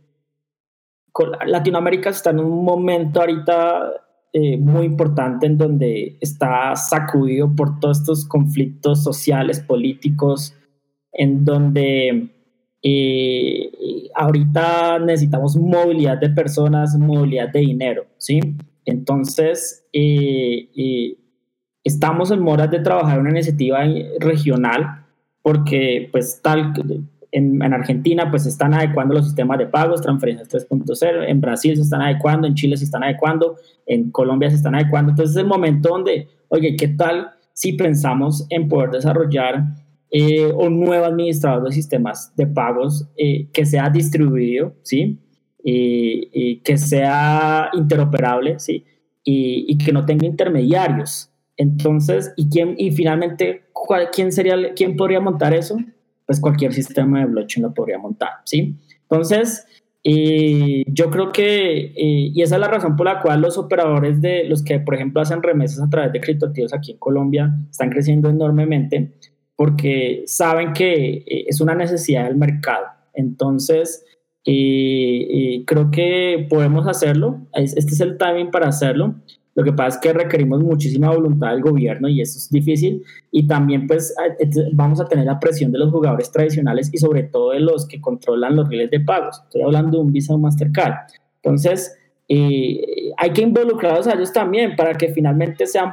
Latinoamérica 1.47 2.11
está 2.11 2.31
en 2.31 2.41
un 2.41 2.65
momento 2.65 3.21
ahorita 3.21 3.93
eh, 4.33 4.57
muy 4.59 4.85
importante 4.85 5.47
en 5.47 5.57
donde 5.57 6.19
está 6.21 6.77
sacudido 6.77 7.55
por 7.57 7.81
todos 7.81 8.01
estos 8.01 8.27
conflictos 8.27 9.03
sociales, 9.03 9.61
políticos, 9.61 10.55
en 11.13 11.45
donde 11.45 12.29
eh, 12.83 13.71
ahorita 14.15 14.99
necesitamos 14.99 15.57
movilidad 15.57 16.19
de 16.19 16.31
personas, 16.31 16.97
movilidad 16.99 17.49
de 17.49 17.61
dinero, 17.61 18.07
¿sí? 18.19 18.41
Entonces, 18.85 19.87
eh, 19.93 21.17
estamos 21.83 22.31
en 22.31 22.41
moras 22.41 22.71
de 22.71 22.81
trabajar 22.81 23.19
una 23.21 23.31
iniciativa 23.31 23.81
regional 24.21 25.07
porque 25.43 26.09
pues 26.13 26.41
tal 26.43 26.75
en, 27.33 27.63
Argentina 27.63 28.31
pues 28.31 28.47
están 28.47 28.75
adecuando 28.75 29.15
los 29.15 29.27
sistemas 29.27 29.59
de 29.59 29.67
pagos, 29.67 30.03
transferencias 30.03 30.49
3.0, 30.69 31.25
en 31.29 31.41
Brasil 31.41 31.77
se 31.77 31.83
están 31.83 32.03
adecuando, 32.03 32.47
en 32.47 32.55
Chile 32.55 32.77
se 32.77 32.85
están 32.85 33.05
adecuando, 33.05 33.57
en 33.87 34.11
Colombia 34.11 34.51
se 34.51 34.57
están 34.57 34.75
adecuando. 34.75 35.11
Entonces 35.11 35.37
es 35.37 35.43
el 35.43 35.49
momento 35.49 35.91
donde, 35.91 36.29
oye, 36.49 36.77
¿qué 36.77 36.89
tal 36.89 37.31
si 37.53 37.73
pensamos 37.73 38.47
en 38.51 38.69
poder 38.69 38.91
desarrollar 38.91 39.65
eh, 40.11 40.47
un 40.47 40.81
nuevo 40.81 41.05
administrador 41.05 41.65
de 41.65 41.73
sistemas 41.73 42.35
de 42.35 42.47
pagos 42.47 43.07
eh, 43.17 43.49
que 43.53 43.67
sea 43.67 43.91
distribuido, 43.91 44.75
¿sí? 44.83 45.19
Y, 45.63 46.61
que 46.61 46.79
sea 46.79 47.69
interoperable, 47.75 48.59
¿sí? 48.59 48.85
Y, 49.23 49.67
y, 49.69 49.77
que 49.77 49.93
no 49.93 50.07
tenga 50.07 50.25
intermediarios. 50.25 51.31
Entonces, 51.59 52.33
¿y, 52.37 52.49
quién, 52.49 52.75
y 52.79 52.91
finalmente, 52.93 53.65
¿quién, 54.15 54.33
sería, 54.33 54.73
quién 54.75 54.97
podría 54.97 55.21
montar 55.21 55.53
eso? 55.53 55.77
Pues 56.29 56.41
cualquier 56.41 56.75
sistema 56.75 57.21
de 57.21 57.25
blockchain 57.25 57.63
lo 57.63 57.73
podría 57.73 57.99
montar, 57.99 58.29
¿sí? 58.45 58.77
Entonces, 59.01 59.67
eh, 60.05 60.85
yo 60.87 61.09
creo 61.09 61.33
que, 61.33 61.87
eh, 61.87 62.31
y 62.35 62.43
esa 62.43 62.57
es 62.57 62.61
la 62.61 62.69
razón 62.69 62.97
por 62.97 63.07
la 63.07 63.23
cual 63.23 63.41
los 63.41 63.57
operadores 63.57 64.21
de 64.21 64.45
los 64.45 64.63
que, 64.63 64.79
por 64.79 64.95
ejemplo, 64.95 65.23
hacen 65.23 65.43
remesas 65.43 65.83
a 65.83 65.89
través 65.89 66.13
de 66.13 66.21
criptoactivos 66.21 66.75
aquí 66.75 66.93
en 66.93 66.99
Colombia 66.99 67.57
están 67.71 67.89
creciendo 67.89 68.29
enormemente 68.29 69.15
porque 69.57 70.25
saben 70.27 70.75
que 70.75 71.25
eh, 71.27 71.45
es 71.49 71.63
una 71.63 71.75
necesidad 71.75 72.27
del 72.27 72.37
mercado. 72.37 72.85
Entonces, 73.15 74.05
creo 74.45 75.91
que 75.91 76.47
podemos 76.51 76.87
hacerlo. 76.87 77.41
Este 77.55 77.81
es 77.81 78.01
el 78.01 78.19
timing 78.19 78.51
para 78.51 78.69
hacerlo. 78.69 79.15
Lo 79.59 79.65
que 79.65 79.73
pasa 79.73 79.97
es 79.97 79.99
que 79.99 80.13
requerimos 80.13 80.63
muchísima 80.63 81.11
voluntad 81.11 81.51
del 81.51 81.63
gobierno 81.63 82.09
y 82.09 82.21
eso 82.21 82.39
es 82.39 82.49
difícil. 82.49 83.03
Y 83.33 83.49
también 83.49 83.89
pues 83.89 84.15
vamos 84.73 85.01
a 85.01 85.07
tener 85.07 85.25
la 85.25 85.41
presión 85.41 85.73
de 85.73 85.81
los 85.81 85.91
jugadores 85.91 86.31
tradicionales 86.31 86.89
y 86.93 86.99
sobre 86.99 87.25
todo 87.25 87.51
de 87.51 87.59
los 87.59 87.89
que 87.89 88.01
controlan 88.01 88.55
los 88.55 88.69
rieles 88.69 88.89
de 88.93 89.01
pagos. 89.01 89.43
Estoy 89.43 89.63
hablando 89.63 89.99
de 89.99 90.05
un 90.05 90.13
Visa 90.13 90.33
o 90.33 90.39
Mastercard. 90.39 90.95
Entonces, 91.43 91.93
eh, 92.29 93.11
hay 93.17 93.33
que 93.33 93.43
involucrarlos 93.43 94.07
a 94.07 94.13
ellos 94.13 94.33
también 94.33 94.77
para 94.77 94.95
que 94.95 95.09
finalmente 95.09 95.67
sean, 95.67 95.93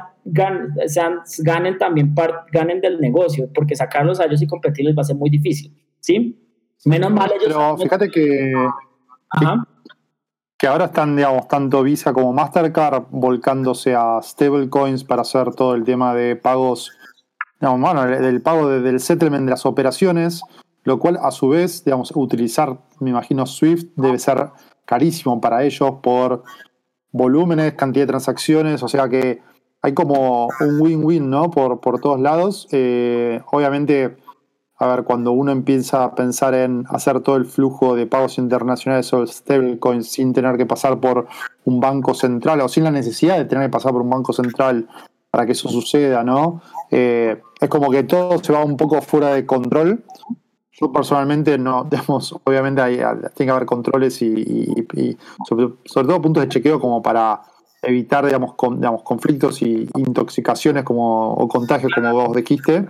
sean 0.86 1.18
ganen 1.38 1.76
también 1.76 2.14
ganen 2.52 2.80
del 2.80 3.00
negocio, 3.00 3.50
porque 3.52 3.74
sacarlos 3.74 4.20
a 4.20 4.26
ellos 4.26 4.42
y 4.42 4.46
competirles 4.46 4.96
va 4.96 5.00
a 5.00 5.06
ser 5.06 5.16
muy 5.16 5.28
difícil. 5.28 5.74
¿Sí? 5.98 6.38
Menos 6.84 7.10
mal 7.10 7.32
ellos. 7.32 7.46
Pero 7.48 7.76
fíjate 7.78 8.10
que, 8.10 8.54
Ajá 9.30 9.66
que 10.58 10.66
ahora 10.66 10.86
están, 10.86 11.16
digamos, 11.16 11.48
tanto 11.48 11.82
Visa 11.82 12.12
como 12.12 12.32
Mastercard 12.32 13.04
volcándose 13.10 13.94
a 13.94 14.20
stablecoins 14.22 15.04
para 15.04 15.22
hacer 15.22 15.54
todo 15.54 15.74
el 15.74 15.84
tema 15.84 16.14
de 16.14 16.36
pagos, 16.36 16.92
digamos, 17.60 17.80
bueno, 17.80 18.06
del 18.06 18.40
pago 18.40 18.68
del 18.68 19.00
settlement 19.00 19.44
de 19.44 19.50
las 19.50 19.66
operaciones, 19.66 20.42
lo 20.84 20.98
cual 20.98 21.18
a 21.20 21.30
su 21.30 21.48
vez, 21.48 21.84
digamos, 21.84 22.12
utilizar, 22.14 22.78
me 23.00 23.10
imagino, 23.10 23.44
Swift 23.44 23.86
debe 23.96 24.18
ser 24.18 24.50
carísimo 24.84 25.40
para 25.40 25.64
ellos 25.64 25.96
por 26.02 26.44
volúmenes, 27.12 27.74
cantidad 27.74 28.04
de 28.04 28.08
transacciones, 28.08 28.82
o 28.82 28.88
sea 28.88 29.08
que 29.08 29.42
hay 29.82 29.94
como 29.94 30.48
un 30.60 30.80
win-win, 30.80 31.28
¿no? 31.30 31.50
Por, 31.50 31.80
por 31.80 32.00
todos 32.00 32.18
lados. 32.18 32.66
Eh, 32.72 33.40
obviamente, 33.52 34.16
a 34.78 34.86
ver, 34.88 35.04
cuando 35.04 35.32
uno 35.32 35.52
empieza 35.52 36.04
a 36.04 36.14
pensar 36.14 36.54
en 36.54 36.84
hacer 36.90 37.20
todo 37.20 37.36
el 37.36 37.46
flujo 37.46 37.96
de 37.96 38.06
pagos 38.06 38.36
internacionales 38.36 39.10
o 39.14 39.26
stablecoins 39.26 40.08
sin 40.08 40.34
tener 40.34 40.58
que 40.58 40.66
pasar 40.66 41.00
por 41.00 41.26
un 41.64 41.80
banco 41.80 42.12
central 42.12 42.60
o 42.60 42.68
sin 42.68 42.84
la 42.84 42.90
necesidad 42.90 43.38
de 43.38 43.46
tener 43.46 43.64
que 43.64 43.72
pasar 43.72 43.92
por 43.92 44.02
un 44.02 44.10
banco 44.10 44.34
central 44.34 44.86
para 45.30 45.46
que 45.46 45.52
eso 45.52 45.68
suceda, 45.70 46.22
¿no? 46.24 46.60
Eh, 46.90 47.40
es 47.58 47.68
como 47.70 47.90
que 47.90 48.02
todo 48.02 48.42
se 48.42 48.52
va 48.52 48.64
un 48.64 48.76
poco 48.76 49.00
fuera 49.00 49.34
de 49.34 49.46
control. 49.46 50.04
Yo 50.72 50.92
personalmente 50.92 51.56
no, 51.56 51.84
digamos, 51.90 52.34
obviamente 52.44 52.82
hay, 52.82 52.96
tiene 52.96 53.30
que 53.34 53.50
haber 53.50 53.66
controles 53.66 54.20
y, 54.20 55.16
sobre, 55.48 55.68
todo 55.84 56.20
puntos 56.20 56.42
de 56.42 56.50
chequeo 56.50 56.78
como 56.80 57.00
para 57.00 57.40
evitar, 57.82 58.26
digamos, 58.26 58.54
digamos 58.76 59.02
conflictos 59.02 59.62
y 59.62 59.88
intoxicaciones 59.94 60.84
como, 60.84 61.32
o 61.32 61.48
contagios 61.48 61.92
como 61.94 62.12
vos 62.12 62.36
dijiste. 62.36 62.86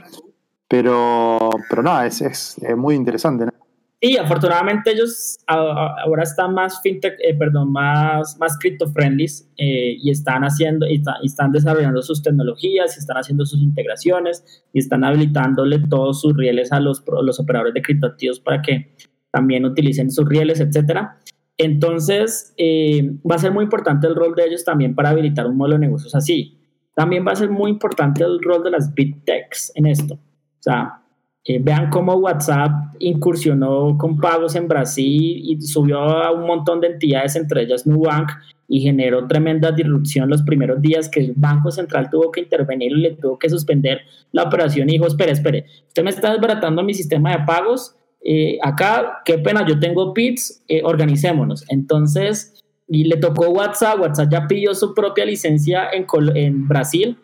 Pero, 0.69 1.51
pero 1.71 1.83
nada, 1.83 2.07
es, 2.07 2.21
es, 2.21 2.57
muy 2.77 2.95
interesante. 2.95 3.47
¿no? 3.47 3.53
Y 4.01 4.19
afortunadamente 4.19 4.93
ellos 4.93 5.39
ahora 5.47 6.23
están 6.23 6.53
más 6.53 6.81
fintech, 6.83 7.15
eh, 7.21 7.35
perdón, 7.35 7.73
más, 7.73 8.37
más 8.39 8.59
crypto 8.59 8.87
friendly 8.89 9.25
eh, 9.57 9.97
y 9.99 10.11
están 10.11 10.43
haciendo, 10.43 10.87
y, 10.87 11.03
están 11.25 11.51
desarrollando 11.51 12.03
sus 12.03 12.23
tecnologías, 12.23 12.99
están 12.99 13.17
haciendo 13.17 13.47
sus 13.47 13.61
integraciones 13.63 14.65
y 14.73 14.81
están 14.81 15.03
habilitándole 15.03 15.79
todos 15.89 16.21
sus 16.21 16.37
rieles 16.37 16.73
a 16.73 16.81
los, 16.81 17.03
los 17.23 17.41
operadores 17.41 17.73
de 17.73 17.83
criptoactivos 17.83 18.39
para 18.41 18.61
que 18.61 18.93
también 19.31 19.65
utilicen 19.65 20.11
sus 20.11 20.29
rieles, 20.29 20.61
etcétera. 20.61 21.19
Entonces, 21.57 22.55
eh, 22.59 23.13
va 23.29 23.37
a 23.37 23.39
ser 23.39 23.53
muy 23.53 23.65
importante 23.65 24.07
el 24.07 24.15
rol 24.15 24.35
de 24.35 24.45
ellos 24.45 24.63
también 24.63 24.95
para 24.95 25.09
habilitar 25.09 25.47
un 25.47 25.57
modelo 25.57 25.77
de 25.77 25.87
negocios 25.87 26.15
así. 26.15 26.59
También 26.95 27.27
va 27.27 27.33
a 27.33 27.37
ser 27.37 27.51
muy 27.51 27.71
importante 27.71 28.23
el 28.25 28.43
rol 28.43 28.63
de 28.63 28.71
las 28.73 28.93
big 28.93 29.25
techs 29.25 29.73
en 29.75 29.87
esto 29.87 30.19
sea, 30.71 31.01
eh, 31.49 31.61
vean 31.63 31.91
cómo 31.91 32.15
WhatsApp 32.15 32.73
incursionó 32.99 33.97
con 33.97 34.19
pagos 34.19 34.57
en 34.57 34.67
Brasil 34.67 35.41
y 35.45 35.61
subió 35.61 36.01
a 36.01 36.33
un 36.33 36.45
montón 36.45 36.81
de 36.81 36.89
entidades, 36.89 37.37
entre 37.37 37.63
ellas 37.63 37.87
Nubank, 37.87 38.31
y 38.67 38.81
generó 38.81 39.29
tremenda 39.29 39.71
disrupción 39.71 40.29
los 40.29 40.43
primeros 40.43 40.83
días 40.83 41.09
que 41.09 41.21
el 41.21 41.35
Banco 41.37 41.71
Central 41.71 42.11
tuvo 42.11 42.33
que 42.33 42.41
intervenir 42.41 42.91
y 42.91 43.01
le 43.01 43.13
tuvo 43.13 43.39
que 43.39 43.49
suspender 43.49 44.01
la 44.33 44.43
operación 44.43 44.89
y 44.89 44.95
dijo, 44.95 45.07
espere, 45.07 45.31
espere, 45.31 45.67
usted 45.87 46.03
me 46.03 46.11
está 46.11 46.33
desbaratando 46.33 46.83
mi 46.83 46.95
sistema 46.95 47.31
de 47.37 47.45
pagos, 47.45 47.95
eh, 48.25 48.59
acá, 48.61 49.21
qué 49.25 49.39
pena, 49.39 49.65
yo 49.65 49.79
tengo 49.79 50.13
PITS, 50.13 50.65
eh, 50.67 50.81
organicémonos. 50.83 51.65
Entonces, 51.69 52.61
y 52.89 53.05
le 53.05 53.19
tocó 53.19 53.51
WhatsApp, 53.51 54.01
WhatsApp 54.01 54.33
ya 54.33 54.49
pidió 54.49 54.75
su 54.75 54.95
propia 54.95 55.25
licencia 55.25 55.91
en, 55.93 56.07
en 56.35 56.67
Brasil 56.67 57.17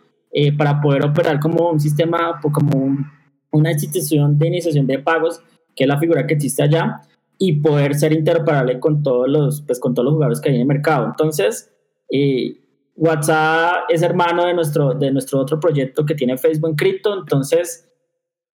para 0.57 0.80
poder 0.80 1.05
operar 1.05 1.40
como 1.40 1.68
un 1.68 1.78
sistema, 1.78 2.40
como 2.40 2.78
un 2.78 3.05
una 3.53 3.72
institución 3.72 4.38
de 4.38 4.48
iniciación 4.48 4.86
de 4.86 4.98
pagos, 4.98 5.40
que 5.76 5.84
es 5.84 5.88
la 5.88 5.98
figura 5.98 6.26
que 6.26 6.34
existe 6.34 6.62
allá, 6.62 7.03
y 7.38 7.55
poder 7.55 7.94
ser 7.94 8.12
interoperable 8.12 8.78
con 8.78 9.03
todos 9.03 9.28
los, 9.28 9.62
pues, 9.62 9.80
con 9.80 9.94
todos 9.94 10.05
los 10.05 10.14
jugadores 10.14 10.40
que 10.40 10.50
hay 10.50 10.57
en 10.57 10.62
el 10.62 10.66
mercado. 10.66 11.07
Entonces, 11.07 11.72
eh, 12.11 12.57
WhatsApp 12.94 13.84
es 13.88 14.03
hermano 14.03 14.46
de 14.46 14.55
nuestro, 14.55 14.94
de 14.94 15.11
nuestro 15.11 15.40
otro 15.40 15.59
proyecto 15.59 16.05
que 16.05 16.14
tiene 16.14 16.36
Facebook 16.36 16.70
en 16.70 16.76
cripto, 16.76 17.18
entonces 17.18 17.88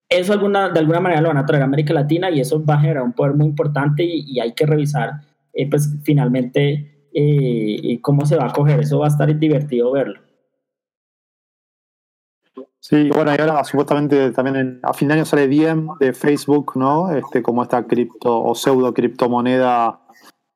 eso 0.09 0.33
de 0.39 0.79
alguna 0.79 1.01
manera 1.01 1.21
lo 1.21 1.29
van 1.29 1.37
a 1.37 1.45
traer 1.45 1.63
a 1.63 1.67
América 1.67 1.93
Latina 1.93 2.31
y 2.31 2.41
eso 2.41 2.65
va 2.65 2.75
a 2.75 2.81
generar 2.81 3.03
un 3.03 3.13
poder 3.13 3.35
muy 3.35 3.47
importante 3.47 4.03
y, 4.05 4.41
hay 4.41 4.55
que 4.55 4.65
revisar 4.65 5.21
eh, 5.53 5.69
pues 5.69 5.97
finalmente 6.03 7.09
eh, 7.13 7.99
cómo 8.01 8.25
se 8.25 8.37
va 8.37 8.47
a 8.47 8.53
coger, 8.53 8.81
eso 8.81 9.01
va 9.01 9.07
a 9.07 9.11
estar 9.11 9.39
divertido 9.39 9.93
verlo. 9.93 10.21
Sí, 12.81 13.11
bueno, 13.11 13.35
y 13.35 13.41
ahora 13.41 13.65
supuestamente 13.65 14.31
también 14.31 14.81
a 14.83 14.93
fin 14.93 15.09
de 15.09 15.15
año 15.15 15.25
sale 15.25 15.49
Diem 15.49 15.89
de 15.99 16.13
Facebook, 16.13 16.73
¿no? 16.77 17.11
Este, 17.11 17.43
como 17.43 17.63
esta 17.63 17.87
cripto 17.87 18.41
o 18.41 18.55
pseudo 18.55 18.95
criptomoneda 18.95 20.01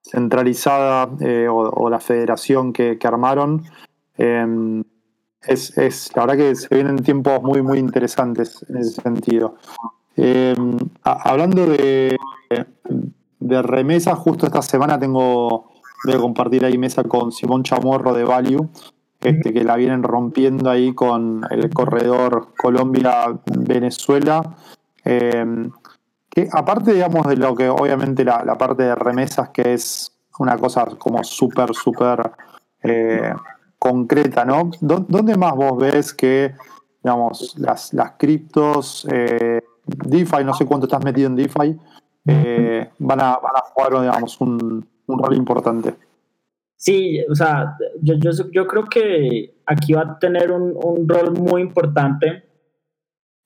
centralizada 0.02 1.08
eh, 1.20 1.48
o, 1.50 1.90
la 1.90 1.98
federación 1.98 2.72
que, 2.72 2.98
armaron. 3.02 3.64
Em, 4.16 4.84
es, 5.42 5.76
es, 5.76 6.12
la 6.14 6.26
verdad 6.26 6.36
que 6.36 6.54
se 6.54 6.72
vienen 6.72 7.02
tiempos 7.02 7.42
muy, 7.42 7.62
muy 7.62 7.78
interesantes 7.78 8.64
en 8.68 8.76
ese 8.76 9.02
sentido. 9.02 9.56
Em, 10.16 10.78
hablando 11.02 11.66
de, 11.66 12.16
de 13.40 13.62
remesas, 13.62 14.16
justo 14.18 14.46
esta 14.46 14.62
semana 14.62 14.98
tengo, 14.98 15.72
voy 16.04 16.16
compartir 16.18 16.64
ahí 16.64 16.78
mesa 16.78 17.02
con 17.02 17.32
Simón 17.32 17.64
Chamorro 17.64 18.14
de 18.14 18.24
Value 18.24 18.68
este, 19.22 19.52
que 19.52 19.62
la 19.62 19.76
vienen 19.76 20.02
rompiendo 20.02 20.68
ahí 20.68 20.94
con 20.94 21.46
el 21.50 21.70
corredor 21.70 22.48
Colombia-Venezuela. 22.56 24.56
Eh, 25.04 25.68
que 26.28 26.48
aparte, 26.50 26.94
digamos, 26.94 27.26
de 27.26 27.36
lo 27.36 27.54
que 27.54 27.68
obviamente 27.68 28.24
la, 28.24 28.56
parte 28.58 28.84
de 28.84 28.94
remesas, 28.94 29.50
que 29.50 29.74
es 29.74 30.12
una 30.38 30.56
cosa 30.56 30.86
como 30.98 31.22
súper, 31.22 31.74
súper 31.74 32.32
eh, 32.82 33.34
concreta, 33.78 34.44
¿no? 34.44 34.70
¿Dónde 34.80 35.36
más 35.36 35.54
vos 35.54 35.78
ves 35.78 36.14
que, 36.14 36.54
digamos, 37.02 37.54
las, 37.58 37.92
las 37.92 38.12
criptos, 38.12 39.06
eh, 39.10 39.60
DeFi, 39.84 40.44
no 40.44 40.54
sé 40.54 40.64
cuánto 40.64 40.86
estás 40.86 41.04
metido 41.04 41.28
en 41.28 41.36
DeFi, 41.36 41.78
van, 42.98 43.20
a, 43.20 43.36
van 43.36 43.56
a 43.56 43.60
jugar, 43.72 44.00
digamos, 44.00 44.40
un, 44.40 44.88
un 45.06 45.18
rol 45.18 45.36
importante? 45.36 45.94
Sí, 46.82 47.24
o 47.30 47.34
sea, 47.36 47.76
yo, 48.00 48.16
yo, 48.16 48.32
yo 48.50 48.66
creo 48.66 48.86
que 48.86 49.54
aquí 49.66 49.92
va 49.92 50.00
a 50.00 50.18
tener 50.18 50.50
un, 50.50 50.74
un 50.74 51.08
rol 51.08 51.30
muy 51.30 51.62
importante 51.62 52.42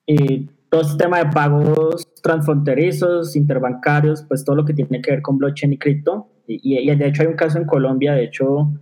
y 0.07 0.47
todo 0.70 0.80
este 0.80 1.05
tema 1.05 1.18
de 1.18 1.26
pagos 1.26 2.09
transfronterizos, 2.22 3.37
interbancarios, 3.37 4.22
pues 4.22 4.43
todo 4.43 4.57
lo 4.57 4.64
que 4.64 4.72
tiene 4.72 5.03
que 5.03 5.11
ver 5.11 5.20
con 5.20 5.37
blockchain 5.37 5.74
y 5.74 5.78
cripto. 5.78 6.30
Y, 6.47 6.78
y 6.78 6.97
de 6.97 7.07
hecho 7.07 7.24
hay 7.24 7.28
un 7.28 7.37
caso 7.37 7.59
en 7.59 7.66
Colombia, 7.66 8.14
de 8.14 8.24
hecho, 8.24 8.72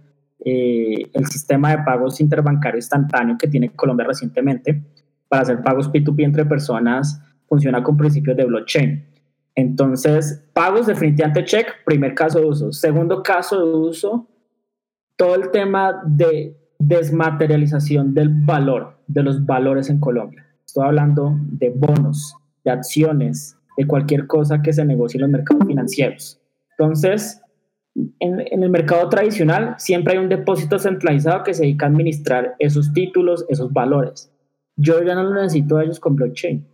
eh, 0.44 1.11
el 1.12 1.26
sistema 1.26 1.72
de 1.72 1.82
pagos 1.82 2.20
interbancario 2.20 2.78
instantáneo 2.78 3.36
que 3.36 3.48
tiene 3.48 3.70
Colombia 3.70 4.07
recientemente 4.07 4.84
para 5.26 5.42
hacer 5.42 5.62
pagos 5.62 5.90
P2P 5.90 6.22
entre 6.22 6.44
personas 6.44 7.20
funciona 7.48 7.82
con 7.82 7.96
principios 7.96 8.36
de 8.36 8.44
blockchain. 8.44 9.05
Entonces, 9.57 10.44
pagos 10.52 10.86
definitivamente 10.86 11.44
check, 11.44 11.66
primer 11.84 12.14
caso 12.14 12.38
de 12.38 12.46
uso. 12.46 12.70
Segundo 12.70 13.20
caso 13.20 13.59
de 13.59 13.74
uso, 13.74 14.28
todo 15.16 15.34
el 15.36 15.50
tema 15.50 16.02
de 16.06 16.56
desmaterialización 16.78 18.14
del 18.14 18.30
valor, 18.30 18.98
de 19.06 19.22
los 19.22 19.44
valores 19.44 19.90
en 19.90 20.00
Colombia. 20.00 20.46
Estoy 20.64 20.86
hablando 20.86 21.36
de 21.38 21.70
bonos, 21.70 22.34
de 22.64 22.70
acciones, 22.70 23.56
de 23.76 23.86
cualquier 23.86 24.26
cosa 24.26 24.62
que 24.62 24.72
se 24.72 24.84
negocie 24.84 25.18
en 25.18 25.22
los 25.22 25.30
mercados 25.30 25.66
financieros. 25.66 26.40
Entonces, 26.76 27.40
en, 28.18 28.62
el 28.62 28.70
mercado 28.70 29.08
tradicional 29.08 29.74
siempre 29.78 30.14
hay 30.14 30.18
un 30.18 30.28
depósito 30.28 30.78
centralizado 30.78 31.44
que 31.44 31.54
se 31.54 31.62
dedica 31.62 31.86
a 31.86 31.88
administrar 31.90 32.56
esos 32.58 32.92
títulos, 32.92 33.44
esos 33.48 33.72
valores. 33.72 34.32
Yo 34.76 35.02
ya 35.02 35.14
no 35.14 35.22
lo 35.22 35.34
necesito 35.34 35.76
a 35.76 35.84
ellos 35.84 36.00
con 36.00 36.16
blockchain 36.16 36.66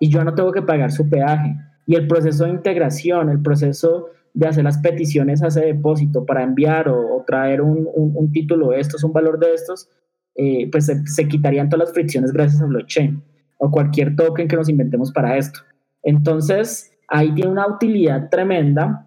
y 0.00 0.10
yo 0.10 0.22
no 0.24 0.34
tengo 0.34 0.52
que 0.52 0.62
pagar 0.62 0.92
su 0.92 1.08
peaje. 1.08 1.56
Y 1.86 1.94
el 1.94 2.06
proceso 2.06 2.44
de 2.44 2.50
integración, 2.50 3.30
el 3.30 3.40
proceso 3.40 4.10
de 4.34 4.46
hacer 4.46 4.64
las 4.64 4.78
peticiones 4.78 5.42
a 5.42 5.48
ese 5.48 5.60
depósito 5.60 6.24
para 6.24 6.42
enviar 6.42 6.88
o, 6.88 7.22
traer 7.26 7.60
un, 7.60 7.88
un, 7.94 8.32
título 8.32 8.70
de 8.70 8.80
estos, 8.80 9.04
un 9.04 9.12
valor 9.12 9.38
de 9.38 9.54
estos, 9.54 9.88
eh, 10.34 10.68
pues 10.70 10.86
se, 10.86 11.28
quitarían 11.28 11.68
todas 11.68 11.88
las 11.88 11.94
fricciones 11.94 12.32
gracias 12.32 12.62
a 12.62 12.66
blockchain 12.66 13.22
o 13.58 13.70
cualquier 13.70 14.16
token 14.16 14.48
que 14.48 14.56
nos 14.56 14.68
inventemos 14.68 15.12
para 15.12 15.36
esto. 15.36 15.60
Entonces, 16.02 16.92
ahí 17.08 17.32
tiene 17.34 17.50
una 17.50 17.66
utilidad 17.66 18.28
tremenda. 18.30 19.06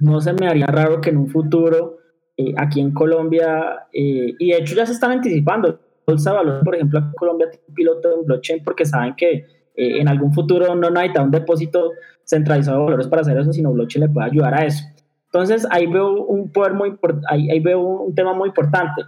No 0.00 0.20
se 0.20 0.32
me 0.32 0.48
haría 0.48 0.66
raro 0.66 1.00
que 1.00 1.10
en 1.10 1.18
un 1.18 1.28
futuro, 1.28 1.98
eh, 2.36 2.52
aquí 2.56 2.80
en 2.80 2.92
Colombia, 2.92 3.86
eh, 3.92 4.34
y 4.38 4.50
de 4.50 4.58
hecho 4.58 4.74
ya 4.74 4.84
se 4.84 4.92
están 4.92 5.12
anticipando, 5.12 5.78
Bolsa 6.06 6.32
Valor, 6.32 6.62
por 6.64 6.74
ejemplo, 6.74 7.00
Colombia 7.16 7.48
tiene 7.50 7.64
un 7.68 7.74
piloto 7.74 8.14
en 8.14 8.26
blockchain 8.26 8.64
porque 8.64 8.84
saben 8.84 9.14
que 9.16 9.46
en 9.74 10.08
algún 10.08 10.32
futuro 10.32 10.74
no 10.74 10.90
necesita 10.90 11.22
un 11.22 11.30
depósito 11.30 11.92
centralizado 12.24 12.78
de 12.78 12.84
valores 12.84 13.08
para 13.08 13.22
hacer 13.22 13.36
eso, 13.38 13.52
sino 13.52 13.72
blockchain 13.72 14.04
le 14.06 14.12
puede 14.12 14.26
ayudar 14.28 14.54
a 14.54 14.64
eso. 14.64 14.84
Entonces 15.26 15.66
ahí 15.70 15.86
veo 15.86 16.24
un 16.24 16.50
poder 16.50 16.74
muy 16.74 16.96
ahí, 17.28 17.50
ahí 17.50 17.60
veo 17.60 17.80
un 17.80 18.14
tema 18.14 18.34
muy 18.34 18.48
importante. 18.48 19.02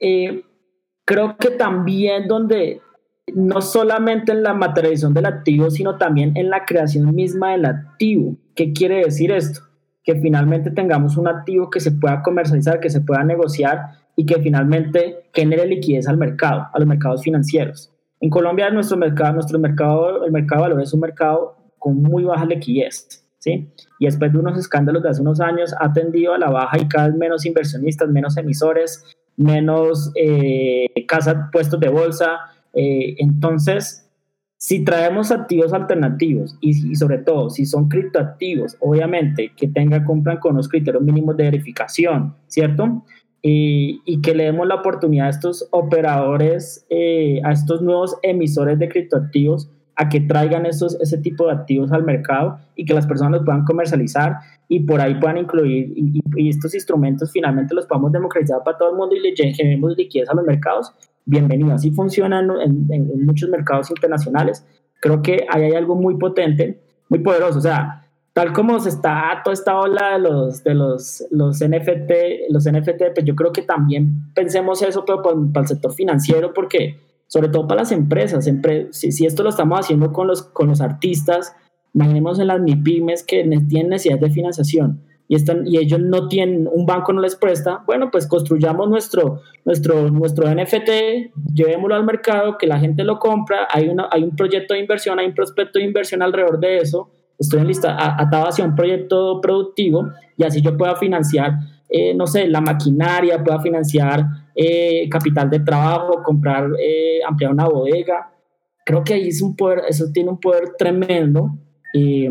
Eh, 0.00 0.42
creo 1.04 1.36
que 1.36 1.50
también 1.50 2.26
donde 2.26 2.80
no 3.34 3.60
solamente 3.60 4.32
en 4.32 4.42
la 4.42 4.54
materialización 4.54 5.14
del 5.14 5.26
activo, 5.26 5.70
sino 5.70 5.96
también 5.96 6.36
en 6.36 6.50
la 6.50 6.64
creación 6.64 7.14
misma 7.14 7.52
del 7.52 7.66
activo. 7.66 8.36
¿Qué 8.54 8.72
quiere 8.72 9.04
decir 9.04 9.30
esto? 9.30 9.60
Que 10.02 10.16
finalmente 10.16 10.70
tengamos 10.70 11.16
un 11.16 11.28
activo 11.28 11.70
que 11.70 11.80
se 11.80 11.92
pueda 11.92 12.22
comercializar, 12.22 12.80
que 12.80 12.90
se 12.90 13.00
pueda 13.00 13.22
negociar 13.22 14.00
y 14.16 14.26
que 14.26 14.40
finalmente 14.40 15.24
genere 15.32 15.66
liquidez 15.66 16.08
al 16.08 16.18
mercado, 16.18 16.66
a 16.72 16.78
los 16.78 16.88
mercados 16.88 17.22
financieros. 17.22 17.91
En 18.22 18.30
Colombia 18.30 18.70
nuestro 18.70 18.96
mercado, 18.96 19.34
nuestro 19.34 19.58
mercado, 19.58 20.24
el 20.24 20.30
mercado 20.30 20.62
de 20.62 20.68
valores 20.68 20.88
es 20.88 20.94
un 20.94 21.00
mercado 21.00 21.56
con 21.80 22.00
muy 22.00 22.22
baja 22.22 22.44
liquidez. 22.44 23.26
¿sí? 23.40 23.68
Y 23.98 24.04
después 24.04 24.32
de 24.32 24.38
unos 24.38 24.56
escándalos 24.56 25.02
de 25.02 25.08
hace 25.08 25.20
unos 25.22 25.40
años 25.40 25.74
ha 25.80 25.92
tendido 25.92 26.32
a 26.32 26.38
la 26.38 26.48
baja 26.48 26.78
y 26.78 26.86
cada 26.86 27.08
vez 27.08 27.16
menos 27.16 27.44
inversionistas, 27.44 28.08
menos 28.08 28.36
emisores, 28.36 29.04
menos 29.36 30.12
eh, 30.14 30.86
casas, 31.08 31.36
puestos 31.50 31.80
de 31.80 31.88
bolsa. 31.88 32.38
Eh, 32.72 33.16
entonces, 33.18 34.08
si 34.56 34.84
traemos 34.84 35.32
activos 35.32 35.72
alternativos 35.72 36.56
y, 36.60 36.94
sobre 36.94 37.18
todo 37.18 37.50
si 37.50 37.66
son 37.66 37.88
criptoactivos, 37.88 38.76
obviamente 38.78 39.50
que 39.56 39.66
tenga, 39.66 40.04
compran 40.04 40.38
con 40.38 40.52
unos 40.52 40.68
criterios 40.68 41.02
mínimos 41.02 41.36
de 41.36 41.42
verificación, 41.42 42.36
¿cierto? 42.46 43.04
Y, 43.44 44.20
que 44.22 44.36
le 44.36 44.44
demos 44.44 44.68
la 44.68 44.76
oportunidad 44.76 45.26
a 45.26 45.30
estos 45.30 45.66
operadores, 45.72 46.86
eh, 46.90 47.40
a 47.44 47.50
estos 47.50 47.82
nuevos 47.82 48.16
emisores 48.22 48.78
de 48.78 48.88
criptoactivos, 48.88 49.68
a 49.96 50.08
que 50.08 50.20
traigan 50.20 50.64
esos, 50.64 50.98
ese 51.00 51.18
tipo 51.18 51.46
de 51.46 51.52
activos 51.52 51.90
al 51.92 52.04
mercado 52.04 52.58
y 52.76 52.84
que 52.84 52.94
las 52.94 53.06
personas 53.06 53.32
los 53.32 53.44
puedan 53.44 53.64
comercializar 53.64 54.36
y 54.68 54.80
por 54.80 55.00
ahí 55.00 55.16
puedan 55.16 55.38
incluir 55.38 55.92
y, 55.96 56.48
estos 56.48 56.74
instrumentos 56.74 57.30
finalmente 57.30 57.74
los 57.74 57.86
podamos 57.86 58.12
democratizar 58.12 58.62
para 58.64 58.78
todo 58.78 58.90
el 58.90 58.96
mundo 58.96 59.14
y 59.14 59.20
le 59.20 59.34
generemos 59.34 59.96
liquidez 59.96 60.28
a 60.30 60.34
los 60.34 60.46
mercados 60.46 60.94
bienvenido. 61.24 61.74
Así 61.74 61.90
funciona 61.90 62.40
en, 62.40 63.24
muchos 63.24 63.48
mercados 63.48 63.90
internacionales. 63.90 64.66
Creo 65.00 65.22
que 65.22 65.46
ahí 65.50 65.64
hay 65.64 65.74
algo 65.74 65.94
muy 65.94 66.16
potente, 66.16 66.80
muy 67.08 67.20
poderoso. 67.20 67.58
O 67.58 67.62
sea, 67.62 68.01
tal 68.32 68.52
como 68.52 68.80
se 68.80 68.88
está 68.88 69.40
toda 69.44 69.54
esta 69.54 69.78
ola 69.78 70.12
de 70.12 70.18
los, 70.20 70.64
de 70.64 70.74
los, 70.74 71.24
los 71.30 71.60
NFT, 71.60 72.12
los 72.50 72.64
NFT, 72.64 73.14
pues 73.14 73.24
yo 73.24 73.34
creo 73.34 73.52
que 73.52 73.62
también 73.62 74.32
pensemos 74.34 74.82
eso, 74.82 75.04
pero 75.04 75.22
para, 75.22 75.36
el 75.60 75.66
sector 75.68 75.92
financiero, 75.92 76.54
porque 76.54 76.98
sobre 77.26 77.48
todo 77.48 77.66
para 77.66 77.82
las 77.82 77.92
empresas, 77.92 78.48
si, 78.90 79.12
si, 79.12 79.26
esto 79.26 79.42
lo 79.42 79.50
estamos 79.50 79.80
haciendo 79.80 80.12
con 80.12 80.26
los, 80.26 80.42
con 80.42 80.68
los 80.68 80.80
artistas, 80.80 81.54
imaginemos 81.94 82.38
en 82.38 82.46
las 82.46 82.60
MIPIMES 82.60 83.22
que 83.24 83.42
tienen 83.68 83.90
necesidad 83.90 84.18
de 84.18 84.30
financiación 84.30 85.02
y, 85.28 85.34
están, 85.34 85.66
y 85.66 85.78
ellos 85.78 86.00
no 86.00 86.28
tienen, 86.28 86.68
un 86.70 86.84
banco 86.86 87.12
no 87.12 87.20
les 87.20 87.36
presta, 87.36 87.82
bueno, 87.86 88.10
pues 88.10 88.26
construyamos 88.26 88.88
nuestro, 88.88 89.40
nuestro, 89.64 90.10
nuestro 90.10 90.46
NFT, 90.54 90.90
llevémoslo 91.54 91.94
al 91.94 92.04
mercado, 92.04 92.58
que 92.58 92.66
la 92.66 92.78
gente 92.78 93.04
lo 93.04 93.18
compra, 93.18 93.66
hay, 93.70 93.88
una, 93.88 94.08
hay 94.10 94.24
un 94.24 94.36
proyecto 94.36 94.74
de 94.74 94.80
inversión, 94.80 95.18
hay 95.18 95.26
un 95.26 95.34
prospecto 95.34 95.78
de 95.78 95.84
inversión 95.84 96.22
alrededor 96.22 96.60
de 96.60 96.78
eso, 96.78 97.10
estoy 97.42 97.60
en 97.60 97.68
lista 97.68 97.96
atado 98.20 98.48
hacia 98.48 98.64
un 98.64 98.74
proyecto 98.74 99.40
productivo 99.40 100.10
y 100.36 100.44
así 100.44 100.62
yo 100.62 100.76
pueda 100.76 100.96
financiar, 100.96 101.54
eh, 101.88 102.14
no 102.14 102.26
sé, 102.26 102.48
la 102.48 102.60
maquinaria, 102.60 103.42
pueda 103.42 103.60
financiar 103.60 104.24
eh, 104.54 105.08
capital 105.10 105.50
de 105.50 105.60
trabajo, 105.60 106.22
comprar, 106.22 106.70
eh, 106.80 107.20
ampliar 107.26 107.52
una 107.52 107.66
bodega. 107.66 108.30
Creo 108.84 109.04
que 109.04 109.14
ahí 109.14 109.28
es 109.28 109.42
un 109.42 109.54
poder, 109.56 109.82
eso 109.88 110.06
tiene 110.12 110.30
un 110.30 110.40
poder 110.40 110.72
tremendo. 110.78 111.58
y 111.94 112.28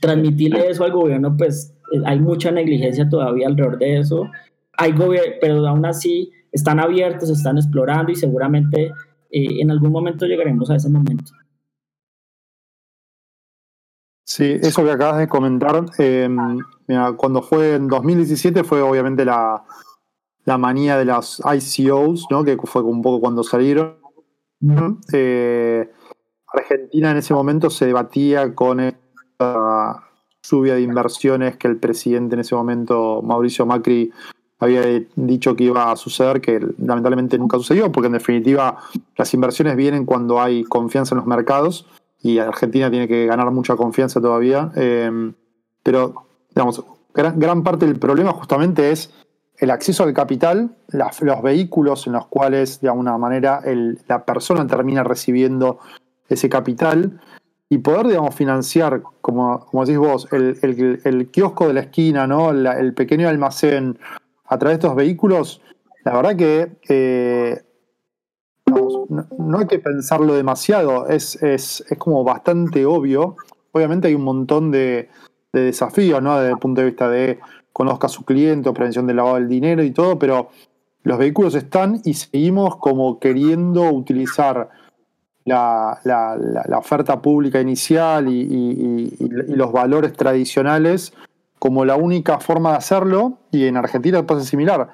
transmitirle 0.00 0.68
eso 0.68 0.84
al 0.84 0.90
gobierno, 0.90 1.36
pues 1.36 1.74
hay 2.04 2.18
mucha 2.18 2.50
negligencia 2.50 3.08
todavía 3.08 3.46
alrededor 3.46 3.78
de 3.78 3.98
eso. 3.98 4.28
Hay 4.76 4.94
pero 5.40 5.66
aún 5.66 5.86
así 5.86 6.32
están 6.50 6.80
abiertos, 6.80 7.30
están 7.30 7.56
explorando 7.56 8.10
y 8.10 8.16
seguramente 8.16 8.92
eh, 9.30 9.60
en 9.60 9.70
algún 9.70 9.92
momento 9.92 10.26
llegaremos 10.26 10.70
a 10.70 10.76
ese 10.76 10.88
momento. 10.88 11.32
Sí, 14.34 14.56
eso 14.62 14.82
que 14.82 14.90
acabas 14.90 15.18
de 15.18 15.28
comentar, 15.28 15.84
em, 15.98 16.58
cuando 17.18 17.42
fue 17.42 17.74
en 17.74 17.86
2017 17.86 18.64
fue 18.64 18.80
obviamente 18.80 19.26
la, 19.26 19.62
la 20.46 20.56
manía 20.56 20.96
de 20.96 21.04
las 21.04 21.42
ICOs, 21.44 22.28
¿no? 22.30 22.42
que 22.42 22.56
fue 22.64 22.80
un 22.80 23.02
poco 23.02 23.20
cuando 23.20 23.42
salieron. 23.42 23.98
Eh, 25.12 25.86
Argentina 26.46 27.10
en 27.10 27.18
ese 27.18 27.34
momento 27.34 27.68
se 27.68 27.84
debatía 27.84 28.54
con 28.54 28.80
esta 28.80 30.02
lluvia 30.42 30.76
de 30.76 30.80
inversiones 30.80 31.58
que 31.58 31.68
el 31.68 31.76
presidente 31.76 32.34
en 32.34 32.40
ese 32.40 32.54
momento, 32.54 33.20
Mauricio 33.20 33.66
Macri, 33.66 34.10
había 34.60 34.80
dicho 35.14 35.54
que 35.54 35.64
iba 35.64 35.92
a 35.92 35.96
suceder, 35.96 36.40
que 36.40 36.58
lamentablemente 36.78 37.36
nunca 37.36 37.58
sucedió, 37.58 37.92
porque 37.92 38.06
en 38.06 38.14
definitiva 38.14 38.78
las 39.14 39.34
inversiones 39.34 39.76
vienen 39.76 40.06
cuando 40.06 40.40
hay 40.40 40.64
confianza 40.64 41.14
en 41.14 41.18
los 41.18 41.26
mercados 41.26 41.86
y 42.22 42.38
Argentina 42.38 42.90
tiene 42.90 43.08
que 43.08 43.26
ganar 43.26 43.50
mucha 43.50 43.76
confianza 43.76 44.20
todavía. 44.20 44.70
Em, 44.76 45.34
pero, 45.82 46.26
digamos, 46.54 46.84
gran, 47.14 47.62
parte 47.62 47.86
del 47.86 47.98
problema 47.98 48.32
justamente 48.32 48.90
es 48.90 49.12
el 49.58 49.70
acceso 49.70 50.04
al 50.04 50.12
capital, 50.12 50.70
los 50.88 51.42
vehículos 51.42 52.06
en 52.06 52.14
los 52.14 52.26
cuales, 52.26 52.80
de 52.80 52.88
alguna 52.88 53.18
manera, 53.18 53.62
la 54.08 54.24
persona 54.24 54.66
termina 54.66 55.04
recibiendo 55.04 55.78
ese 56.28 56.48
capital 56.48 57.20
y 57.68 57.78
poder, 57.78 58.08
digamos, 58.08 58.34
financiar, 58.34 59.02
como, 59.20 59.66
como 59.66 59.84
decís 59.84 59.98
vos, 59.98 60.28
el, 60.32 61.28
kiosco 61.30 61.68
de 61.68 61.74
la 61.74 61.80
esquina, 61.80 62.26
¿no? 62.26 62.50
el 62.50 62.94
pequeño 62.94 63.28
almacén 63.28 63.98
a 64.46 64.58
través 64.58 64.78
de 64.78 64.86
estos 64.86 64.96
vehículos, 64.96 65.62
la 66.04 66.14
verdad 66.14 66.36
que 66.36 66.72
eh, 66.88 67.62
no, 69.38 69.58
hay 69.58 69.66
que 69.66 69.78
pensarlo 69.78 70.34
demasiado, 70.34 71.08
es, 71.08 71.42
es, 71.42 71.84
como 71.98 72.24
bastante 72.24 72.86
obvio. 72.86 73.36
Obviamente 73.72 74.08
hay 74.08 74.14
un 74.14 74.24
montón 74.24 74.70
de, 74.70 75.08
desafíos, 75.52 76.22
¿no? 76.22 76.38
Desde 76.38 76.52
el 76.52 76.58
punto 76.58 76.80
de 76.80 76.86
vista 76.86 77.08
de 77.08 77.38
conozca 77.72 78.06
a 78.06 78.10
su 78.10 78.24
cliente, 78.24 78.72
prevención 78.72 79.06
del 79.06 79.16
lavado 79.16 79.36
del 79.36 79.48
dinero 79.48 79.82
y 79.82 79.90
todo, 79.90 80.18
pero 80.18 80.50
los 81.02 81.18
vehículos 81.18 81.54
están 81.54 82.00
y 82.04 82.14
seguimos 82.14 82.76
como 82.76 83.18
queriendo 83.18 83.90
utilizar 83.90 84.70
la, 85.44 85.98
la, 86.04 86.78
oferta 86.78 87.20
pública 87.20 87.60
inicial 87.60 88.28
y, 88.28 89.14
los 89.48 89.72
valores 89.72 90.12
tradicionales 90.12 91.12
como 91.58 91.84
la 91.84 91.96
única 91.96 92.40
forma 92.40 92.72
de 92.72 92.76
hacerlo, 92.78 93.38
y 93.52 93.66
en 93.66 93.76
Argentina 93.76 94.26
pasa 94.26 94.40
similar. 94.40 94.88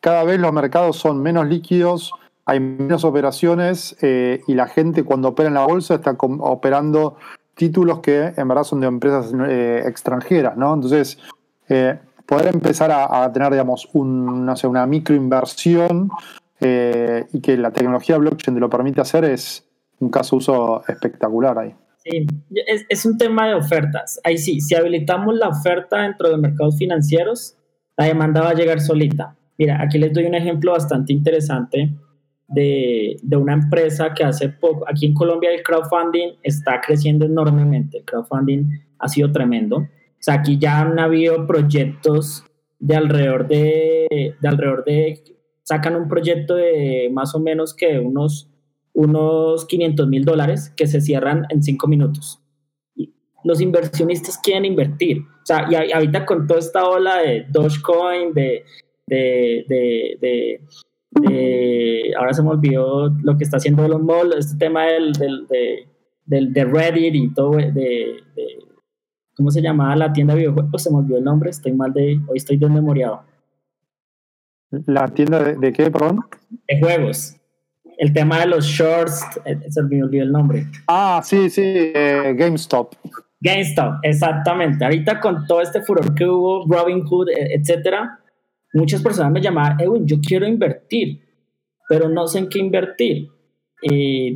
Cada 0.00 0.22
vez 0.22 0.38
los 0.38 0.52
mercados 0.52 0.96
son 0.96 1.20
menos 1.20 1.48
líquidos, 1.48 2.12
hay 2.44 2.60
menos 2.60 3.04
operaciones 3.04 3.96
eh, 4.02 4.40
y 4.46 4.54
la 4.54 4.66
gente 4.66 5.04
cuando 5.04 5.28
opera 5.28 5.48
en 5.48 5.54
la 5.54 5.66
bolsa 5.66 5.94
está 5.94 6.16
operando 6.18 7.16
títulos 7.54 8.00
que 8.00 8.32
en 8.36 8.48
verdad 8.48 8.64
son 8.64 8.80
de 8.80 8.86
empresas 8.86 9.32
eh, 9.48 9.82
extranjeras, 9.86 10.56
¿no? 10.56 10.74
Entonces, 10.74 11.18
eh, 11.68 11.98
poder 12.26 12.48
empezar 12.54 12.90
a, 12.90 13.30
tener, 13.32 13.50
digamos, 13.50 13.88
un, 13.92 14.46
no 14.46 14.56
sé, 14.56 14.66
una 14.66 14.86
microinversión 14.86 16.10
y 16.60 17.40
que 17.40 17.56
la 17.56 17.72
tecnología 17.72 18.16
blockchain 18.18 18.54
te 18.54 18.60
lo 18.60 18.70
permite 18.70 19.00
hacer 19.00 19.24
es, 19.24 19.66
un 19.98 20.10
caso 20.10 20.36
uso 20.36 20.84
espectacular 20.86 21.58
ahí. 21.58 21.74
Sí, 22.04 22.26
es, 22.88 23.06
un 23.06 23.18
tema 23.18 23.48
de 23.48 23.54
ofertas. 23.54 24.20
Ahí 24.24 24.38
sí, 24.38 24.60
si 24.60 24.74
habilitamos 24.74 25.34
la 25.36 25.48
oferta 25.48 26.02
dentro 26.02 26.28
de 26.30 26.36
mercados 26.36 26.76
financieros, 26.76 27.56
la 27.96 28.06
demanda 28.06 28.42
va 28.42 28.50
a 28.50 28.54
llegar 28.54 28.80
solita. 28.80 29.36
Mira, 29.58 29.80
aquí 29.80 29.98
les 29.98 30.12
doy 30.12 30.24
un 30.24 30.34
ejemplo 30.34 30.72
bastante 30.72 31.12
interesante 31.12 31.92
de, 32.54 33.16
de, 33.22 33.36
una 33.36 33.54
empresa 33.54 34.12
que 34.14 34.24
hace 34.24 34.48
poco, 34.48 34.84
aquí 34.88 35.06
en 35.06 35.14
Colombia 35.14 35.50
el 35.52 35.62
crowdfunding 35.62 36.34
está 36.42 36.80
creciendo 36.80 37.24
enormemente, 37.26 37.98
el 37.98 38.04
crowdfunding 38.04 38.64
ha 38.98 39.08
sido 39.08 39.32
tremendo. 39.32 39.78
O 39.78 40.24
sea, 40.24 40.34
aquí 40.34 40.58
ya 40.58 40.80
han 40.80 40.98
habido 40.98 41.46
proyectos 41.46 42.44
de 42.78 42.96
alrededor 42.96 43.48
de, 43.48 44.34
de 44.40 44.48
alrededor 44.48 44.84
de, 44.84 45.22
sacan 45.62 45.96
un 45.96 46.08
proyecto 46.08 46.54
de 46.54 47.10
más 47.12 47.34
o 47.34 47.40
menos 47.40 47.74
que 47.74 47.98
unos 47.98 48.52
unos 48.94 49.64
500 49.66 50.06
mil 50.06 50.24
dólares 50.24 50.72
que 50.76 50.86
se 50.86 51.00
cierran 51.00 51.46
en 51.48 51.62
cinco 51.62 51.86
minutos. 51.88 52.40
Los 53.44 53.60
inversionistas 53.60 54.38
quieren 54.38 54.64
invertir. 54.64 55.18
O 55.20 55.46
sea, 55.46 55.66
y 55.68 55.92
ahorita 55.92 56.24
con 56.26 56.46
toda 56.46 56.60
esta 56.60 56.86
ola 56.86 57.18
de 57.18 57.46
Dogecoin, 57.48 58.32
de, 58.32 58.64
de, 59.06 59.64
de, 60.20 60.60
de, 61.20 62.12
ahora 62.18 62.32
se 62.32 62.42
me 62.42 62.50
olvidó 62.50 63.08
lo 63.22 63.36
que 63.36 63.44
está 63.44 63.58
haciendo 63.58 63.84
Elon 63.84 64.04
Musk, 64.04 64.36
este 64.38 64.56
tema 64.58 64.84
del, 64.86 65.12
del, 65.12 65.46
del, 66.24 66.52
de 66.52 66.64
Reddit 66.64 67.14
y 67.14 67.34
todo, 67.34 67.52
de, 67.52 68.22
¿cómo 69.36 69.50
se 69.50 69.62
llamaba 69.62 69.96
la 69.96 70.12
tienda 70.12 70.34
de 70.34 70.40
videojuegos? 70.40 70.82
Se 70.82 70.90
me 70.90 70.98
olvidó 70.98 71.18
el 71.18 71.24
nombre, 71.24 71.50
estoy 71.50 71.72
mal 71.72 71.92
de, 71.92 72.20
hoy 72.28 72.36
estoy 72.36 72.56
desmemoriado. 72.56 73.22
¿La 74.86 75.08
tienda 75.08 75.42
de, 75.42 75.56
de 75.56 75.72
qué, 75.72 75.90
perdón? 75.90 76.20
De 76.66 76.80
juegos 76.80 77.36
el 78.02 78.12
tema 78.12 78.40
de 78.40 78.46
los 78.46 78.64
shorts, 78.64 79.24
eh, 79.44 79.58
se 79.68 79.82
me 79.84 80.02
olvidó 80.02 80.24
el 80.24 80.32
nombre. 80.32 80.66
Ah, 80.88 81.20
sí, 81.24 81.48
sí, 81.48 81.62
eh, 81.64 82.34
GameStop. 82.36 82.94
GameStop, 83.40 83.94
exactamente. 84.02 84.84
Ahorita 84.84 85.20
con 85.20 85.46
todo 85.46 85.60
este 85.60 85.82
furor 85.82 86.12
que 86.14 86.26
hubo, 86.26 86.66
Robinhood, 86.66 87.28
eh, 87.28 87.54
etcétera, 87.54 88.18
muchas 88.72 89.02
personas 89.02 89.32
me 89.32 89.40
llamaban, 89.40 89.80
Edwin, 89.80 90.06
yo 90.06 90.16
quiero 90.20 90.46
invertir, 90.46 91.20
pero 91.88 92.08
no 92.08 92.26
sé 92.26 92.40
en 92.40 92.48
qué 92.48 92.58
invertir. 92.58 93.28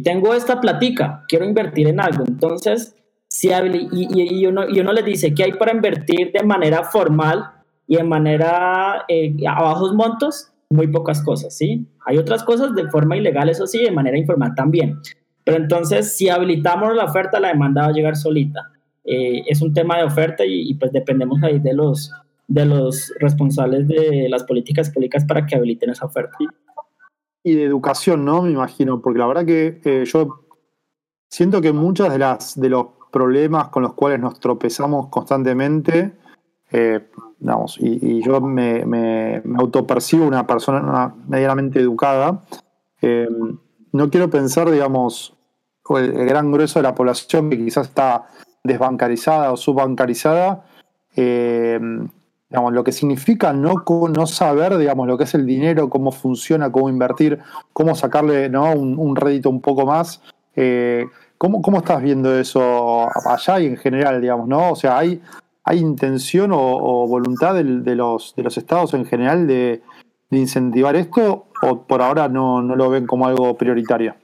tengo 0.04 0.34
esta 0.34 0.60
platica, 0.60 1.24
quiero 1.28 1.44
invertir 1.44 1.88
en 1.88 2.00
algo. 2.00 2.24
Entonces, 2.26 2.94
si 3.28 3.48
y, 3.48 3.52
y, 3.92 4.40
y, 4.40 4.46
uno, 4.46 4.68
y 4.68 4.80
uno 4.80 4.92
les 4.92 5.04
dice 5.04 5.34
que 5.34 5.44
hay 5.44 5.52
para 5.52 5.72
invertir 5.72 6.32
de 6.32 6.42
manera 6.42 6.84
formal 6.84 7.44
y 7.86 7.96
de 7.96 8.04
manera 8.04 9.04
a 9.06 9.62
bajos 9.62 9.94
montos, 9.94 10.52
muy 10.70 10.88
pocas 10.88 11.22
cosas, 11.22 11.56
¿sí? 11.56 11.86
Hay 12.04 12.18
otras 12.18 12.42
cosas 12.42 12.74
de 12.74 12.88
forma 12.88 13.16
ilegal, 13.16 13.48
eso 13.48 13.66
sí, 13.66 13.82
de 13.82 13.90
manera 13.90 14.18
informal 14.18 14.54
también. 14.54 14.98
Pero 15.44 15.58
entonces, 15.58 16.16
si 16.16 16.28
habilitamos 16.28 16.94
la 16.96 17.04
oferta, 17.04 17.38
la 17.38 17.48
demanda 17.48 17.82
va 17.82 17.88
a 17.88 17.92
llegar 17.92 18.16
solita. 18.16 18.72
Eh, 19.04 19.44
es 19.46 19.62
un 19.62 19.72
tema 19.72 19.98
de 19.98 20.04
oferta 20.04 20.44
y, 20.44 20.74
pues 20.74 20.92
dependemos 20.92 21.40
ahí 21.42 21.60
de 21.60 21.72
los, 21.72 22.10
de 22.48 22.64
los 22.64 23.12
responsables 23.18 23.88
de 23.88 24.28
las 24.28 24.44
políticas 24.44 24.90
públicas 24.90 25.24
para 25.24 25.46
que 25.46 25.56
habiliten 25.56 25.90
esa 25.90 26.06
oferta. 26.06 26.36
Y 27.42 27.54
de 27.54 27.64
educación, 27.64 28.24
¿no? 28.24 28.42
Me 28.42 28.50
imagino, 28.50 29.00
porque 29.00 29.18
la 29.18 29.26
verdad 29.26 29.44
que 29.44 29.80
eh, 29.84 30.04
yo 30.04 30.46
siento 31.28 31.60
que 31.60 31.72
muchos 31.72 32.10
de, 32.10 32.18
las, 32.18 32.58
de 32.60 32.68
los 32.68 32.86
problemas 33.10 33.68
con 33.68 33.82
los 33.82 33.94
cuales 33.94 34.20
nos 34.20 34.40
tropezamos 34.40 35.08
constantemente, 35.08 36.12
eh, 36.72 37.08
y, 37.78 38.24
yo 38.24 38.40
me, 38.40 38.84
me, 38.84 39.42
autopercibo 39.56 40.26
una 40.26 40.46
persona 40.46 41.14
medianamente 41.28 41.78
educada, 41.78 42.42
no 43.92 44.10
quiero 44.10 44.28
pensar, 44.30 44.70
digamos, 44.70 45.36
el, 45.90 46.12
gran 46.26 46.50
grueso 46.50 46.78
de 46.78 46.84
la 46.84 46.94
población 46.94 47.50
que 47.50 47.56
quizás 47.56 47.88
está 47.88 48.26
desbancarizada 48.64 49.52
o 49.52 49.56
subbancarizada, 49.56 50.66
eh, 51.14 51.80
digamos, 52.48 52.72
lo 52.72 52.84
que 52.84 52.92
significa 52.92 53.52
no, 53.52 53.84
no 54.14 54.26
saber, 54.26 54.76
digamos, 54.78 55.06
lo 55.06 55.18
que 55.18 55.24
es 55.24 55.34
el 55.34 55.46
dinero, 55.46 55.90
cómo 55.90 56.12
funciona, 56.12 56.70
cómo 56.70 56.88
invertir, 56.88 57.40
cómo 57.72 57.94
sacarle 57.94 58.48
¿no? 58.48 58.72
un, 58.72 59.16
rédito 59.16 59.50
un 59.50 59.60
poco 59.60 59.84
más. 59.84 60.22
Eh, 60.54 61.06
¿cómo, 61.38 61.60
¿cómo, 61.60 61.78
estás 61.78 62.00
viendo 62.02 62.38
eso 62.38 63.08
allá 63.28 63.60
y 63.60 63.66
en 63.66 63.76
general, 63.76 64.20
digamos, 64.20 64.48
no? 64.48 64.72
O 64.72 64.76
sea, 64.76 64.98
¿hay, 64.98 65.20
hay 65.64 65.78
intención 65.78 66.50
o, 66.52 67.06
voluntad 67.08 67.54
de, 67.54 67.64
los, 67.96 68.34
de 68.36 68.42
los 68.42 68.56
estados 68.56 68.94
en 68.94 69.04
general 69.04 69.46
de, 69.46 69.82
incentivar 70.30 70.96
esto 70.96 71.46
o 71.62 71.86
por 71.86 72.02
ahora 72.02 72.28
no, 72.28 72.60
no 72.60 72.74
lo 72.74 72.90
ven 72.90 73.06
como 73.06 73.26
algo 73.26 73.56
prioritario? 73.56 74.14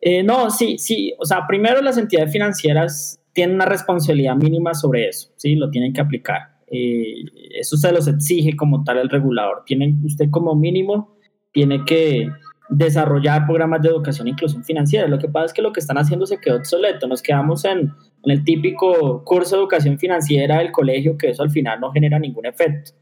Eh, 0.00 0.22
no, 0.22 0.50
sí, 0.50 0.78
sí. 0.78 1.14
O 1.18 1.24
sea, 1.24 1.46
primero 1.46 1.80
las 1.80 1.98
entidades 1.98 2.32
financieras 2.32 3.20
tienen 3.32 3.56
una 3.56 3.66
responsabilidad 3.66 4.36
mínima 4.36 4.74
sobre 4.74 5.08
eso, 5.08 5.30
¿sí? 5.36 5.54
Lo 5.54 5.70
tienen 5.70 5.92
que 5.92 6.00
aplicar. 6.00 6.57
Eh, 6.70 7.24
eso 7.58 7.76
se 7.76 7.92
los 7.92 8.08
exige 8.08 8.56
como 8.56 8.84
tal 8.84 8.98
el 8.98 9.08
regulador. 9.08 9.62
Tienen, 9.66 10.00
usted 10.04 10.30
como 10.30 10.54
mínimo 10.54 11.16
tiene 11.52 11.84
que 11.84 12.28
desarrollar 12.68 13.46
programas 13.46 13.80
de 13.82 13.88
educación 13.88 14.26
e 14.26 14.30
inclusión 14.30 14.62
financiera. 14.64 15.08
Lo 15.08 15.18
que 15.18 15.28
pasa 15.28 15.46
es 15.46 15.52
que 15.52 15.62
lo 15.62 15.72
que 15.72 15.80
están 15.80 15.98
haciendo 15.98 16.26
se 16.26 16.38
quedó 16.38 16.56
obsoleto. 16.56 17.06
Nos 17.06 17.22
quedamos 17.22 17.64
en, 17.64 17.92
en 18.22 18.30
el 18.30 18.44
típico 18.44 19.24
curso 19.24 19.56
de 19.56 19.62
educación 19.62 19.98
financiera 19.98 20.58
del 20.58 20.72
colegio, 20.72 21.16
que 21.16 21.30
eso 21.30 21.42
al 21.42 21.50
final 21.50 21.80
no 21.80 21.90
genera 21.90 22.18
ningún 22.18 22.46
efecto. 22.46 22.92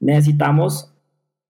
Necesitamos 0.00 0.92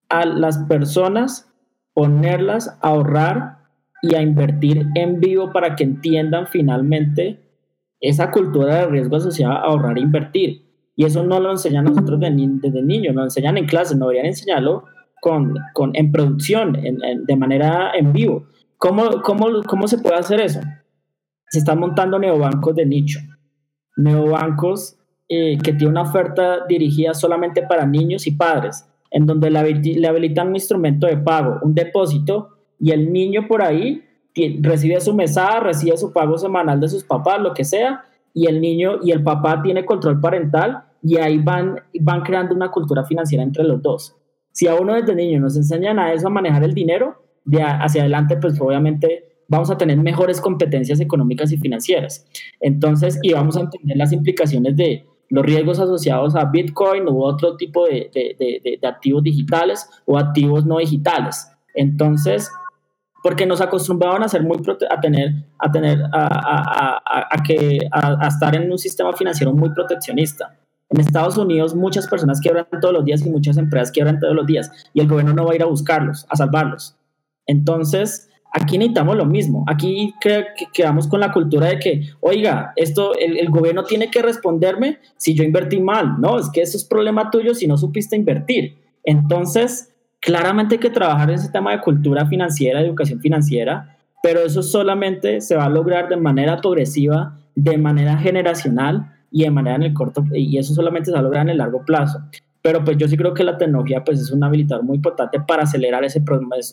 a 0.09 0.25
las 0.25 0.59
personas 0.59 1.51
ponerlas 1.93 2.77
a 2.81 2.89
ahorrar 2.89 3.57
y 4.01 4.13
a 4.13 4.21
invertir 4.21 4.85
en 4.93 5.19
vivo 5.19 5.51
para 5.51 5.75
que 5.75 5.83
entiendan 5.83 6.47
finalmente 6.47 7.39
esa 7.99 8.29
cultura 8.29 8.75
de 8.75 8.87
riesgo 8.87 9.15
asociada 9.15 9.55
a 9.55 9.63
ahorrar 9.63 9.97
e 9.97 10.01
invertir. 10.01 10.64
Y 10.95 11.05
eso 11.05 11.23
no 11.23 11.39
lo 11.39 11.51
enseñan 11.51 11.85
nosotros 11.85 12.19
desde 12.19 12.81
niños, 12.81 13.15
lo 13.15 13.23
enseñan 13.23 13.57
en 13.57 13.65
clase, 13.65 13.95
no 13.95 14.05
deberían 14.05 14.27
enseñarlo 14.27 14.85
con, 15.21 15.55
con, 15.73 15.91
en 15.95 16.11
producción, 16.11 16.73
de 16.73 17.35
manera 17.35 17.91
en 17.95 18.13
vivo. 18.13 18.45
¿Cómo, 18.77 19.21
cómo, 19.23 19.63
¿Cómo 19.67 19.87
se 19.87 19.97
puede 19.97 20.15
hacer 20.15 20.39
eso? 20.39 20.61
Se 21.49 21.59
están 21.59 21.79
montando 21.79 22.19
neobancos 22.19 22.75
de 22.75 22.85
nicho. 22.85 23.19
Neobancos 23.97 24.97
eh, 25.27 25.57
que 25.57 25.73
tienen 25.73 25.89
una 25.89 26.03
oferta 26.03 26.65
dirigida 26.67 27.13
solamente 27.13 27.63
para 27.63 27.85
niños 27.85 28.27
y 28.27 28.31
padres, 28.31 28.87
en 29.09 29.25
donde 29.25 29.49
le 29.49 30.07
habilitan 30.07 30.49
un 30.49 30.55
instrumento 30.55 31.07
de 31.07 31.17
pago, 31.17 31.59
un 31.63 31.73
depósito, 31.73 32.49
y 32.79 32.91
el 32.91 33.11
niño 33.11 33.47
por 33.47 33.63
ahí 33.63 34.03
recibe 34.61 34.99
su 34.99 35.13
mesada, 35.13 35.61
recibe 35.61 35.97
su 35.97 36.11
pago 36.11 36.37
semanal 36.37 36.79
de 36.79 36.89
sus 36.89 37.03
papás, 37.03 37.41
lo 37.41 37.53
que 37.53 37.63
sea, 37.63 38.03
y 38.35 38.47
el 38.47 38.61
niño 38.61 38.99
y 39.01 39.11
el 39.11 39.23
papá 39.23 39.61
tiene 39.63 39.85
control 39.85 40.19
parental 40.19 40.83
y 41.01 41.17
ahí 41.17 41.39
van, 41.39 41.77
van 42.01 42.21
creando 42.21 42.53
una 42.53 42.69
cultura 42.69 43.05
financiera 43.05 43.43
entre 43.43 43.63
los 43.63 43.81
dos. 43.81 44.15
Si 44.51 44.67
a 44.67 44.75
uno 44.75 44.93
desde 44.93 45.15
niño 45.15 45.39
nos 45.39 45.55
enseñan 45.55 45.97
a 45.97 46.13
eso, 46.13 46.27
a 46.27 46.29
manejar 46.29 46.63
el 46.63 46.73
dinero, 46.73 47.23
de 47.45 47.61
hacia 47.63 48.01
adelante, 48.01 48.37
pues 48.37 48.59
obviamente 48.59 49.23
vamos 49.47 49.71
a 49.71 49.77
tener 49.77 49.97
mejores 49.97 50.41
competencias 50.41 50.99
económicas 50.99 51.51
y 51.51 51.57
financieras. 51.57 52.27
Entonces, 52.59 53.19
y 53.21 53.33
vamos 53.33 53.55
a 53.55 53.61
entender 53.61 53.95
las 53.95 54.11
implicaciones 54.11 54.75
de 54.75 55.05
los 55.29 55.45
riesgos 55.45 55.79
asociados 55.79 56.35
a 56.35 56.45
Bitcoin 56.45 57.07
u 57.07 57.23
otro 57.23 57.55
tipo 57.55 57.85
de, 57.85 58.09
de, 58.13 58.77
de 58.81 58.87
activos 58.87 59.23
digitales 59.23 59.87
o 60.05 60.17
activos 60.17 60.65
no 60.65 60.79
digitales. 60.79 61.47
Entonces, 61.73 62.49
porque 63.25 63.47
nos 63.47 63.59
acostumbraban 63.59 64.21
a 64.21 64.27
ser 64.27 64.43
muy 64.43 64.59
a 64.87 65.01
tener 65.01 65.33
a 65.57 65.71
tener 65.71 65.99
a, 66.13 67.01
a, 67.31 67.43
que 67.43 67.79
a, 67.91 68.27
estar 68.27 68.55
en 68.55 68.71
un 68.71 68.77
sistema 68.77 69.13
financiero 69.13 69.51
muy 69.51 69.71
proteccionista. 69.71 70.55
En 70.91 70.99
Estados 70.99 71.35
Unidos 71.35 71.73
muchas 71.73 72.07
personas 72.07 72.39
quiebran 72.39 72.67
todos 72.79 72.93
los 72.93 73.03
días 73.03 73.25
y 73.25 73.31
muchas 73.31 73.57
empresas 73.57 73.89
quiebran 73.89 74.19
todos 74.19 74.35
los 74.35 74.45
días 74.45 74.69
y 74.93 74.99
el 74.99 75.07
gobierno 75.07 75.33
no 75.33 75.43
va 75.43 75.53
a 75.53 75.55
ir 75.55 75.63
a 75.63 75.65
buscarlos, 75.65 76.27
a 76.29 76.35
salvarlos. 76.35 76.97
Entonces, 77.47 78.29
aquí 78.53 78.77
necesitamos 78.77 79.17
lo 79.17 79.25
mismo. 79.25 79.65
Aquí 79.67 80.13
quedamos 80.71 81.07
con 81.07 81.19
la 81.19 81.31
cultura 81.31 81.69
de 81.69 81.79
que, 81.79 82.01
oiga, 82.19 82.73
esto 82.75 83.15
el, 83.15 83.39
el, 83.39 83.49
gobierno 83.49 83.85
tiene 83.85 84.11
que 84.11 84.21
responderme 84.21 84.99
si 85.17 85.33
yo 85.33 85.43
invertí 85.43 85.79
mal. 85.79 86.21
No, 86.21 86.37
es 86.37 86.51
que 86.51 86.61
eso 86.61 86.77
es 86.77 86.85
problema 86.85 87.31
tuyo 87.31 87.55
si 87.55 87.65
no 87.65 87.75
supiste 87.75 88.15
invertir. 88.15 88.77
Entonces, 89.03 89.94
Claramente 90.25 90.73
hay 90.75 90.79
que 90.79 90.89
trabajar 90.89 91.29
en 91.29 91.35
ese 91.35 91.51
tema 91.51 91.71
de 91.71 91.81
cultura 91.81 92.25
financiera, 92.25 92.81
educación 92.81 93.19
financiera, 93.19 93.95
pero 94.23 94.39
eso 94.39 94.63
solamente 94.63 95.39
se 95.39 95.55
va 95.55 95.65
a 95.65 95.69
lograr 95.69 96.09
de 96.09 96.17
manera 96.17 96.57
progresiva, 96.57 97.37
de 97.53 97.77
manera 97.77 98.17
generacional 98.17 99.13
y 99.29 99.43
de 99.43 99.51
manera 99.51 99.75
en 99.75 99.83
el 99.83 99.93
corto, 99.93 100.25
y 100.33 100.57
eso 100.57 100.73
solamente 100.73 101.05
se 101.05 101.11
va 101.11 101.19
a 101.19 101.21
lograr 101.21 101.43
en 101.43 101.51
el 101.51 101.59
largo 101.59 101.85
plazo. 101.85 102.23
Pero 102.63 102.83
pues 102.83 102.97
yo 102.97 103.07
sí 103.07 103.15
creo 103.15 103.35
que 103.35 103.43
la 103.43 103.55
tecnología 103.55 104.03
pues 104.03 104.19
es 104.19 104.31
un 104.31 104.43
habilitador 104.43 104.83
muy 104.83 104.95
importante 104.95 105.39
para 105.41 105.61
acelerar 105.61 106.03
ese, 106.03 106.23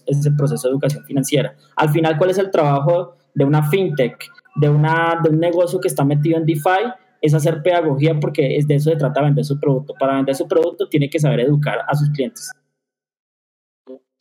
ese 0.06 0.32
proceso 0.32 0.68
de 0.68 0.72
educación 0.72 1.04
financiera. 1.04 1.54
Al 1.76 1.90
final, 1.90 2.16
¿cuál 2.16 2.30
es 2.30 2.38
el 2.38 2.50
trabajo 2.50 3.16
de 3.34 3.44
una 3.44 3.68
fintech, 3.68 4.16
de, 4.56 4.70
una, 4.70 5.20
de 5.22 5.28
un 5.28 5.38
negocio 5.38 5.78
que 5.78 5.88
está 5.88 6.06
metido 6.06 6.38
en 6.38 6.46
DeFi? 6.46 6.88
Es 7.20 7.34
hacer 7.34 7.62
pedagogía 7.62 8.18
porque 8.18 8.56
es 8.56 8.66
de 8.66 8.76
eso 8.76 8.88
se 8.88 8.96
trata 8.96 9.20
vender 9.20 9.44
su 9.44 9.60
producto. 9.60 9.92
Para 10.00 10.16
vender 10.16 10.34
su 10.34 10.48
producto 10.48 10.88
tiene 10.88 11.10
que 11.10 11.18
saber 11.18 11.40
educar 11.40 11.80
a 11.86 11.94
sus 11.94 12.08
clientes. 12.08 12.50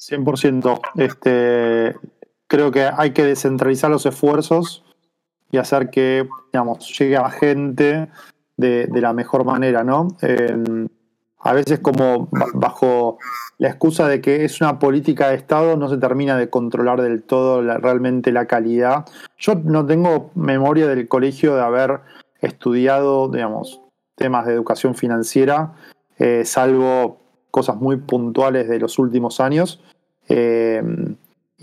100%. 0.02 0.82
Este, 0.96 1.96
creo 2.48 2.72
que 2.72 2.90
hay 2.96 3.12
que 3.12 3.24
descentralizar 3.24 3.92
los 3.92 4.06
esfuerzos 4.06 4.84
y 5.52 5.58
hacer 5.58 5.90
que, 5.90 6.28
digamos, 6.52 6.98
llegue 6.98 7.18
a 7.18 7.30
gente 7.30 8.10
de, 8.58 8.88
la 8.94 9.14
mejor 9.14 9.46
manera, 9.46 9.84
¿no? 9.84 10.08
a 11.44 11.54
veces 11.54 11.80
como 11.80 12.30
bajo 12.54 13.18
la 13.58 13.70
excusa 13.70 14.08
de 14.08 14.22
que 14.22 14.46
es 14.46 14.62
una 14.62 14.80
política 14.80 15.30
de 15.30 15.36
Estado 15.36 15.76
no 15.76 15.90
se 15.90 15.98
termina 15.98 16.38
de 16.38 16.50
controlar 16.50 17.02
del 17.02 17.24
todo 17.24 17.62
realmente 17.80 18.32
la 18.32 18.46
calidad. 18.46 19.06
Yo 19.38 19.56
no 19.56 19.86
tengo 19.86 20.32
memoria 20.36 20.88
del 20.88 21.08
colegio 21.08 21.56
de 21.56 21.62
haber 21.62 22.02
estudiado, 22.42 23.28
digamos, 23.30 23.82
temas 24.16 24.46
de 24.46 24.54
educación 24.54 24.96
financiera, 24.96 25.74
eh, 26.18 26.44
salvo 26.46 27.21
cosas 27.52 27.76
muy 27.76 27.98
puntuales 27.98 28.68
de 28.68 28.80
los 28.80 28.98
últimos 28.98 29.40
años. 29.40 29.82
Eh, 30.28 30.82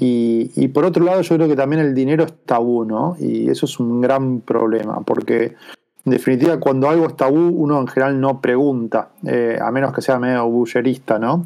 y, 0.00 0.68
por 0.68 0.84
otro 0.84 1.04
lado, 1.04 1.22
yo 1.22 1.34
creo 1.34 1.48
que 1.48 1.56
también 1.56 1.82
el 1.82 1.92
dinero 1.92 2.22
es 2.24 2.32
tabú, 2.46 2.84
¿no? 2.84 3.16
Y 3.18 3.50
eso 3.50 3.66
es 3.66 3.80
un 3.80 4.00
gran 4.00 4.42
problema, 4.42 5.00
porque 5.00 5.56
en 6.04 6.12
definitiva, 6.12 6.60
cuando 6.60 6.88
algo 6.88 7.06
es 7.06 7.16
tabú, 7.16 7.48
uno 7.48 7.80
en 7.80 7.88
general 7.88 8.20
no 8.20 8.40
pregunta, 8.40 9.10
eh, 9.26 9.58
a 9.60 9.72
menos 9.72 9.92
que 9.92 10.00
sea 10.00 10.20
medio 10.20 10.48
bullerista, 10.48 11.18
¿no? 11.18 11.44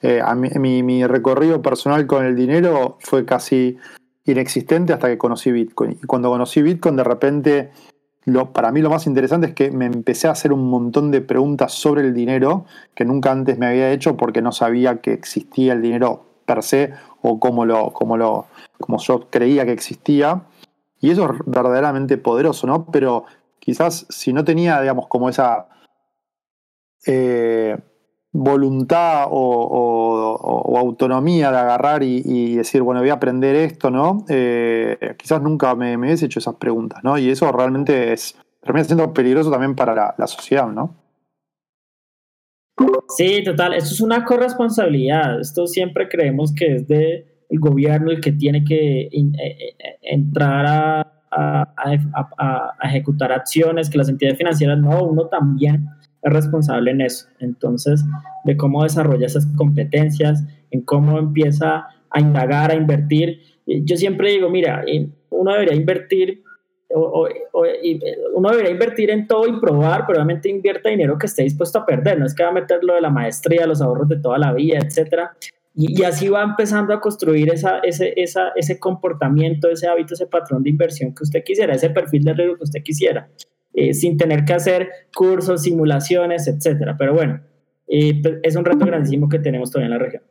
Eh, 0.00 0.20
mi, 0.58 1.06
recorrido 1.06 1.62
personal 1.62 2.06
con 2.08 2.26
el 2.26 2.34
dinero 2.34 2.98
fue 2.98 3.24
casi 3.24 3.78
inexistente 4.24 4.92
hasta 4.92 5.08
que 5.08 5.16
conocí 5.16 5.52
Bitcoin. 5.52 5.92
Y 6.02 6.06
cuando 6.06 6.28
conocí 6.28 6.60
Bitcoin, 6.60 6.96
de 6.96 7.04
repente, 7.04 7.70
lo, 8.24 8.52
para 8.52 8.70
mí 8.70 8.80
lo 8.80 8.90
más 8.90 9.06
interesante 9.06 9.48
es 9.48 9.54
que 9.54 9.70
me 9.70 9.86
empecé 9.86 10.28
a 10.28 10.32
hacer 10.32 10.52
un 10.52 10.68
montón 10.70 11.10
de 11.10 11.20
preguntas 11.20 11.72
sobre 11.72 12.02
el 12.02 12.14
dinero 12.14 12.66
que 12.94 13.04
nunca 13.04 13.32
antes 13.32 13.58
me 13.58 13.66
había 13.66 13.90
hecho 13.90 14.16
porque 14.16 14.42
no 14.42 14.52
sabía 14.52 15.00
que 15.00 15.12
existía 15.12 15.72
el 15.72 15.82
dinero 15.82 16.24
per 16.44 16.62
se 16.62 16.92
o 17.20 17.40
como, 17.40 17.64
lo, 17.64 17.92
lo, 18.16 18.46
como 18.78 18.98
yo 18.98 19.28
creía 19.30 19.64
que 19.64 19.72
existía. 19.72 20.42
Y 21.00 21.10
eso 21.10 21.24
es 21.24 21.40
verdaderamente 21.46 22.16
poderoso, 22.16 22.66
¿no? 22.66 22.86
Pero 22.86 23.24
quizás 23.58 24.06
si 24.08 24.32
no 24.32 24.44
tenía, 24.44 24.80
digamos, 24.80 25.08
como 25.08 25.28
esa 25.28 25.66
eh, 27.06 27.76
voluntad 28.32 29.26
o, 29.30 30.76
autonomía 30.78 31.50
de 31.50 31.58
agarrar 31.58 32.02
y, 32.02 32.56
decir, 32.56 32.82
bueno, 32.82 33.00
voy 33.00 33.10
a 33.10 33.14
aprender 33.14 33.54
esto, 33.54 33.90
¿no? 33.90 34.24
Eh, 34.28 35.14
quizás 35.18 35.42
nunca 35.42 35.74
me, 35.74 35.96
me, 35.96 36.06
hubiese 36.06 36.26
hecho 36.26 36.38
esas 36.38 36.56
preguntas, 36.56 37.04
¿no? 37.04 37.18
Y 37.18 37.28
eso 37.28 37.50
realmente 37.52 38.12
es, 38.12 38.36
termina 38.62 38.84
siendo 38.84 39.12
peligroso 39.12 39.50
también 39.50 39.74
para 39.74 40.14
la, 40.16 40.26
sociedad, 40.26 40.68
¿no? 40.68 40.96
Sí, 43.16 43.44
total, 43.44 43.74
esto 43.74 43.90
es 43.90 44.00
una 44.00 44.24
corresponsabilidad. 44.24 45.38
Esto 45.40 45.66
siempre 45.66 46.08
creemos 46.08 46.54
que 46.54 46.76
es 46.76 46.88
de 46.88 47.44
el 47.50 47.60
gobierno 47.60 48.10
el 48.10 48.20
que 48.20 48.32
tiene 48.32 48.64
que 48.64 49.02
eh, 49.02 49.10
eh, 49.12 49.74
entrar 50.00 50.64
a, 50.66 51.00
a, 51.30 51.74
a, 52.38 52.88
ejecutar 52.88 53.30
acciones, 53.30 53.90
que 53.90 53.98
las 53.98 54.08
entidades 54.08 54.38
financieras 54.38 54.78
no, 54.78 55.04
uno 55.04 55.26
también 55.26 55.86
es 56.22 56.32
responsable 56.32 56.90
en 56.90 57.00
eso. 57.00 57.26
Entonces, 57.40 58.04
de 58.44 58.56
cómo 58.56 58.82
desarrolla 58.82 59.26
esas 59.26 59.46
competencias, 59.56 60.44
en 60.70 60.82
cómo 60.82 61.18
empieza 61.18 61.86
a 62.10 62.20
indagar, 62.20 62.70
a 62.70 62.74
invertir. 62.74 63.40
Yo 63.66 63.96
siempre 63.96 64.32
digo, 64.32 64.50
mira, 64.50 64.84
uno 65.30 65.52
debería 65.52 65.74
invertir 65.74 66.42
o, 66.94 67.28
uno 68.34 68.50
debería 68.50 68.70
invertir 68.70 69.10
en 69.10 69.26
todo 69.26 69.46
y 69.46 69.58
probar, 69.60 70.04
pero 70.06 70.18
obviamente 70.18 70.48
invierta 70.48 70.90
dinero 70.90 71.18
que 71.18 71.26
esté 71.26 71.42
dispuesto 71.42 71.78
a 71.78 71.86
perder, 71.86 72.18
no 72.18 72.26
es 72.26 72.34
que 72.34 72.42
va 72.42 72.50
a 72.50 72.52
meter 72.52 72.82
lo 72.82 72.94
de 72.94 73.00
la 73.00 73.10
maestría, 73.10 73.66
los 73.66 73.80
ahorros 73.80 74.08
de 74.08 74.16
toda 74.16 74.38
la 74.38 74.52
vida, 74.52 74.78
etcétera. 74.78 75.34
Y, 75.74 76.02
así 76.02 76.28
va 76.28 76.42
empezando 76.42 76.92
a 76.92 77.00
construir 77.00 77.50
esa, 77.50 77.78
ese, 77.78 78.12
esa, 78.16 78.50
ese 78.56 78.78
comportamiento, 78.78 79.70
ese 79.70 79.88
hábito, 79.88 80.12
ese 80.12 80.26
patrón 80.26 80.62
de 80.62 80.68
inversión 80.68 81.14
que 81.14 81.22
usted 81.22 81.42
quisiera, 81.42 81.74
ese 81.74 81.88
perfil 81.88 82.24
de 82.24 82.34
riesgo 82.34 82.56
que 82.58 82.64
usted 82.64 82.82
quisiera, 82.82 83.30
eh, 83.74 83.94
sin 83.94 84.16
tener 84.16 84.44
que 84.44 84.54
hacer 84.54 84.90
cursos, 85.14 85.62
simulaciones, 85.62 86.46
etcétera. 86.46 86.96
Pero 86.98 87.14
bueno, 87.14 87.40
eh, 87.88 88.20
pues, 88.22 88.36
es 88.42 88.56
un 88.56 88.64
reto 88.64 88.84
grandísimo 88.86 89.28
que 89.28 89.38
tenemos 89.38 89.70
todavía 89.70 89.94
en 89.94 89.98
la 89.98 90.04
región. 90.04 90.22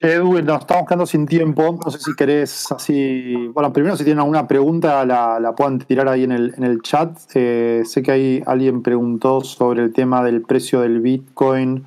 Edwin, 0.00 0.44
nos 0.44 0.60
estamos 0.60 0.86
quedando 0.86 1.06
sin 1.06 1.24
tiempo. 1.24 1.78
No 1.82 1.90
sé 1.90 1.98
si 1.98 2.14
querés 2.14 2.70
así. 2.70 3.48
Bueno, 3.54 3.72
primero, 3.72 3.96
si 3.96 4.04
tienen 4.04 4.20
alguna 4.20 4.46
pregunta, 4.46 5.04
la, 5.06 5.40
la 5.40 5.54
puedan 5.54 5.78
tirar 5.78 6.08
ahí 6.08 6.24
en 6.24 6.32
el, 6.32 6.52
en 6.58 6.64
el 6.64 6.82
chat. 6.82 7.16
Eh, 7.34 7.82
sé 7.86 8.02
que 8.02 8.12
ahí 8.12 8.42
alguien 8.44 8.82
preguntó 8.82 9.40
sobre 9.40 9.82
el 9.82 9.94
tema 9.94 10.22
del 10.22 10.42
precio 10.42 10.82
del 10.82 11.00
Bitcoin. 11.00 11.84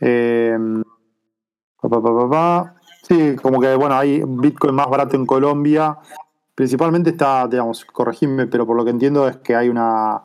Eh, 0.00 0.58
sí, 3.02 3.36
como 3.40 3.60
que, 3.60 3.76
bueno, 3.76 3.94
hay 3.94 4.22
Bitcoin 4.26 4.74
más 4.74 4.90
barato 4.90 5.14
en 5.14 5.24
Colombia. 5.24 5.96
Principalmente 6.54 7.10
está, 7.10 7.48
digamos, 7.48 7.84
corregime, 7.84 8.46
pero 8.46 8.66
por 8.66 8.76
lo 8.76 8.84
que 8.84 8.90
entiendo 8.90 9.28
es 9.28 9.36
que 9.38 9.56
hay 9.56 9.68
una. 9.68 10.22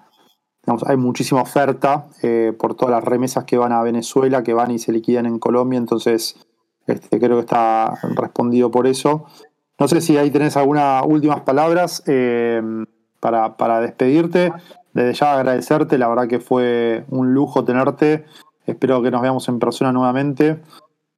Digamos, 0.63 0.83
hay 0.87 0.97
muchísima 0.97 1.41
oferta 1.41 2.07
eh, 2.21 2.53
por 2.57 2.75
todas 2.75 2.93
las 2.93 3.03
remesas 3.03 3.45
que 3.45 3.57
van 3.57 3.71
a 3.71 3.81
Venezuela, 3.81 4.43
que 4.43 4.53
van 4.53 4.71
y 4.71 4.79
se 4.79 4.91
liquidan 4.91 5.25
en 5.25 5.39
Colombia. 5.39 5.77
Entonces 5.77 6.35
este, 6.85 7.19
creo 7.19 7.37
que 7.37 7.41
está 7.41 7.93
respondido 8.15 8.71
por 8.71 8.87
eso. 8.87 9.25
No 9.79 9.87
sé 9.87 10.01
si 10.01 10.17
ahí 10.17 10.31
tenés 10.31 10.57
algunas 10.57 11.03
últimas 11.05 11.41
palabras 11.41 12.03
eh, 12.07 12.61
para, 13.19 13.79
despedirte. 13.79 14.51
Desde 14.93 15.13
ya 15.13 15.33
agradecerte, 15.35 15.97
la 15.97 16.07
verdad 16.09 16.27
que 16.27 16.39
fue 16.39 17.05
un 17.09 17.33
lujo 17.33 17.63
tenerte. 17.63 18.25
Espero 18.65 19.01
que 19.01 19.11
nos 19.11 19.21
veamos 19.21 19.47
en 19.47 19.59
persona 19.59 19.91
nuevamente, 19.91 20.61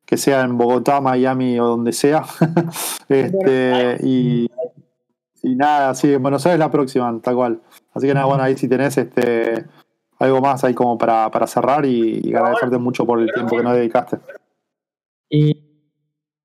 que 0.06 0.18
sea 0.18 0.42
en 0.42 0.58
Bogotá, 0.58 1.02
Miami 1.02 1.60
o 1.60 1.66
donde 1.66 1.94
sea. 1.94 2.24
este, 3.10 3.98
y, 4.04 4.48
nada, 5.44 5.94
sí, 5.96 6.14
en 6.14 6.22
Buenos 6.22 6.46
Aires 6.46 6.60
la 6.60 6.72
próxima, 6.72 7.20
tal 7.22 7.36
cual. 7.36 7.62
Así 7.94 8.08
que 8.08 8.14
nada, 8.14 8.26
bueno, 8.26 8.44
ahí 8.44 8.56
si 8.58 8.68
tenés 8.68 8.98
este, 8.98 9.66
algo 10.20 10.42
más 10.42 10.64
ahí 10.64 10.74
como 10.74 10.98
para, 10.98 11.30
cerrar 11.48 11.86
y, 11.86 12.22
y 12.24 12.34
agradecerte 12.34 12.78
mucho 12.78 13.06
por 13.06 13.20
el 13.20 13.32
tiempo 13.34 13.58
que 13.58 13.64
nos 13.64 13.74
dedicaste. 13.74 14.18
Y 15.30 15.72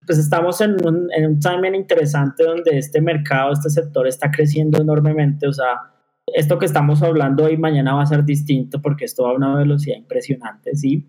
pues 0.07 0.18
estamos 0.18 0.61
en 0.61 0.76
un, 0.86 1.09
en 1.12 1.26
un 1.26 1.40
timing 1.40 1.74
interesante 1.74 2.44
donde 2.44 2.78
este 2.78 3.01
mercado, 3.01 3.53
este 3.53 3.68
sector 3.68 4.07
está 4.07 4.30
creciendo 4.30 4.80
enormemente. 4.80 5.49
O 5.49 5.53
sea, 5.53 5.92
esto 6.26 6.59
que 6.59 6.66
estamos 6.66 7.03
hablando 7.03 7.44
hoy 7.44 7.57
mañana 7.57 7.94
va 7.94 8.03
a 8.03 8.07
ser 8.07 8.24
distinto 8.24 8.80
porque 8.80 9.05
esto 9.05 9.24
va 9.24 9.30
a 9.30 9.34
una 9.34 9.57
velocidad 9.57 9.97
impresionante, 9.97 10.74
¿sí? 10.76 11.09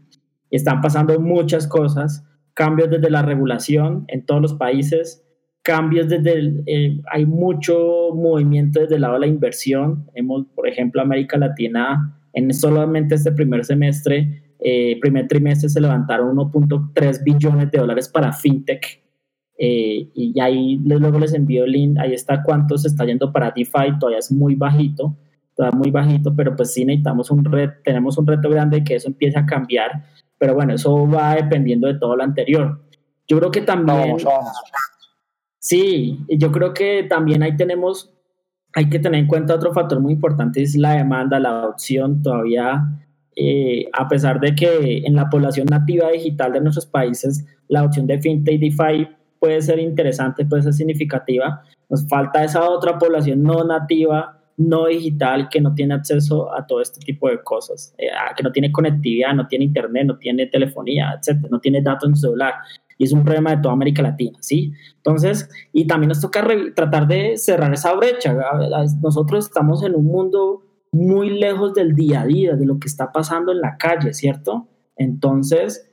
Y 0.50 0.56
están 0.56 0.82
pasando 0.82 1.20
muchas 1.20 1.68
cosas, 1.68 2.26
cambios 2.54 2.90
desde 2.90 3.10
la 3.10 3.22
regulación 3.22 4.06
en 4.08 4.26
todos 4.26 4.42
los 4.42 4.54
países, 4.56 5.24
cambios 5.68 6.08
desde, 6.08 6.32
el, 6.32 6.64
eh, 6.66 6.98
hay 7.12 7.26
mucho 7.26 8.16
movimiento 8.16 8.80
desde 8.80 8.96
el 8.96 9.02
lado 9.02 9.16
de 9.16 9.20
la 9.20 9.28
inversión. 9.28 10.10
Hemos, 10.16 10.46
por 10.56 10.66
ejemplo, 10.66 11.02
América 11.02 11.38
Latina, 11.38 12.18
en 12.32 12.54
solamente 12.54 13.16
este 13.16 13.34
primer 13.34 13.66
semestre, 13.66 14.54
eh, 14.62 14.98
primer 15.02 15.28
trimestre 15.28 15.68
se 15.68 15.82
levantaron 15.82 16.38
1.3 16.38 17.22
billones 17.22 17.70
de 17.70 17.80
dólares 17.80 18.08
para 18.08 18.32
fintech. 18.32 19.04
Eh, 19.60 20.10
y 20.16 20.40
ahí 20.40 20.80
luego 20.86 21.20
les 21.20 21.34
envío 21.34 21.66
el 21.66 21.72
link, 21.74 21.98
ahí 22.00 22.14
está 22.14 22.42
cuánto 22.44 22.78
se 22.78 22.88
está 22.88 23.04
yendo 23.04 23.34
para 23.34 23.52
DeFi, 23.52 24.00
todavía 24.00 24.20
es 24.20 24.32
muy 24.32 24.56
bajito, 24.56 25.18
todavía 25.54 25.78
muy 25.78 25.92
bajito, 25.92 26.34
pero 26.34 26.56
pues 26.56 26.74
sí 26.74 26.86
necesitamos 26.86 27.30
un 27.30 27.44
reto, 27.44 27.74
tenemos 27.84 28.18
un 28.18 28.26
reto 28.26 28.50
grande 28.50 28.86
que 28.86 28.96
eso 28.96 29.10
empiece 29.10 29.38
a 29.38 29.46
cambiar, 29.46 30.06
pero 30.38 30.54
bueno, 30.54 30.76
eso 30.76 31.06
va 31.10 31.36
dependiendo 31.36 31.88
de 31.88 31.96
todo 31.96 32.16
lo 32.16 32.24
anterior. 32.24 32.80
Yo 33.28 33.38
creo 33.40 33.52
que 33.52 33.62
también... 33.62 34.16
Sí, 35.68 36.20
yo 36.30 36.50
creo 36.54 36.74
que 36.74 37.04
también 37.04 37.44
ahí 37.44 37.58
tenemos, 37.58 38.10
hay 38.74 38.90
que 38.90 39.00
tener 39.00 39.20
en 39.20 39.28
cuenta 39.28 39.54
otro 39.54 39.74
factor 39.74 40.00
muy 40.00 40.14
importante, 40.14 40.62
es 40.62 40.78
la 40.78 40.94
demanda, 40.94 41.42
la 41.42 41.50
adopción, 41.50 42.22
todavía 42.22 42.86
eh, 43.36 43.90
a 43.92 44.08
pesar 44.08 44.40
de 44.40 44.56
que 44.56 45.04
en 45.06 45.14
la 45.14 45.30
población 45.30 45.68
nativa 45.70 46.10
digital 46.10 46.54
de 46.54 46.62
nuestros 46.62 46.86
países 46.86 47.46
la 47.68 47.84
opción 47.84 48.08
de 48.08 48.22
fintech 48.22 48.56
y 48.56 48.70
DeFi 48.70 49.10
puede 49.40 49.62
ser 49.62 49.80
interesante, 49.80 50.46
puede 50.46 50.64
ser 50.64 50.74
significativa, 50.74 51.62
nos 51.90 52.08
falta 52.08 52.46
esa 52.46 52.68
otra 52.70 52.98
población 52.98 53.44
no 53.44 53.62
nativa, 53.66 54.40
no 54.56 54.88
digital, 54.88 55.50
que 55.50 55.60
no 55.60 55.76
tiene 55.76 55.96
acceso 55.96 56.52
a 56.58 56.66
todo 56.66 56.82
este 56.82 57.02
tipo 57.02 57.30
de 57.30 57.44
cosas, 57.44 57.94
eh, 57.98 58.08
que 58.38 58.42
no 58.42 58.54
tiene 58.54 58.72
conectividad, 58.72 59.34
no 59.34 59.46
tiene 59.48 59.66
internet, 59.66 60.06
no 60.08 60.18
tiene 60.18 60.48
telefonía, 60.48 61.14
etcétera, 61.20 61.50
no 61.52 61.60
tiene 61.60 61.82
datos 61.82 62.08
en 62.08 62.16
su 62.16 62.22
celular. 62.22 62.54
Y 62.98 63.04
es 63.04 63.14
un 63.14 63.24
problema 63.24 63.56
de 63.56 63.62
toda 63.62 63.74
América 63.74 64.02
Latina, 64.02 64.38
¿sí? 64.42 64.74
Entonces, 64.98 65.50
y 65.72 65.86
también 65.86 66.10
nos 66.10 66.22
toca 66.22 66.46
tratar 66.76 67.08
de 67.08 67.38
cerrar 67.38 67.74
esa 67.74 67.94
brecha. 67.94 68.36
Nosotros 69.02 69.46
estamos 69.46 69.84
en 69.84 69.96
un 69.96 70.06
mundo 70.06 70.64
muy 70.92 71.30
lejos 71.30 71.74
del 71.74 71.94
día 71.94 72.22
a 72.22 72.26
día, 72.26 72.56
de 72.56 72.66
lo 72.66 72.80
que 72.80 72.88
está 72.88 73.12
pasando 73.12 73.52
en 73.52 73.62
la 73.62 73.78
calle, 73.78 74.14
¿cierto? 74.14 74.68
Entonces, 74.96 75.90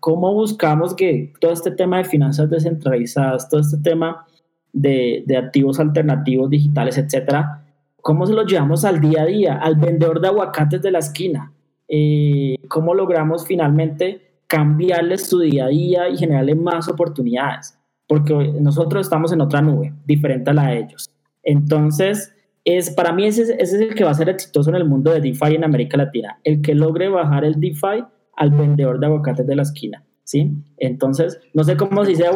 ¿cómo 0.00 0.34
buscamos 0.34 0.94
que 0.94 1.32
todo 1.40 1.52
este 1.52 1.70
tema 1.70 1.98
de 1.98 2.04
finanzas 2.04 2.50
descentralizadas, 2.50 3.48
todo 3.48 3.60
este 3.60 3.78
tema 3.78 4.26
de, 4.72 5.24
activos 5.38 5.78
alternativos 5.78 6.50
digitales, 6.50 6.98
etcétera, 6.98 7.64
cómo 8.00 8.26
se 8.26 8.32
lo 8.32 8.44
llevamos 8.44 8.84
al 8.84 9.00
día 9.00 9.22
a 9.22 9.26
día, 9.26 9.58
al 9.58 9.76
vendedor 9.76 10.20
de 10.20 10.28
aguacates 10.28 10.82
de 10.82 10.90
la 10.90 10.98
esquina? 10.98 11.52
Eh, 11.86 12.56
¿Cómo 12.68 12.94
logramos 12.94 13.46
finalmente 13.46 14.33
cambiarle 14.46 15.18
su 15.18 15.40
día 15.40 15.66
a 15.66 15.68
día 15.68 16.08
y 16.08 16.16
generarle 16.16 16.54
más 16.54 16.88
oportunidades? 16.88 17.78
Porque 18.06 18.34
nosotros 18.60 19.06
estamos 19.06 19.32
en 19.32 19.40
otra 19.40 19.62
nube, 19.62 19.92
diferente 20.04 20.50
a 20.50 20.54
la 20.54 20.66
de 20.68 20.78
ellos. 20.80 21.10
Entonces, 21.42 22.34
es, 22.64 22.90
para 22.90 23.12
mí 23.12 23.26
ese, 23.26 23.56
es 23.58 23.72
el 23.72 23.94
que 23.94 24.04
va 24.04 24.10
a 24.10 24.14
ser 24.14 24.28
exitoso 24.28 24.70
en 24.70 24.76
el 24.76 24.84
mundo 24.84 25.12
de 25.12 25.20
DeFi 25.20 25.54
en 25.54 25.64
América 25.64 25.96
Latina, 25.96 26.38
el 26.44 26.62
que 26.62 26.74
logre 26.74 27.08
bajar 27.08 27.44
el 27.44 27.60
DeFi 27.60 28.04
al 28.36 28.50
vendedor 28.50 28.98
de 28.98 29.06
aguacates 29.06 29.46
de 29.46 29.56
la 29.56 29.62
esquina. 29.62 30.04
¿sí? 30.24 30.50
Entonces, 30.78 31.40
no 31.52 31.64
sé 31.64 31.76
cómo 31.76 32.04
si 32.04 32.16
sea 32.16 32.30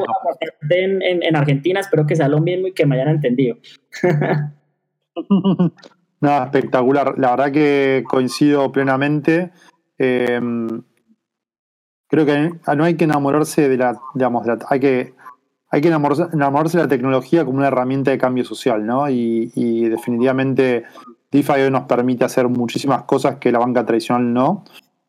en, 0.70 1.02
en, 1.02 1.22
en, 1.22 1.36
Argentina, 1.36 1.80
espero 1.80 2.06
que 2.06 2.16
sea 2.16 2.28
lo 2.28 2.40
mismo 2.40 2.68
y 2.68 2.72
que 2.72 2.86
me 2.86 2.96
hayan 2.96 3.08
entendido. 3.08 3.56
Nada, 6.20 6.44
espectacular. 6.44 7.18
La 7.18 7.30
verdad 7.30 7.52
que 7.52 8.04
coincido 8.06 8.70
plenamente. 8.72 9.52
Eh, 9.98 10.40
creo 12.08 12.26
que 12.26 12.52
no 12.76 12.84
hay 12.84 12.96
que 12.96 13.04
enamorarse 13.04 13.68
de 13.68 13.76
la, 13.76 14.00
digamos, 14.14 14.46
hay 14.68 14.80
que 14.80 15.14
hay 15.70 15.80
que 15.82 15.88
enamorarse, 15.88 16.78
de 16.78 16.82
la 16.84 16.88
tecnología 16.88 17.44
como 17.44 17.58
una 17.58 17.68
herramienta 17.68 18.10
de 18.10 18.18
cambio 18.18 18.44
social, 18.44 18.86
¿no? 18.86 19.08
Y, 19.08 19.88
definitivamente 19.88 20.84
DeFi 21.30 21.52
hoy 21.52 21.70
nos 21.70 21.84
permite 21.84 22.24
hacer 22.24 22.48
muchísimas 22.48 23.02
cosas 23.02 23.36
que 23.36 23.52
la 23.52 23.58
banca 23.58 23.84
tradicional 23.84 24.32
no. 24.32 24.64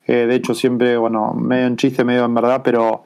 Eh, 0.05 0.25
de 0.27 0.35
hecho, 0.35 0.53
siempre, 0.53 0.97
bueno, 0.97 1.33
medio 1.33 1.67
en 1.67 1.77
chiste, 1.77 2.03
medio 2.03 2.25
en 2.25 2.33
verdad, 2.33 2.61
pero 2.63 3.03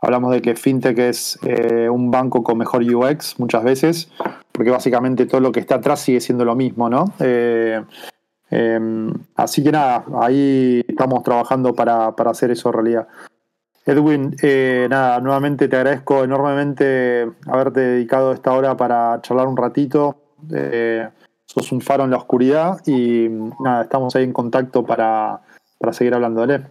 hablamos 0.00 0.32
de 0.32 0.42
que 0.42 0.54
FinTech 0.54 0.98
es 0.98 1.38
eh, 1.42 1.88
un 1.88 2.10
banco 2.10 2.44
con 2.44 2.58
mejor 2.58 2.82
UX 2.82 3.40
muchas 3.40 3.64
veces, 3.64 4.10
porque 4.52 4.70
básicamente 4.70 5.26
todo 5.26 5.40
lo 5.40 5.50
que 5.50 5.60
está 5.60 5.76
atrás 5.76 6.00
sigue 6.00 6.20
siendo 6.20 6.44
lo 6.44 6.54
mismo, 6.54 6.88
¿no? 6.88 7.06
Eh, 7.18 7.82
em, 8.54 9.12
así 9.34 9.62
que 9.62 9.72
nada, 9.72 10.04
ahí 10.20 10.84
estamos 10.86 11.22
trabajando 11.22 11.74
para, 11.74 12.14
para 12.14 12.30
hacer 12.30 12.50
eso 12.50 12.70
realidad. 12.72 13.08
Edwin, 13.86 14.34
eh, 14.42 14.86
nada, 14.88 15.20
nuevamente 15.20 15.68
te 15.68 15.76
agradezco 15.76 16.24
enormemente 16.24 17.30
haberte 17.46 17.80
dedicado 17.80 18.32
esta 18.32 18.52
hora 18.52 18.76
para 18.76 19.20
charlar 19.20 19.46
un 19.46 19.56
ratito. 19.56 20.16
Eh, 20.52 21.06
sos 21.44 21.70
un 21.70 21.82
faro 21.82 22.04
en 22.04 22.10
la 22.10 22.16
oscuridad 22.16 22.78
y 22.86 23.28
nada, 23.60 23.82
estamos 23.82 24.16
ahí 24.16 24.24
en 24.24 24.32
contacto 24.32 24.84
para, 24.84 25.40
seguir 25.92 26.14
hablando. 26.14 26.46
Dale. 26.46 26.66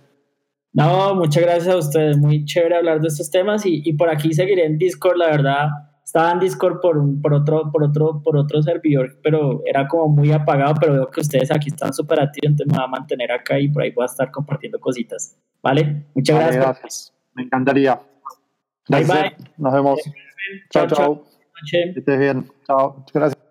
No, 0.74 1.14
muchas 1.14 1.44
gracias 1.44 1.76
a 1.76 1.78
ustedes. 1.78 2.18
Muy 2.18 2.46
chévere 2.46 2.78
hablar 2.78 3.00
de 3.00 3.10
estos 3.10 3.30
temas 3.30 3.64
y, 3.66 3.84
y 3.86 3.94
por 3.94 4.10
aquí 4.10 4.34
seguiré 4.34 4.66
en 4.66 4.80
Discord, 4.80 5.18
la 5.18 5.28
verdad. 5.28 5.68
Estaba 6.04 6.32
en 6.34 6.40
Discord 6.40 6.80
por, 6.82 7.02
por, 7.22 7.34
otro, 7.34 7.72
por, 7.72 7.84
otro, 7.84 8.22
por 8.22 8.38
otro 8.38 8.62
servidor, 8.62 9.18
pero 9.24 9.62
era 9.66 9.88
como 9.88 10.10
muy 10.10 10.32
apagado, 10.32 10.76
pero 10.80 10.94
veo 10.94 11.10
que 11.10 11.22
ustedes 11.22 11.50
aquí 11.50 11.70
están 11.70 11.94
súper 11.94 12.20
activos, 12.20 12.52
entonces 12.52 12.72
me 12.72 12.78
voy 12.78 12.86
a 12.86 12.88
mantener 12.88 13.32
acá 13.32 13.60
y 13.60 13.70
por 13.70 13.84
ahí 13.84 13.92
voy 13.92 14.04
a 14.04 14.06
estar 14.06 14.30
compartiendo 14.30 14.80
cositas. 14.80 15.38
¿Vale? 15.62 16.06
Muchas 16.14 16.56
gracias. 16.56 17.14
Me 17.34 17.44
encantaría. 17.44 18.00
Bye, 18.90 19.06
bye. 19.06 19.36
Nos 19.58 19.74
vemos. 19.74 20.00
Chao, 20.70 20.88
chao. 20.88 21.24
estés 21.72 22.20
bien. 22.20 22.46
Chao. 22.68 23.06
Gracias. 23.14 23.42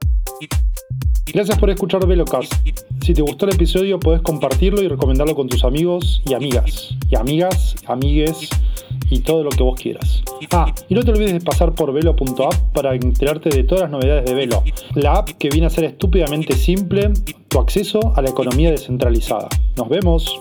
Gracias 1.32 1.58
por 1.58 1.70
escuchar 1.70 2.06
Velocast. 2.06 2.52
Si 3.00 3.14
te 3.14 3.22
gustó 3.22 3.46
el 3.46 3.54
episodio, 3.54 3.98
puedes 3.98 4.20
compartirlo 4.20 4.82
y 4.82 4.88
recomendarlo 4.88 5.34
con 5.34 5.48
tus 5.48 5.64
amigos 5.64 6.22
y 6.26 6.34
amigas. 6.34 6.94
Y 7.08 7.16
amigas, 7.16 7.76
amigues 7.86 8.50
y 9.12 9.20
todo 9.20 9.44
lo 9.44 9.50
que 9.50 9.62
vos 9.62 9.78
quieras. 9.78 10.22
Ah, 10.50 10.72
y 10.88 10.94
no 10.94 11.02
te 11.02 11.10
olvides 11.10 11.34
de 11.34 11.40
pasar 11.40 11.74
por 11.74 11.92
velo.app 11.92 12.54
para 12.72 12.94
enterarte 12.94 13.50
de 13.50 13.64
todas 13.64 13.82
las 13.82 13.90
novedades 13.90 14.24
de 14.24 14.34
Velo, 14.34 14.62
la 14.94 15.14
app 15.14 15.28
que 15.30 15.50
viene 15.50 15.66
a 15.66 15.70
ser 15.70 15.84
estúpidamente 15.84 16.54
simple 16.54 17.12
tu 17.48 17.58
acceso 17.58 18.14
a 18.16 18.22
la 18.22 18.30
economía 18.30 18.70
descentralizada. 18.70 19.48
Nos 19.76 19.88
vemos. 19.88 20.38